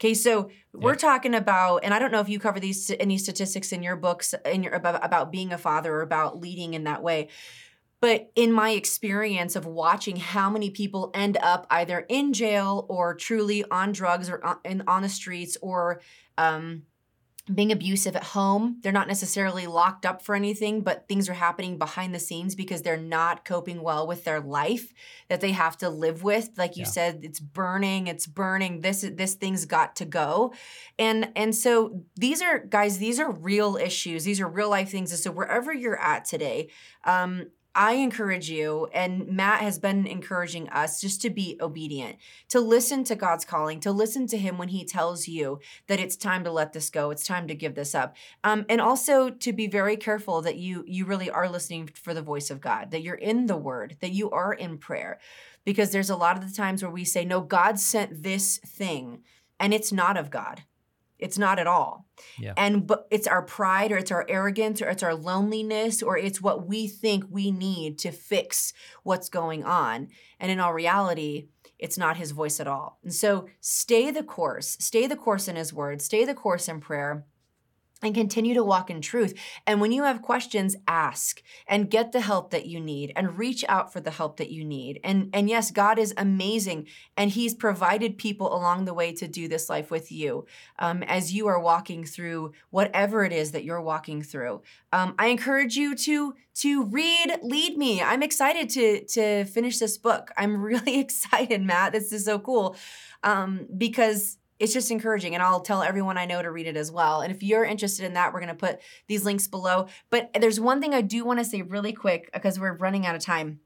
Okay, 0.00 0.14
so 0.14 0.50
we're 0.72 0.92
Yeah. 0.92 0.96
talking 0.96 1.34
about, 1.34 1.78
and 1.84 1.92
I 1.92 1.98
don't 1.98 2.10
know 2.10 2.20
if 2.20 2.28
you 2.28 2.38
cover 2.38 2.58
these 2.58 2.90
any 2.98 3.18
statistics 3.18 3.70
in 3.70 3.82
your 3.82 3.96
books 3.96 4.34
in 4.46 4.62
your 4.62 4.72
about, 4.72 5.04
about 5.04 5.30
being 5.30 5.52
a 5.52 5.58
father 5.58 5.94
or 5.94 6.00
about 6.00 6.40
leading 6.40 6.72
in 6.72 6.84
that 6.84 7.02
way. 7.02 7.28
But 8.00 8.30
in 8.34 8.50
my 8.52 8.70
experience 8.70 9.56
of 9.56 9.66
watching 9.66 10.16
how 10.16 10.48
many 10.48 10.70
people 10.70 11.10
end 11.14 11.36
up 11.42 11.66
either 11.70 12.06
in 12.08 12.32
jail 12.32 12.86
or 12.88 13.14
truly 13.14 13.64
on 13.70 13.92
drugs 13.92 14.30
or 14.30 14.42
on, 14.44 14.58
in, 14.64 14.82
on 14.86 15.02
the 15.02 15.08
streets 15.10 15.58
or 15.60 16.00
um, 16.38 16.84
being 17.52 17.72
abusive 17.72 18.14
at 18.16 18.22
home, 18.22 18.78
they're 18.82 18.92
not 18.92 19.08
necessarily 19.08 19.66
locked 19.66 20.06
up 20.06 20.22
for 20.22 20.34
anything, 20.34 20.82
but 20.82 21.08
things 21.08 21.28
are 21.28 21.34
happening 21.34 21.78
behind 21.78 22.14
the 22.14 22.18
scenes 22.18 22.54
because 22.54 22.82
they're 22.82 22.96
not 22.96 23.44
coping 23.44 23.82
well 23.82 24.06
with 24.06 24.24
their 24.24 24.40
life 24.40 24.92
that 25.28 25.40
they 25.40 25.52
have 25.52 25.76
to 25.78 25.88
live 25.88 26.22
with. 26.22 26.50
Like 26.56 26.76
you 26.76 26.82
Yeah. 26.82 26.90
said, 26.90 27.20
it's 27.22 27.40
burning, 27.40 28.06
it's 28.06 28.26
burning. 28.26 28.80
This 28.80 29.04
this 29.12 29.34
thing's 29.34 29.64
got 29.64 29.96
to 29.96 30.04
go, 30.04 30.52
and 30.98 31.30
and 31.34 31.54
so 31.54 32.02
these 32.16 32.40
are 32.42 32.58
guys. 32.60 32.98
These 32.98 33.18
are 33.18 33.30
real 33.30 33.76
issues. 33.76 34.24
These 34.24 34.40
are 34.40 34.48
real 34.48 34.70
life 34.70 34.90
things. 34.90 35.10
And 35.10 35.20
so 35.20 35.30
wherever 35.30 35.72
you're 35.72 36.00
at 36.00 36.24
today, 36.24 36.68
um, 37.04 37.46
I 37.74 37.92
encourage 37.92 38.50
you, 38.50 38.88
and 38.92 39.28
Matt 39.28 39.60
has 39.60 39.78
been 39.78 40.06
encouraging 40.06 40.68
us 40.70 41.00
just 41.00 41.22
to 41.22 41.30
be 41.30 41.56
obedient, 41.60 42.16
to 42.48 42.60
listen 42.60 43.04
to 43.04 43.14
God's 43.14 43.44
calling, 43.44 43.78
to 43.80 43.92
listen 43.92 44.26
to 44.28 44.38
Him 44.38 44.58
when 44.58 44.68
He 44.68 44.84
tells 44.84 45.28
you 45.28 45.60
that 45.86 46.00
it's 46.00 46.16
time 46.16 46.42
to 46.44 46.50
let 46.50 46.72
this 46.72 46.90
go, 46.90 47.10
it's 47.10 47.26
time 47.26 47.46
to 47.46 47.54
give 47.54 47.76
this 47.76 47.94
up, 47.94 48.16
um, 48.42 48.66
and 48.68 48.80
also 48.80 49.30
to 49.30 49.52
be 49.52 49.68
very 49.68 49.96
careful 49.96 50.42
that 50.42 50.56
you 50.56 50.84
you 50.86 51.04
really 51.04 51.30
are 51.30 51.48
listening 51.48 51.88
for 51.94 52.12
the 52.12 52.22
voice 52.22 52.50
of 52.50 52.60
God, 52.60 52.90
that 52.90 53.02
you're 53.02 53.14
in 53.14 53.46
the 53.46 53.56
Word, 53.56 53.96
that 54.00 54.12
you 54.12 54.30
are 54.30 54.52
in 54.52 54.76
prayer, 54.76 55.20
because 55.64 55.92
there's 55.92 56.10
a 56.10 56.16
lot 56.16 56.36
of 56.36 56.48
the 56.48 56.54
times 56.54 56.82
where 56.82 56.90
we 56.90 57.04
say, 57.04 57.24
"No, 57.24 57.40
God 57.40 57.78
sent 57.78 58.24
this 58.24 58.58
thing," 58.58 59.22
and 59.60 59.72
it's 59.72 59.92
not 59.92 60.16
of 60.16 60.30
God. 60.30 60.64
It's 61.20 61.38
not 61.38 61.58
at 61.58 61.66
all. 61.66 62.06
Yeah. 62.38 62.54
And 62.56 62.86
but 62.86 63.06
it's 63.10 63.26
our 63.26 63.42
pride 63.42 63.92
or 63.92 63.98
it's 63.98 64.10
our 64.10 64.26
arrogance 64.28 64.82
or 64.82 64.88
it's 64.88 65.02
our 65.02 65.14
loneliness 65.14 66.02
or 66.02 66.16
it's 66.16 66.40
what 66.40 66.66
we 66.66 66.86
think 66.86 67.24
we 67.28 67.50
need 67.50 67.98
to 68.00 68.10
fix 68.10 68.72
what's 69.02 69.28
going 69.28 69.64
on. 69.64 70.08
And 70.38 70.50
in 70.50 70.60
all 70.60 70.72
reality, 70.72 71.48
it's 71.78 71.98
not 71.98 72.18
his 72.18 72.30
voice 72.32 72.60
at 72.60 72.68
all. 72.68 72.98
And 73.02 73.12
so 73.12 73.46
stay 73.60 74.10
the 74.10 74.22
course, 74.22 74.76
stay 74.80 75.06
the 75.06 75.16
course 75.16 75.48
in 75.48 75.56
his 75.56 75.72
word, 75.72 76.02
stay 76.02 76.24
the 76.24 76.34
course 76.34 76.68
in 76.68 76.80
prayer. 76.80 77.24
And 78.02 78.14
continue 78.14 78.54
to 78.54 78.64
walk 78.64 78.88
in 78.88 79.02
truth. 79.02 79.34
And 79.66 79.80
when 79.80 79.92
you 79.92 80.04
have 80.04 80.22
questions, 80.22 80.74
ask 80.88 81.42
and 81.66 81.90
get 81.90 82.12
the 82.12 82.22
help 82.22 82.50
that 82.50 82.64
you 82.66 82.80
need 82.80 83.12
and 83.14 83.36
reach 83.36 83.62
out 83.68 83.92
for 83.92 84.00
the 84.00 84.10
help 84.10 84.38
that 84.38 84.50
you 84.50 84.64
need. 84.64 85.00
And, 85.04 85.28
and 85.34 85.50
yes, 85.50 85.70
God 85.70 85.98
is 85.98 86.14
amazing 86.16 86.86
and 87.16 87.30
He's 87.30 87.54
provided 87.54 88.16
people 88.16 88.54
along 88.54 88.86
the 88.86 88.94
way 88.94 89.12
to 89.12 89.28
do 89.28 89.48
this 89.48 89.68
life 89.68 89.90
with 89.90 90.10
you 90.10 90.46
um, 90.78 91.02
as 91.02 91.34
you 91.34 91.46
are 91.46 91.60
walking 91.60 92.04
through 92.04 92.52
whatever 92.70 93.24
it 93.24 93.32
is 93.32 93.52
that 93.52 93.64
you're 93.64 93.82
walking 93.82 94.22
through. 94.22 94.62
Um, 94.92 95.14
I 95.18 95.26
encourage 95.26 95.76
you 95.76 95.94
to 95.96 96.34
to 96.54 96.84
read 96.84 97.38
Lead 97.42 97.78
Me. 97.78 98.02
I'm 98.02 98.22
excited 98.22 98.68
to 98.70 99.04
to 99.06 99.44
finish 99.44 99.78
this 99.78 99.98
book. 99.98 100.30
I'm 100.36 100.60
really 100.70 100.98
excited, 100.98 101.62
Matt. 101.62 101.92
This 101.92 102.12
is 102.12 102.24
so 102.24 102.38
cool 102.38 102.76
um, 103.22 103.66
because 103.76 104.38
it's 104.60 104.72
just 104.72 104.90
encouraging 104.90 105.34
and 105.34 105.42
i'll 105.42 105.60
tell 105.60 105.82
everyone 105.82 106.16
i 106.16 106.24
know 106.24 106.40
to 106.40 106.50
read 106.52 106.66
it 106.66 106.76
as 106.76 106.92
well 106.92 107.22
and 107.22 107.34
if 107.34 107.42
you're 107.42 107.64
interested 107.64 108.04
in 108.04 108.14
that 108.14 108.32
we're 108.32 108.40
going 108.40 108.48
to 108.48 108.54
put 108.54 108.78
these 109.08 109.24
links 109.24 109.48
below 109.48 109.86
but 110.10 110.30
there's 110.38 110.60
one 110.60 110.80
thing 110.80 110.94
i 110.94 111.00
do 111.00 111.24
want 111.24 111.40
to 111.40 111.44
say 111.44 111.62
really 111.62 111.92
quick 111.92 112.30
because 112.32 112.60
we're 112.60 112.76
running 112.76 113.06
out 113.06 113.16
of 113.16 113.22
time 113.22 113.58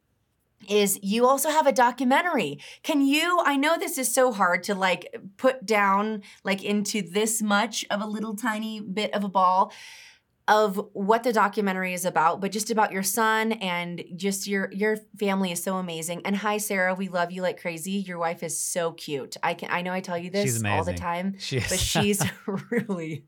is 0.68 0.98
you 1.02 1.26
also 1.26 1.50
have 1.50 1.66
a 1.66 1.72
documentary. 1.72 2.58
Can 2.82 3.06
you 3.06 3.40
i 3.44 3.56
know 3.56 3.76
this 3.78 3.98
is 3.98 4.12
so 4.12 4.32
hard 4.32 4.62
to 4.64 4.74
like 4.74 5.14
put 5.36 5.66
down 5.66 6.22
like 6.42 6.64
into 6.64 7.02
this 7.02 7.42
much 7.42 7.84
of 7.90 8.00
a 8.00 8.06
little 8.06 8.34
tiny 8.34 8.80
bit 8.80 9.12
of 9.14 9.24
a 9.24 9.28
ball 9.28 9.72
of 10.46 10.80
what 10.92 11.22
the 11.22 11.32
documentary 11.32 11.94
is 11.94 12.04
about, 12.04 12.40
but 12.40 12.52
just 12.52 12.70
about 12.70 12.92
your 12.92 13.02
son 13.02 13.52
and 13.52 14.04
just 14.14 14.46
your 14.46 14.70
your 14.72 14.98
family 15.18 15.52
is 15.52 15.62
so 15.62 15.76
amazing. 15.76 16.22
And 16.26 16.36
hi 16.36 16.58
Sarah, 16.58 16.94
we 16.94 17.08
love 17.08 17.32
you 17.32 17.42
like 17.42 17.60
crazy. 17.60 17.92
Your 17.92 18.18
wife 18.18 18.42
is 18.42 18.58
so 18.58 18.92
cute. 18.92 19.36
I 19.42 19.54
can 19.54 19.70
I 19.70 19.82
know 19.82 19.92
I 19.92 20.00
tell 20.00 20.18
you 20.18 20.30
this 20.30 20.62
all 20.64 20.84
the 20.84 20.94
time, 20.94 21.36
She 21.38 21.60
but 21.60 21.78
she's 21.78 22.22
really 22.70 23.24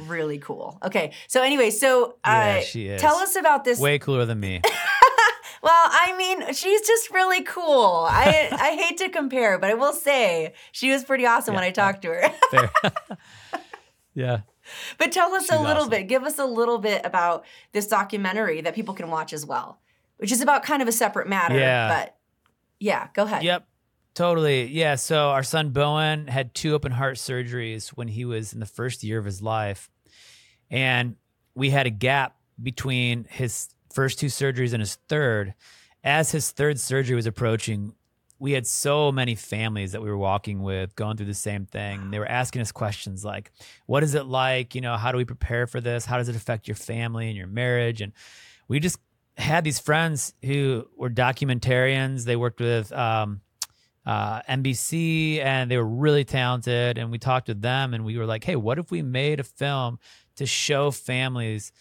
really 0.00 0.38
cool. 0.38 0.78
Okay. 0.82 1.12
So 1.28 1.42
anyway, 1.42 1.70
so 1.70 2.16
uh 2.24 2.56
yeah, 2.56 2.60
she 2.60 2.88
is. 2.88 3.00
tell 3.00 3.16
us 3.16 3.36
about 3.36 3.64
this 3.64 3.78
Way 3.78 3.98
cooler 4.00 4.24
than 4.24 4.40
me. 4.40 4.60
well, 5.62 5.72
I 5.72 6.16
mean, 6.18 6.52
she's 6.52 6.80
just 6.84 7.12
really 7.12 7.44
cool. 7.44 8.06
I 8.10 8.48
I 8.50 8.74
hate 8.74 8.98
to 8.98 9.08
compare, 9.08 9.58
but 9.60 9.70
I 9.70 9.74
will 9.74 9.92
say 9.92 10.54
she 10.72 10.90
was 10.90 11.04
pretty 11.04 11.26
awesome 11.26 11.54
when 11.54 11.62
I 11.64 11.70
talked 11.70 12.02
to 12.02 12.08
her. 12.08 12.78
Yeah. 14.16 14.40
But 14.98 15.12
tell 15.12 15.34
us 15.34 15.50
a 15.50 15.58
little 15.58 15.82
awesome. 15.82 15.90
bit, 15.90 16.08
give 16.08 16.24
us 16.24 16.38
a 16.38 16.44
little 16.44 16.78
bit 16.78 17.02
about 17.04 17.44
this 17.72 17.86
documentary 17.86 18.60
that 18.62 18.74
people 18.74 18.94
can 18.94 19.10
watch 19.10 19.32
as 19.32 19.46
well, 19.46 19.78
which 20.16 20.32
is 20.32 20.40
about 20.40 20.62
kind 20.62 20.82
of 20.82 20.88
a 20.88 20.92
separate 20.92 21.28
matter. 21.28 21.58
Yeah. 21.58 21.88
But 21.88 22.16
yeah, 22.78 23.08
go 23.14 23.24
ahead. 23.24 23.42
Yep. 23.42 23.66
Totally. 24.14 24.66
Yeah. 24.66 24.94
So 24.94 25.28
our 25.28 25.42
son 25.42 25.70
Bowen 25.70 26.26
had 26.26 26.54
two 26.54 26.74
open 26.74 26.92
heart 26.92 27.16
surgeries 27.16 27.90
when 27.90 28.08
he 28.08 28.24
was 28.24 28.52
in 28.52 28.60
the 28.60 28.66
first 28.66 29.04
year 29.04 29.18
of 29.18 29.24
his 29.24 29.42
life. 29.42 29.90
And 30.70 31.16
we 31.54 31.70
had 31.70 31.86
a 31.86 31.90
gap 31.90 32.36
between 32.62 33.26
his 33.28 33.68
first 33.92 34.18
two 34.18 34.26
surgeries 34.26 34.72
and 34.72 34.80
his 34.80 34.96
third. 35.08 35.54
As 36.02 36.30
his 36.30 36.50
third 36.50 36.78
surgery 36.78 37.16
was 37.16 37.26
approaching, 37.26 37.94
we 38.38 38.52
had 38.52 38.66
so 38.66 39.10
many 39.10 39.34
families 39.34 39.92
that 39.92 40.02
we 40.02 40.10
were 40.10 40.16
walking 40.16 40.62
with 40.62 40.94
going 40.94 41.16
through 41.16 41.26
the 41.26 41.34
same 41.34 41.64
thing. 41.64 42.02
And 42.02 42.12
they 42.12 42.18
were 42.18 42.28
asking 42.28 42.60
us 42.60 42.70
questions 42.70 43.24
like, 43.24 43.50
what 43.86 44.02
is 44.02 44.14
it 44.14 44.26
like? 44.26 44.74
You 44.74 44.82
know, 44.82 44.96
how 44.96 45.10
do 45.10 45.18
we 45.18 45.24
prepare 45.24 45.66
for 45.66 45.80
this? 45.80 46.04
How 46.04 46.18
does 46.18 46.28
it 46.28 46.36
affect 46.36 46.68
your 46.68 46.74
family 46.74 47.28
and 47.28 47.36
your 47.36 47.46
marriage? 47.46 48.02
And 48.02 48.12
we 48.68 48.78
just 48.78 48.98
had 49.38 49.64
these 49.64 49.78
friends 49.78 50.34
who 50.44 50.86
were 50.96 51.10
documentarians. 51.10 52.24
They 52.24 52.36
worked 52.36 52.60
with 52.60 52.92
um, 52.92 53.40
uh, 54.04 54.42
NBC 54.42 55.38
and 55.42 55.70
they 55.70 55.78
were 55.78 55.86
really 55.86 56.24
talented. 56.24 56.98
And 56.98 57.10
we 57.10 57.18
talked 57.18 57.48
with 57.48 57.62
them 57.62 57.94
and 57.94 58.04
we 58.04 58.18
were 58.18 58.26
like, 58.26 58.44
hey, 58.44 58.56
what 58.56 58.78
if 58.78 58.90
we 58.90 59.00
made 59.00 59.40
a 59.40 59.44
film 59.44 59.98
to 60.36 60.44
show 60.44 60.90
families 60.90 61.72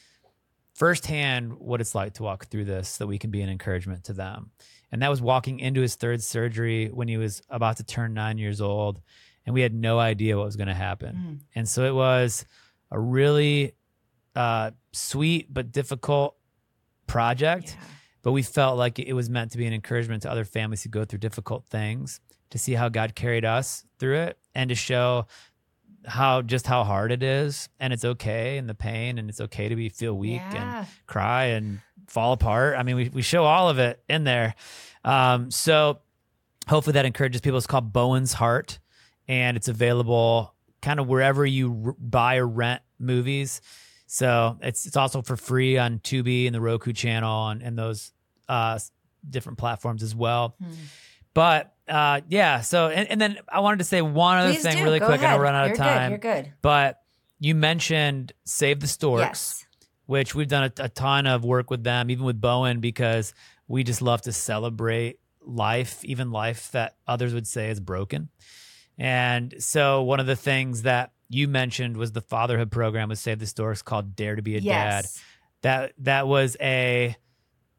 firsthand 0.73 1.53
what 1.53 1.81
it's 1.81 1.95
like 1.95 2.13
to 2.13 2.23
walk 2.23 2.47
through 2.47 2.65
this 2.65 2.89
so 2.89 3.03
that 3.03 3.07
we 3.07 3.17
can 3.17 3.29
be 3.29 3.41
an 3.41 3.49
encouragement 3.49 4.05
to 4.05 4.13
them? 4.13 4.51
And 4.95 5.01
that 5.01 5.09
was 5.09 5.21
walking 5.21 5.59
into 5.59 5.81
his 5.81 5.95
third 5.95 6.23
surgery 6.23 6.87
when 6.87 7.09
he 7.09 7.17
was 7.17 7.41
about 7.49 7.75
to 7.77 7.83
turn 7.83 8.13
nine 8.13 8.37
years 8.37 8.61
old. 8.61 9.01
And 9.45 9.53
we 9.53 9.59
had 9.59 9.73
no 9.73 9.99
idea 9.99 10.37
what 10.37 10.45
was 10.45 10.55
going 10.55 10.69
to 10.69 10.73
happen. 10.73 11.15
Mm. 11.15 11.39
And 11.53 11.67
so 11.67 11.83
it 11.83 11.93
was 11.93 12.45
a 12.91 12.97
really 12.97 13.73
uh, 14.37 14.71
sweet 14.93 15.53
but 15.53 15.73
difficult 15.73 16.37
project 17.07 17.75
Yeah. 17.77 17.87
but 18.23 18.31
we 18.31 18.41
felt 18.41 18.77
like 18.77 18.99
it 18.99 19.11
was 19.13 19.29
meant 19.29 19.51
to 19.51 19.57
be 19.57 19.65
an 19.65 19.73
encouragement 19.73 20.23
to 20.23 20.31
other 20.31 20.45
families 20.45 20.81
who 20.83 20.89
go 20.89 21.03
through 21.03 21.19
difficult 21.19 21.65
things 21.65 22.21
to 22.51 22.57
see 22.57 22.73
how 22.73 22.87
God 22.87 23.15
carried 23.15 23.43
us 23.43 23.83
through 23.99 24.15
it 24.19 24.37
and 24.55 24.69
to 24.69 24.75
show 24.75 25.27
how 26.05 26.41
just 26.41 26.67
how 26.67 26.83
hard 26.83 27.11
it 27.11 27.21
is 27.23 27.67
and 27.79 27.91
it's 27.91 28.05
okay 28.05 28.57
and 28.57 28.69
the 28.69 28.75
pain 28.75 29.17
and 29.17 29.29
it's 29.29 29.41
okay 29.41 29.67
to 29.67 29.75
be 29.75 29.89
feel 29.89 30.13
weak 30.15 30.41
and 30.53 30.87
cry 31.07 31.45
and 31.45 31.79
fall 32.07 32.33
apart. 32.33 32.75
I 32.77 32.83
mean, 32.83 32.95
we, 32.95 33.09
we 33.09 33.21
show 33.21 33.43
all 33.43 33.69
of 33.69 33.79
it 33.79 34.01
in 34.09 34.23
there. 34.23 34.55
Um, 35.03 35.51
so 35.51 35.99
hopefully 36.67 36.93
that 36.93 37.05
encourages 37.05 37.41
people. 37.41 37.57
It's 37.57 37.67
called 37.67 37.93
Bowen's 37.93 38.33
Heart 38.33 38.79
and 39.27 39.57
it's 39.57 39.67
available 39.67 40.53
kind 40.81 40.99
of 40.99 41.07
wherever 41.07 41.45
you 41.45 41.83
r- 41.87 41.95
buy 41.99 42.37
or 42.37 42.47
rent 42.47 42.81
movies. 42.99 43.61
So 44.07 44.57
it's 44.61 44.85
it's 44.85 44.95
also 44.95 45.21
for 45.21 45.35
free 45.35 45.77
on 45.77 45.99
Tubi 45.99 46.45
and 46.45 46.53
the 46.55 46.61
Roku 46.61 46.93
channel 46.93 47.47
and, 47.49 47.61
and 47.61 47.77
those 47.77 48.11
uh, 48.47 48.77
different 49.27 49.57
platforms 49.57 50.03
as 50.03 50.13
well. 50.15 50.55
Hmm. 50.63 50.71
But 51.33 51.73
uh, 51.87 52.21
yeah, 52.29 52.61
so 52.61 52.87
and, 52.89 53.09
and 53.09 53.19
then 53.19 53.37
I 53.49 53.59
wanted 53.59 53.77
to 53.79 53.83
say 53.83 54.01
one 54.01 54.37
other 54.37 54.51
Please 54.53 54.63
thing 54.63 54.77
do. 54.77 54.83
really 54.83 54.99
Go 54.99 55.07
quick. 55.07 55.17
and 55.17 55.25
ahead. 55.25 55.35
I'll 55.35 55.41
run 55.41 55.55
out 55.55 55.63
You're 55.65 55.73
of 55.73 55.77
time. 55.79 56.11
Good. 56.19 56.23
You're 56.27 56.35
good. 56.43 56.53
But 56.61 57.01
you 57.39 57.55
mentioned 57.55 58.31
Save 58.45 58.79
the 58.79 58.87
Storks 58.87 59.21
Yes. 59.21 59.64
Which 60.05 60.35
we've 60.35 60.47
done 60.47 60.65
a, 60.65 60.83
a 60.83 60.89
ton 60.89 61.27
of 61.27 61.43
work 61.43 61.69
with 61.69 61.83
them, 61.83 62.09
even 62.09 62.25
with 62.25 62.39
Bowen, 62.39 62.79
because 62.79 63.33
we 63.67 63.83
just 63.83 64.01
love 64.01 64.21
to 64.23 64.31
celebrate 64.31 65.19
life, 65.41 66.03
even 66.03 66.31
life 66.31 66.71
that 66.71 66.95
others 67.07 67.33
would 67.33 67.47
say 67.47 67.69
is 67.69 67.79
broken. 67.79 68.29
And 68.97 69.55
so, 69.59 70.03
one 70.03 70.19
of 70.19 70.25
the 70.25 70.35
things 70.35 70.83
that 70.83 71.11
you 71.29 71.47
mentioned 71.47 71.97
was 71.97 72.11
the 72.11 72.21
fatherhood 72.21 72.71
program 72.71 73.09
with 73.09 73.19
Save 73.19 73.39
the 73.39 73.47
Storks 73.47 73.81
called 73.81 74.15
Dare 74.15 74.35
to 74.35 74.41
Be 74.41 74.55
a 74.55 74.61
Dad. 74.61 75.05
That 75.61 75.93
that 75.99 76.27
was 76.27 76.55
a 76.61 77.15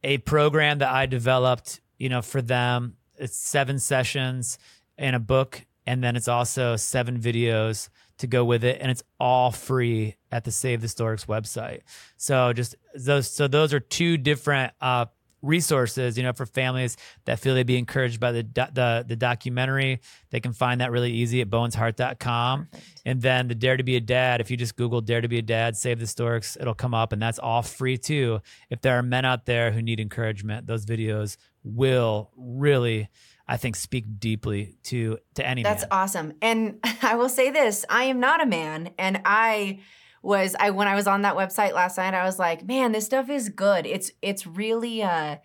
a 0.02 0.18
program 0.18 0.78
that 0.78 0.90
I 0.90 1.06
developed, 1.06 1.80
you 1.98 2.08
know, 2.08 2.22
for 2.22 2.42
them. 2.42 2.96
It's 3.18 3.36
seven 3.36 3.78
sessions 3.78 4.58
and 4.98 5.16
a 5.16 5.20
book, 5.20 5.64
and 5.86 6.02
then 6.04 6.16
it's 6.16 6.28
also 6.28 6.76
seven 6.76 7.18
videos 7.18 7.88
to 8.18 8.26
go 8.26 8.44
with 8.44 8.64
it, 8.64 8.78
and 8.80 8.90
it's 8.90 9.02
all 9.20 9.50
free 9.50 10.16
at 10.32 10.44
the 10.44 10.50
Save 10.50 10.80
the 10.80 10.88
Storks 10.88 11.26
website. 11.26 11.80
So 12.16 12.52
just 12.52 12.74
those, 12.94 13.30
so 13.30 13.48
those 13.48 13.74
are 13.74 13.80
two 13.80 14.16
different 14.16 14.72
uh, 14.80 15.06
resources, 15.42 16.16
you 16.16 16.22
know, 16.22 16.32
for 16.32 16.46
families 16.46 16.96
that 17.24 17.38
feel 17.38 17.54
they'd 17.54 17.66
be 17.66 17.78
encouraged 17.78 18.20
by 18.20 18.32
the 18.32 18.42
do- 18.42 18.66
the 18.72 19.04
the 19.06 19.16
documentary. 19.16 20.00
They 20.30 20.40
can 20.40 20.52
find 20.52 20.80
that 20.80 20.90
really 20.90 21.12
easy 21.12 21.40
at 21.40 21.48
bowensheart.com. 21.50 22.68
And 23.04 23.22
then 23.22 23.48
the 23.48 23.54
Dare 23.54 23.76
to 23.76 23.82
be 23.84 23.96
a 23.96 24.00
Dad, 24.00 24.40
if 24.40 24.50
you 24.50 24.56
just 24.56 24.76
Google 24.76 25.00
Dare 25.00 25.20
to 25.20 25.28
be 25.28 25.38
a 25.38 25.42
Dad, 25.42 25.76
Save 25.76 26.00
the 26.00 26.06
Storks, 26.06 26.56
it'll 26.60 26.74
come 26.74 26.94
up 26.94 27.12
and 27.12 27.22
that's 27.22 27.38
all 27.38 27.62
free 27.62 27.96
too. 27.96 28.40
If 28.70 28.80
there 28.80 28.98
are 28.98 29.02
men 29.02 29.24
out 29.24 29.46
there 29.46 29.70
who 29.70 29.82
need 29.82 30.00
encouragement, 30.00 30.66
those 30.66 30.84
videos 30.84 31.36
will 31.62 32.30
really 32.36 33.08
I 33.48 33.56
think 33.56 33.76
speak 33.76 34.18
deeply 34.18 34.76
to 34.84 35.18
to 35.34 35.46
any 35.46 35.62
That's 35.62 35.82
man. 35.82 35.88
awesome. 35.92 36.32
And 36.42 36.78
I 37.02 37.14
will 37.16 37.28
say 37.28 37.50
this, 37.50 37.84
I 37.88 38.04
am 38.04 38.20
not 38.20 38.42
a 38.42 38.46
man 38.46 38.90
and 38.98 39.20
I 39.24 39.80
was 40.22 40.56
I 40.58 40.70
when 40.70 40.88
I 40.88 40.94
was 40.94 41.06
on 41.06 41.22
that 41.22 41.36
website 41.36 41.72
last 41.72 41.98
night, 41.98 42.14
I 42.14 42.24
was 42.24 42.38
like, 42.38 42.66
man, 42.66 42.92
this 42.92 43.06
stuff 43.06 43.30
is 43.30 43.48
good. 43.48 43.86
It's 43.86 44.10
it's 44.22 44.46
really 44.46 45.02
uh 45.02 45.36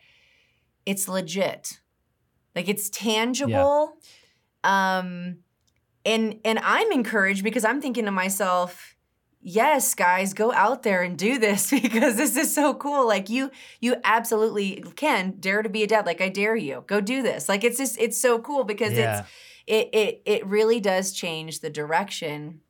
it's 0.86 1.08
legit. 1.08 1.80
Like 2.56 2.68
it's 2.68 2.89
tangible. 2.89 3.97
Um 4.64 5.38
and 6.04 6.39
and 6.43 6.60
I'm 6.60 6.91
encouraged 6.91 7.43
because 7.43 7.64
I'm 7.64 7.82
thinking 7.82 8.06
to 8.06 8.12
myself, 8.12 8.95
yes, 9.42 9.94
guys, 9.96 10.34
go 10.34 10.52
out 10.54 10.84
there 10.84 11.02
and 11.02 11.18
do 11.18 11.38
this 11.39 11.70
because 11.82 12.16
this 12.16 12.36
is 12.38 12.54
so 12.54 12.74
cool. 12.74 13.08
Like 13.08 13.30
you 13.30 13.52
you 13.80 13.96
absolutely 14.04 14.84
can 14.96 15.36
dare 15.39 15.62
to 15.62 15.70
be 15.70 15.84
a 15.84 15.88
dad. 15.88 16.06
Like 16.06 16.22
I 16.22 16.30
dare 16.30 16.56
you. 16.56 16.84
Go 16.88 17.02
do 17.02 17.22
this. 17.22 17.50
Like 17.50 17.64
it's 17.64 17.78
just 17.78 17.98
it's 18.00 18.20
so 18.20 18.39
cool 18.39 18.64
because 18.64 18.94
Yeah. 18.94 19.20
it's 19.20 19.30
it 19.68 19.89
it 19.94 20.22
it 20.26 20.46
really 20.46 20.80
does 20.80 21.12
change 21.12 21.60
the 21.60 21.70
direction 21.70 22.62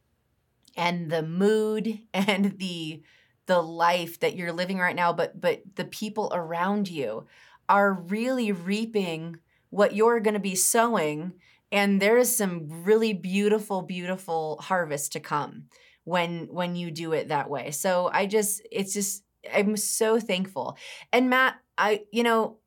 and 0.78 1.10
the 1.12 1.24
mood 1.24 2.00
and 2.14 2.58
the 2.60 3.02
the 3.48 3.62
life 3.62 4.20
that 4.20 4.36
you're 4.36 4.54
living 4.54 4.78
right 4.78 4.96
now 4.96 5.12
but 5.12 5.40
but 5.42 5.62
the 5.76 5.84
people 5.84 6.32
around 6.34 6.88
you 6.90 7.26
are 7.68 7.94
really 7.94 8.52
reaping 8.52 9.38
what 9.70 9.96
you're 9.96 10.20
going 10.20 10.34
to 10.36 10.40
be 10.40 10.56
sowing 10.56 11.34
and 11.72 12.02
there 12.02 12.18
is 12.18 12.36
some 12.36 12.84
really 12.84 13.14
beautiful 13.14 13.82
beautiful 13.82 14.58
harvest 14.62 15.12
to 15.12 15.20
come 15.20 15.64
when 16.04 16.48
when 16.52 16.76
you 16.76 16.92
do 16.92 17.14
it 17.14 17.30
that 17.30 17.50
way. 17.50 17.72
So 17.72 18.10
i 18.12 18.26
just 18.26 18.62
it's 18.72 18.94
just 18.94 19.24
i'm 19.54 19.78
so 19.78 20.20
thankful. 20.20 20.78
And 21.12 21.30
matt 21.30 21.56
i 21.78 22.02
you 22.12 22.24
know 22.24 22.58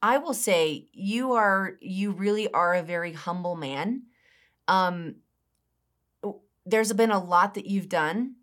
i 0.00 0.18
will 0.18 0.34
say 0.34 0.88
you 0.92 1.32
are 1.32 1.76
you 1.80 2.12
really 2.12 2.50
are 2.52 2.74
a 2.74 2.82
very 2.82 3.12
humble 3.12 3.56
man. 3.56 4.02
Um 4.68 5.16
there's 6.64 6.92
been 6.92 7.10
a 7.10 7.22
lot 7.22 7.54
that 7.54 7.66
you've 7.66 7.88
done 7.88 8.36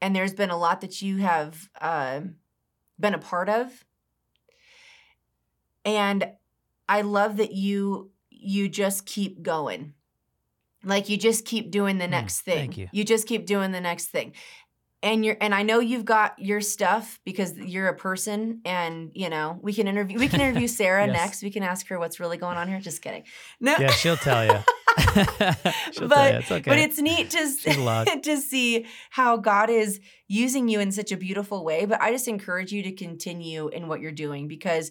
and 0.00 0.16
there's 0.16 0.32
been 0.32 0.50
a 0.50 0.58
lot 0.58 0.80
that 0.80 1.02
you 1.02 1.18
have 1.18 1.68
uh, 1.78 2.22
been 2.98 3.14
a 3.14 3.18
part 3.18 3.48
of. 3.48 3.84
And 5.84 6.32
i 6.88 7.00
love 7.00 7.36
that 7.38 7.52
you 7.52 8.10
you 8.30 8.68
just 8.68 9.06
keep 9.06 9.42
going 9.42 9.94
like 10.84 11.08
you 11.08 11.16
just 11.16 11.44
keep 11.44 11.70
doing 11.70 11.98
the 11.98 12.06
Mm, 12.06 12.10
next 12.10 12.40
thing 12.42 12.56
thank 12.56 12.78
you. 12.78 12.88
You 12.92 13.04
just 13.04 13.26
keep 13.26 13.46
doing 13.46 13.72
the 13.72 13.80
next 13.80 14.06
thing 14.06 14.32
and 15.04 15.24
you're 15.24 15.36
and 15.40 15.54
i 15.54 15.62
know 15.62 15.80
you've 15.80 16.04
got 16.04 16.38
your 16.38 16.60
stuff 16.60 17.18
because 17.24 17.56
you're 17.58 17.88
a 17.88 17.96
person 17.96 18.60
and 18.64 19.10
you 19.14 19.28
know 19.28 19.58
we 19.62 19.72
can 19.72 19.88
interview 19.88 20.18
we 20.18 20.28
can 20.28 20.40
interview 20.40 20.68
sarah 20.80 21.06
Yes. 21.06 21.12
next 21.16 21.42
we 21.42 21.50
can 21.50 21.62
ask 21.62 21.88
her 21.88 21.98
what's 21.98 22.20
really 22.20 22.36
going 22.36 22.56
on 22.56 22.68
here 22.68 22.78
just 22.80 23.02
kidding 23.02 23.24
no 23.60 23.74
Yeah, 23.78 23.90
she'll 23.90 24.16
tell 24.16 24.44
you. 24.44 24.58
she'll 25.92 26.08
But- 26.08 26.14
tell 26.16 26.32
you. 26.32 26.38
It's 26.38 26.50
okay. 26.52 26.70
but 26.70 26.78
it's 26.78 26.98
neat 26.98 27.30
to, 27.30 28.20
to 28.22 28.36
see 28.36 28.86
how 29.10 29.36
God 29.38 29.70
is 29.70 30.00
using 30.28 30.68
you 30.68 30.80
in 30.80 30.92
such 30.92 31.12
a 31.12 31.16
beautiful 31.16 31.64
way. 31.64 31.84
But 31.86 32.00
I 32.02 32.12
just 32.12 32.28
encourage 32.28 32.72
you 32.72 32.82
to 32.84 32.92
continue 32.92 33.68
in 33.68 33.88
what 33.88 34.00
you're 34.00 34.12
doing 34.12 34.48
because 34.48 34.90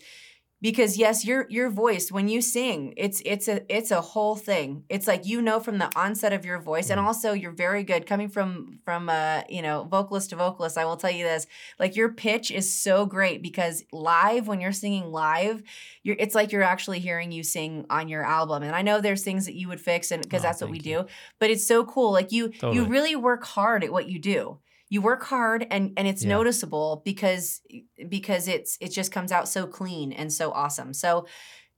because 0.61 0.97
yes, 0.97 1.25
your 1.25 1.47
your 1.49 1.69
voice 1.69 2.11
when 2.11 2.27
you 2.27 2.41
sing, 2.41 2.93
it's 2.97 3.21
it's 3.25 3.47
a 3.47 3.61
it's 3.75 3.91
a 3.91 4.01
whole 4.01 4.35
thing. 4.35 4.83
It's 4.89 5.07
like 5.07 5.25
you 5.25 5.41
know 5.41 5.59
from 5.59 5.77
the 5.79 5.89
onset 5.97 6.33
of 6.33 6.45
your 6.45 6.59
voice, 6.61 6.89
and 6.89 6.99
Mhm. 6.99 7.05
also 7.05 7.33
you're 7.33 7.51
very 7.51 7.83
good 7.83 8.05
coming 8.05 8.29
from 8.29 8.79
from 8.85 9.09
uh 9.09 9.41
you 9.49 9.61
know 9.61 9.83
vocalist 9.89 10.29
to 10.31 10.35
vocalist. 10.35 10.77
I 10.77 10.85
will 10.85 10.97
tell 10.97 11.11
you 11.11 11.23
this, 11.25 11.47
like 11.79 11.95
your 11.95 12.09
pitch 12.13 12.51
is 12.51 12.73
so 12.73 13.05
great 13.05 13.41
because 13.41 13.83
live 13.91 14.47
when 14.47 14.61
you're 14.61 14.71
singing 14.71 15.05
live, 15.11 15.63
you're 16.03 16.15
it's 16.19 16.35
like 16.35 16.51
you're 16.51 16.63
actually 16.63 16.99
hearing 16.99 17.31
you 17.31 17.43
sing 17.43 17.85
on 17.89 18.07
your 18.07 18.23
album. 18.23 18.63
And 18.63 18.75
I 18.75 18.81
know 18.81 19.01
there's 19.01 19.23
things 19.23 19.45
that 19.45 19.55
you 19.55 19.67
would 19.67 19.81
fix, 19.81 20.11
and 20.11 20.21
because 20.21 20.43
Oh, 20.43 20.47
that's 20.47 20.61
what 20.61 20.69
we 20.69 20.77
you. 20.77 20.83
do 20.83 21.05
but 21.39 21.49
it's 21.49 21.65
so 21.65 21.83
cool 21.85 22.11
like 22.11 22.31
you 22.31 22.51
you 22.69 22.85
really 22.85 23.15
work 23.15 23.43
hard 23.43 23.83
at 23.83 23.91
what 23.91 24.07
you 24.07 24.19
do 24.19 24.57
you 24.91 25.01
work 25.01 25.23
hard 25.23 25.65
and 25.71 25.93
and 25.95 26.05
it's 26.05 26.21
Yeah. 26.23 26.35
noticeable 26.37 27.01
because 27.05 27.61
because 28.09 28.49
it's 28.49 28.77
it 28.81 28.89
just 28.89 29.09
comes 29.11 29.31
out 29.31 29.47
so 29.47 29.65
clean 29.65 30.11
and 30.11 30.31
so 30.33 30.51
awesome. 30.51 30.93
So 30.93 31.25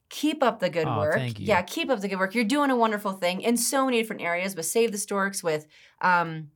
keep 0.10 0.42
up 0.42 0.60
the 0.60 0.70
good 0.72 0.88
Aw, 0.88 1.00
work. 1.00 1.22
yeah 1.38 1.62
keep 1.62 1.90
up 1.92 2.00
the 2.02 2.08
good 2.08 2.18
work. 2.20 2.34
You're 2.34 2.44
doing 2.44 2.72
a 2.72 2.76
wonderful 2.76 3.14
thing 3.14 3.42
in 3.42 3.56
so 3.56 3.86
many 3.86 4.02
different 4.02 4.24
areas 4.24 4.56
with 4.56 4.66
save 4.66 4.92
the 4.92 4.98
storks 4.98 5.44
with 5.44 5.68
um 6.02 6.50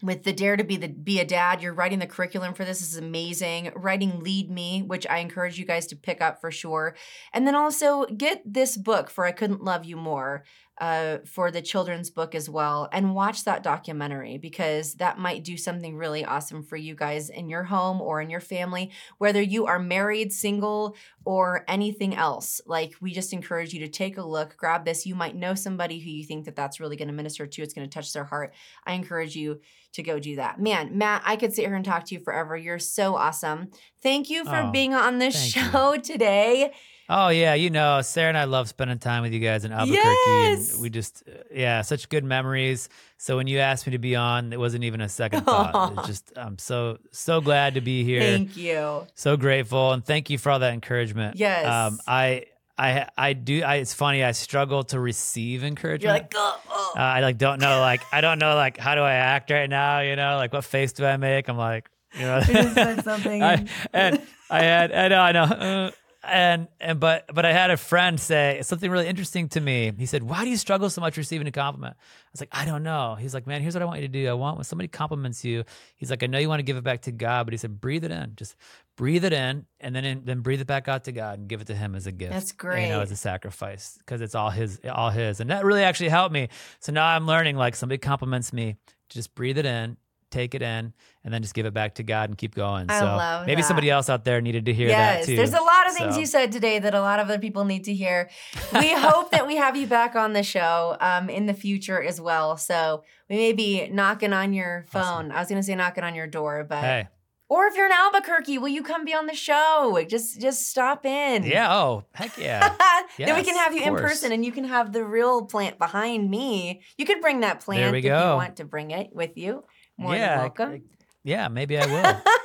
with 0.00 0.22
the 0.22 0.32
dare 0.32 0.56
to 0.56 0.62
be 0.62 0.76
the 0.76 0.86
be 0.86 1.18
a 1.18 1.24
dad. 1.24 1.60
You're 1.60 1.74
writing 1.74 1.98
the 1.98 2.06
curriculum 2.06 2.54
for 2.54 2.64
this, 2.64 2.78
this 2.78 2.92
is 2.92 2.98
amazing. 2.98 3.72
Writing 3.74 4.20
lead 4.20 4.48
me 4.52 4.82
which 4.82 5.04
i 5.08 5.18
encourage 5.18 5.58
you 5.58 5.66
guys 5.66 5.88
to 5.88 5.96
pick 5.96 6.20
up 6.20 6.40
for 6.40 6.52
sure. 6.52 6.94
And 7.32 7.44
then 7.44 7.56
also 7.56 8.06
get 8.06 8.40
this 8.46 8.76
book 8.76 9.10
for 9.10 9.24
i 9.26 9.32
couldn't 9.32 9.64
love 9.64 9.84
you 9.84 9.96
more 9.96 10.44
uh, 10.80 11.18
for 11.26 11.50
the 11.50 11.60
children's 11.60 12.10
book 12.10 12.34
as 12.34 12.48
well 12.48 12.88
and 12.92 13.14
watch 13.14 13.44
that 13.44 13.62
documentary 13.62 14.38
because 14.38 14.94
that 14.94 15.18
might 15.18 15.42
do 15.42 15.56
something 15.56 15.96
really 15.96 16.24
awesome 16.24 16.62
for 16.62 16.76
you 16.76 16.94
guys 16.94 17.30
in 17.30 17.48
your 17.48 17.64
home 17.64 18.00
or 18.00 18.20
in 18.20 18.30
your 18.30 18.40
family 18.40 18.90
whether 19.18 19.42
you 19.42 19.66
are 19.66 19.78
married 19.78 20.32
single 20.32 20.94
or 21.24 21.64
anything 21.68 22.14
else. 22.14 22.60
Like 22.66 22.94
we 23.00 23.12
just 23.12 23.32
encourage 23.32 23.72
you 23.74 23.80
to 23.80 23.88
take 23.88 24.18
a 24.18 24.22
look 24.22 24.56
grab 24.56 24.84
this. 24.84 25.04
You 25.04 25.14
might 25.14 25.34
know 25.36 25.54
somebody 25.54 25.98
who 25.98 26.10
you 26.10 26.24
think 26.24 26.44
that 26.44 26.56
that's 26.56 26.80
really 26.80 26.96
going 26.96 27.08
to 27.08 27.14
minister 27.14 27.46
to 27.46 27.62
it's 27.62 27.74
going 27.74 27.88
to 27.88 27.92
touch 27.92 28.12
their 28.12 28.24
heart. 28.24 28.54
I 28.86 28.92
encourage 28.94 29.34
you 29.36 29.60
to 29.94 30.02
go 30.02 30.18
do 30.20 30.36
that. 30.36 30.60
Man 30.60 30.96
matt 30.96 31.22
i 31.24 31.36
could 31.36 31.52
sit 31.54 31.64
here 31.66 31.74
and 31.74 31.84
talk 31.84 32.04
to 32.06 32.14
you 32.14 32.20
forever. 32.20 32.56
You're 32.56 32.78
so 32.78 33.16
awesome. 33.16 33.70
Thank 34.02 34.30
you 34.30 34.44
for 34.44 34.56
Oh, 34.56 34.70
being 34.70 34.94
on 34.94 35.18
this 35.18 35.34
thank 35.54 35.56
you. 35.66 35.72
show 35.72 35.96
today 36.02 36.72
Oh 37.10 37.28
yeah, 37.30 37.54
you 37.54 37.70
know, 37.70 38.02
Sarah 38.02 38.28
and 38.28 38.36
I 38.36 38.44
love 38.44 38.68
spending 38.68 38.98
time 38.98 39.22
with 39.22 39.32
you 39.32 39.40
guys 39.40 39.64
in 39.64 39.72
Albuquerque, 39.72 40.04
Yes! 40.26 40.72
and 40.74 40.82
we 40.82 40.90
just, 40.90 41.22
uh, 41.26 41.38
yeah, 41.50 41.80
such 41.80 42.10
good 42.10 42.22
memories. 42.22 42.90
So 43.16 43.36
when 43.38 43.46
you 43.46 43.60
asked 43.60 43.86
me 43.86 43.92
to 43.92 43.98
be 43.98 44.14
on, 44.14 44.52
it 44.52 44.58
wasn't 44.58 44.84
even 44.84 45.00
a 45.00 45.08
second 45.08 45.40
thought. 45.46 45.94
It's 45.98 46.06
just, 46.06 46.32
I'm 46.36 46.58
so 46.58 46.98
so 47.10 47.40
glad 47.40 47.74
to 47.74 47.80
be 47.80 48.04
here. 48.04 48.20
thank 48.20 48.56
you 48.58 49.06
so 49.14 49.38
grateful, 49.38 49.92
and 49.92 50.04
thank 50.04 50.28
you 50.28 50.36
for 50.36 50.50
all 50.50 50.58
that 50.58 50.74
encouragement. 50.74 51.36
Yes. 51.36 51.64
um, 51.66 51.98
I, 52.06 52.44
I, 52.76 53.08
I 53.16 53.32
do. 53.32 53.62
I, 53.62 53.76
it's 53.76 53.94
funny. 53.94 54.22
I 54.22 54.32
struggle 54.32 54.84
to 54.84 55.00
receive 55.00 55.64
encouragement. 55.64 56.02
you're 56.02 56.12
like 56.12 56.32
oh, 56.36 56.60
oh. 56.70 56.92
Uh, 56.94 57.00
I 57.00 57.20
like 57.20 57.38
don't 57.38 57.58
know 57.58 57.80
like 57.80 58.02
I 58.12 58.20
don't 58.20 58.38
know 58.38 58.54
like 58.54 58.76
how 58.76 58.94
do 58.94 59.00
I 59.00 59.14
act 59.14 59.50
right 59.50 59.68
now? 59.70 60.00
You 60.00 60.14
know, 60.14 60.36
like 60.36 60.52
what 60.52 60.62
face 60.64 60.92
do 60.92 61.06
I 61.06 61.16
make? 61.16 61.48
I'm 61.48 61.56
like, 61.56 61.88
you 62.14 62.22
know, 62.26 62.40
just 62.42 62.74
said 62.74 63.02
something. 63.10 63.42
I, 63.42 63.66
and 63.94 64.20
I 64.50 64.60
had 64.62 64.92
I 64.92 65.08
know 65.08 65.20
I 65.20 65.32
know. 65.32 65.42
Uh, 65.42 65.90
and 66.30 66.68
and 66.80 67.00
but 67.00 67.26
but 67.32 67.44
I 67.44 67.52
had 67.52 67.70
a 67.70 67.76
friend 67.76 68.18
say 68.20 68.60
something 68.62 68.90
really 68.90 69.06
interesting 69.06 69.48
to 69.50 69.60
me. 69.60 69.92
He 69.98 70.06
said, 70.06 70.22
"Why 70.22 70.44
do 70.44 70.50
you 70.50 70.56
struggle 70.56 70.90
so 70.90 71.00
much 71.00 71.16
receiving 71.16 71.46
a 71.46 71.52
compliment?" 71.52 71.96
I 71.98 72.28
was 72.32 72.40
like, 72.40 72.50
"I 72.52 72.64
don't 72.64 72.82
know." 72.82 73.16
He's 73.16 73.34
like, 73.34 73.46
"Man, 73.46 73.62
here's 73.62 73.74
what 73.74 73.82
I 73.82 73.86
want 73.86 74.00
you 74.00 74.08
to 74.08 74.12
do. 74.12 74.28
I 74.28 74.34
want 74.34 74.56
when 74.56 74.64
somebody 74.64 74.88
compliments 74.88 75.44
you. 75.44 75.64
He's 75.96 76.10
like, 76.10 76.22
I 76.22 76.26
know 76.26 76.38
you 76.38 76.48
want 76.48 76.60
to 76.60 76.64
give 76.64 76.76
it 76.76 76.84
back 76.84 77.02
to 77.02 77.12
God, 77.12 77.46
but 77.46 77.52
he 77.52 77.58
said, 77.58 77.80
breathe 77.80 78.04
it 78.04 78.10
in. 78.10 78.32
Just 78.36 78.56
breathe 78.96 79.24
it 79.24 79.32
in, 79.32 79.64
and 79.80 79.94
then 79.94 80.04
in, 80.04 80.24
then 80.24 80.40
breathe 80.40 80.60
it 80.60 80.66
back 80.66 80.88
out 80.88 81.04
to 81.04 81.12
God 81.12 81.38
and 81.38 81.48
give 81.48 81.60
it 81.60 81.68
to 81.68 81.74
Him 81.74 81.94
as 81.94 82.06
a 82.06 82.12
gift. 82.12 82.32
That's 82.32 82.52
great. 82.52 82.84
You 82.84 82.88
know, 82.90 83.00
as 83.00 83.10
a 83.10 83.16
sacrifice 83.16 83.96
because 83.98 84.20
it's 84.20 84.34
all 84.34 84.50
His, 84.50 84.80
all 84.92 85.10
His, 85.10 85.40
and 85.40 85.50
that 85.50 85.64
really 85.64 85.82
actually 85.82 86.10
helped 86.10 86.32
me. 86.32 86.48
So 86.80 86.92
now 86.92 87.06
I'm 87.06 87.26
learning. 87.26 87.56
Like 87.56 87.76
somebody 87.76 87.98
compliments 87.98 88.52
me, 88.52 88.76
just 89.08 89.34
breathe 89.34 89.56
it 89.56 89.66
in. 89.66 89.96
Take 90.30 90.54
it 90.54 90.60
in 90.60 90.92
and 91.24 91.32
then 91.32 91.40
just 91.40 91.54
give 91.54 91.64
it 91.64 91.72
back 91.72 91.94
to 91.94 92.02
God 92.02 92.28
and 92.28 92.36
keep 92.36 92.54
going. 92.54 92.86
I 92.90 93.00
so 93.00 93.44
maybe 93.46 93.62
that. 93.62 93.66
somebody 93.66 93.88
else 93.88 94.10
out 94.10 94.24
there 94.24 94.40
needed 94.42 94.66
to 94.66 94.74
hear 94.74 94.88
yes, 94.88 95.24
that 95.24 95.26
too. 95.30 95.36
there's 95.36 95.54
a 95.54 95.62
lot 95.62 95.88
of 95.88 95.94
things 95.94 96.14
So- 96.14 96.20
you 96.20 96.26
said 96.26 96.52
today 96.52 96.78
that 96.78 96.94
a 96.94 97.00
lot 97.00 97.18
of 97.18 97.28
other 97.28 97.38
people 97.38 97.64
need 97.64 97.84
to 97.84 97.94
hear. 97.94 98.28
We 98.74 98.92
hope 98.94 99.30
that 99.30 99.46
we 99.46 99.56
have 99.56 99.76
you 99.76 99.86
back 99.86 100.14
on 100.16 100.34
the 100.34 100.42
show 100.42 100.96
um, 101.00 101.30
in 101.30 101.46
the 101.46 101.54
future 101.54 102.02
as 102.02 102.20
well. 102.20 102.56
So 102.58 103.04
we 103.30 103.36
may 103.36 103.52
be 103.54 103.88
knocking 103.88 104.32
on 104.34 104.52
your 104.52 104.84
phone. 104.90 105.02
Awesome. 105.02 105.32
I 105.32 105.38
was 105.40 105.48
going 105.48 105.60
to 105.60 105.66
say 105.66 105.74
knocking 105.74 106.04
on 106.04 106.14
your 106.14 106.26
door, 106.26 106.64
but 106.68 106.80
Hey, 106.82 107.08
or 107.50 107.66
if 107.66 107.74
you're 107.76 107.86
in 107.86 107.92
Albuquerque, 107.92 108.58
will 108.58 108.68
you 108.68 108.82
come 108.82 109.06
be 109.06 109.14
on 109.14 109.24
the 109.26 109.34
show? 109.34 109.98
Just 110.06 110.38
just 110.38 110.68
stop 110.68 111.06
in. 111.06 111.44
yeah. 111.44 111.74
Oh, 111.74 112.04
heck 112.12 112.36
yeah. 112.38 112.74
then 113.18 113.34
we 113.34 113.42
can 113.42 113.56
have 113.56 113.74
you 113.74 113.82
in 113.82 113.94
person 113.96 114.32
and 114.32 114.44
you 114.44 114.52
can 114.52 114.64
have 114.64 114.92
the 114.92 115.02
real 115.02 115.46
plant 115.46 115.78
behind 115.78 116.28
me. 116.30 116.82
You 116.98 117.06
could 117.06 117.22
bring 117.22 117.40
that 117.40 117.60
plant 117.60 117.96
if 117.96 118.04
you 118.04 118.10
want 118.10 118.56
to 118.56 118.66
bring 118.66 118.90
it 118.90 119.08
with 119.14 119.38
you. 119.38 119.64
More 119.98 120.14
yeah. 120.14 120.28
than 120.28 120.38
welcome. 120.38 120.70
I- 120.70 120.82
yeah. 121.24 121.48
Maybe 121.48 121.76
I 121.76 121.86
will. 121.86 122.22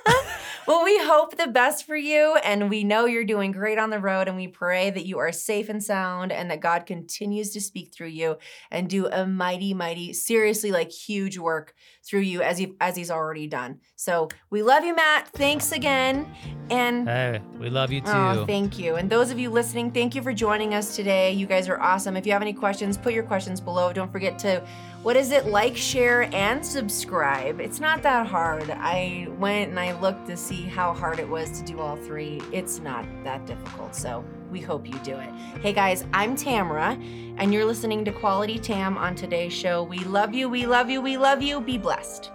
well, 0.68 0.84
we 0.84 0.98
hope 1.00 1.38
the 1.38 1.48
best 1.48 1.86
for 1.86 1.96
you, 1.96 2.38
and 2.44 2.70
we 2.70 2.84
know 2.84 3.06
you're 3.06 3.24
doing 3.24 3.52
great 3.52 3.78
on 3.78 3.90
the 3.90 4.00
road, 4.00 4.28
and 4.28 4.36
we 4.36 4.48
pray 4.48 4.90
that 4.90 5.06
you 5.06 5.20
are 5.20 5.32
safe 5.32 5.70
and 5.70 5.84
sound, 5.84 6.32
and 6.32 6.50
that 6.50 6.62
God 6.62 6.86
continues 6.86 7.52
to 7.52 7.62
speak 7.62 7.94
through 7.94 8.08
you 8.08 8.38
and 8.72 8.90
do 8.90 9.08
a 9.08 9.26
mighty, 9.26 9.74
mighty, 9.74 10.14
seriously, 10.14 10.72
like 10.72 10.92
huge 10.92 11.38
work 11.38 11.74
through 12.04 12.22
you 12.22 12.42
as 12.42 12.58
he 12.58 12.76
as 12.82 12.96
He's 12.96 13.10
already 13.10 13.48
done. 13.48 13.80
So 13.96 14.30
we 14.50 14.62
love 14.62 14.84
you, 14.84 14.96
Matt. 14.96 15.30
Thanks 15.30 15.72
again, 15.72 16.28
and 16.70 17.08
Hey, 17.08 17.42
we 17.60 17.70
love 17.70 17.92
you 17.92 18.02
too. 18.02 18.12
Oh, 18.12 18.46
thank 18.46 18.78
you. 18.78 18.96
And 18.96 19.10
those 19.10 19.32
of 19.32 19.40
you 19.40 19.50
listening, 19.50 19.92
thank 19.92 20.16
you 20.16 20.22
for 20.22 20.34
joining 20.34 20.74
us 20.74 20.96
today. 20.96 21.32
You 21.32 21.46
guys 21.46 21.70
are 21.70 21.80
awesome. 21.80 22.18
If 22.18 22.26
you 22.26 22.34
have 22.34 22.42
any 22.42 22.54
questions, 22.54 22.98
put 22.98 23.14
your 23.14 23.24
questions 23.24 23.60
below. 23.62 23.94
Don't 23.94 24.12
forget 24.12 24.38
to, 24.40 24.66
what 25.02 25.16
is 25.16 25.32
it, 25.32 25.48
like, 25.48 25.76
share, 25.76 26.24
and 26.34 26.66
subscribe. 26.66 27.60
It's 27.60 27.80
not 27.80 28.04
that 28.04 28.28
hard. 28.28 28.70
I 28.70 29.28
went 29.38 29.70
and 29.70 29.80
I 29.80 30.00
looked 30.00 30.28
to 30.28 30.38
see 30.38 30.64
how 30.64 30.94
hard 30.94 31.20
it 31.20 31.28
was 31.28 31.60
to 31.60 31.66
do 31.66 31.80
all 31.80 31.96
three. 31.98 32.42
It's 32.52 32.80
not 32.80 33.06
that 33.24 33.46
difficult. 33.46 33.96
So 33.96 34.24
we 34.54 34.62
hope 34.62 34.88
you 34.88 34.98
do 35.00 35.18
it. 35.18 35.30
Hey 35.62 35.74
guys, 35.74 36.06
I'm 36.14 36.36
Tamara, 36.36 36.98
and 37.38 37.52
you're 37.52 37.66
listening 37.66 38.06
to 38.06 38.12
Quality 38.12 38.60
Tam 38.60 38.98
on 38.98 39.16
today's 39.16 39.52
show. 39.52 39.84
We 39.84 40.00
love 40.00 40.34
you. 40.34 40.48
We 40.48 40.68
love 40.68 40.90
you. 40.90 41.02
We 41.02 41.18
love 41.18 41.42
you. 41.42 41.60
Be 41.60 41.78
blessed. 41.80 42.32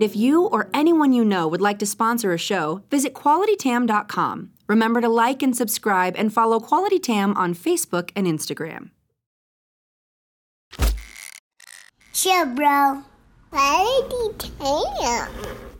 If 0.00 0.16
you 0.16 0.46
or 0.46 0.70
anyone 0.74 1.12
you 1.12 1.24
know 1.24 1.46
would 1.46 1.60
like 1.60 1.78
to 1.80 1.86
sponsor 1.86 2.32
a 2.32 2.38
show, 2.38 2.82
visit 2.90 3.12
qualitytam.com. 3.12 4.50
Remember 4.66 5.00
to 5.02 5.08
like 5.08 5.42
and 5.42 5.54
subscribe 5.54 6.14
and 6.16 6.32
follow 6.32 6.58
Quality 6.58 6.98
Tam 6.98 7.36
on 7.36 7.54
Facebook 7.54 8.10
and 8.16 8.26
Instagram. 8.26 8.90
Chill, 12.14 12.46
bro. 12.46 13.02
Quality 13.50 14.48
Tam. 14.58 15.71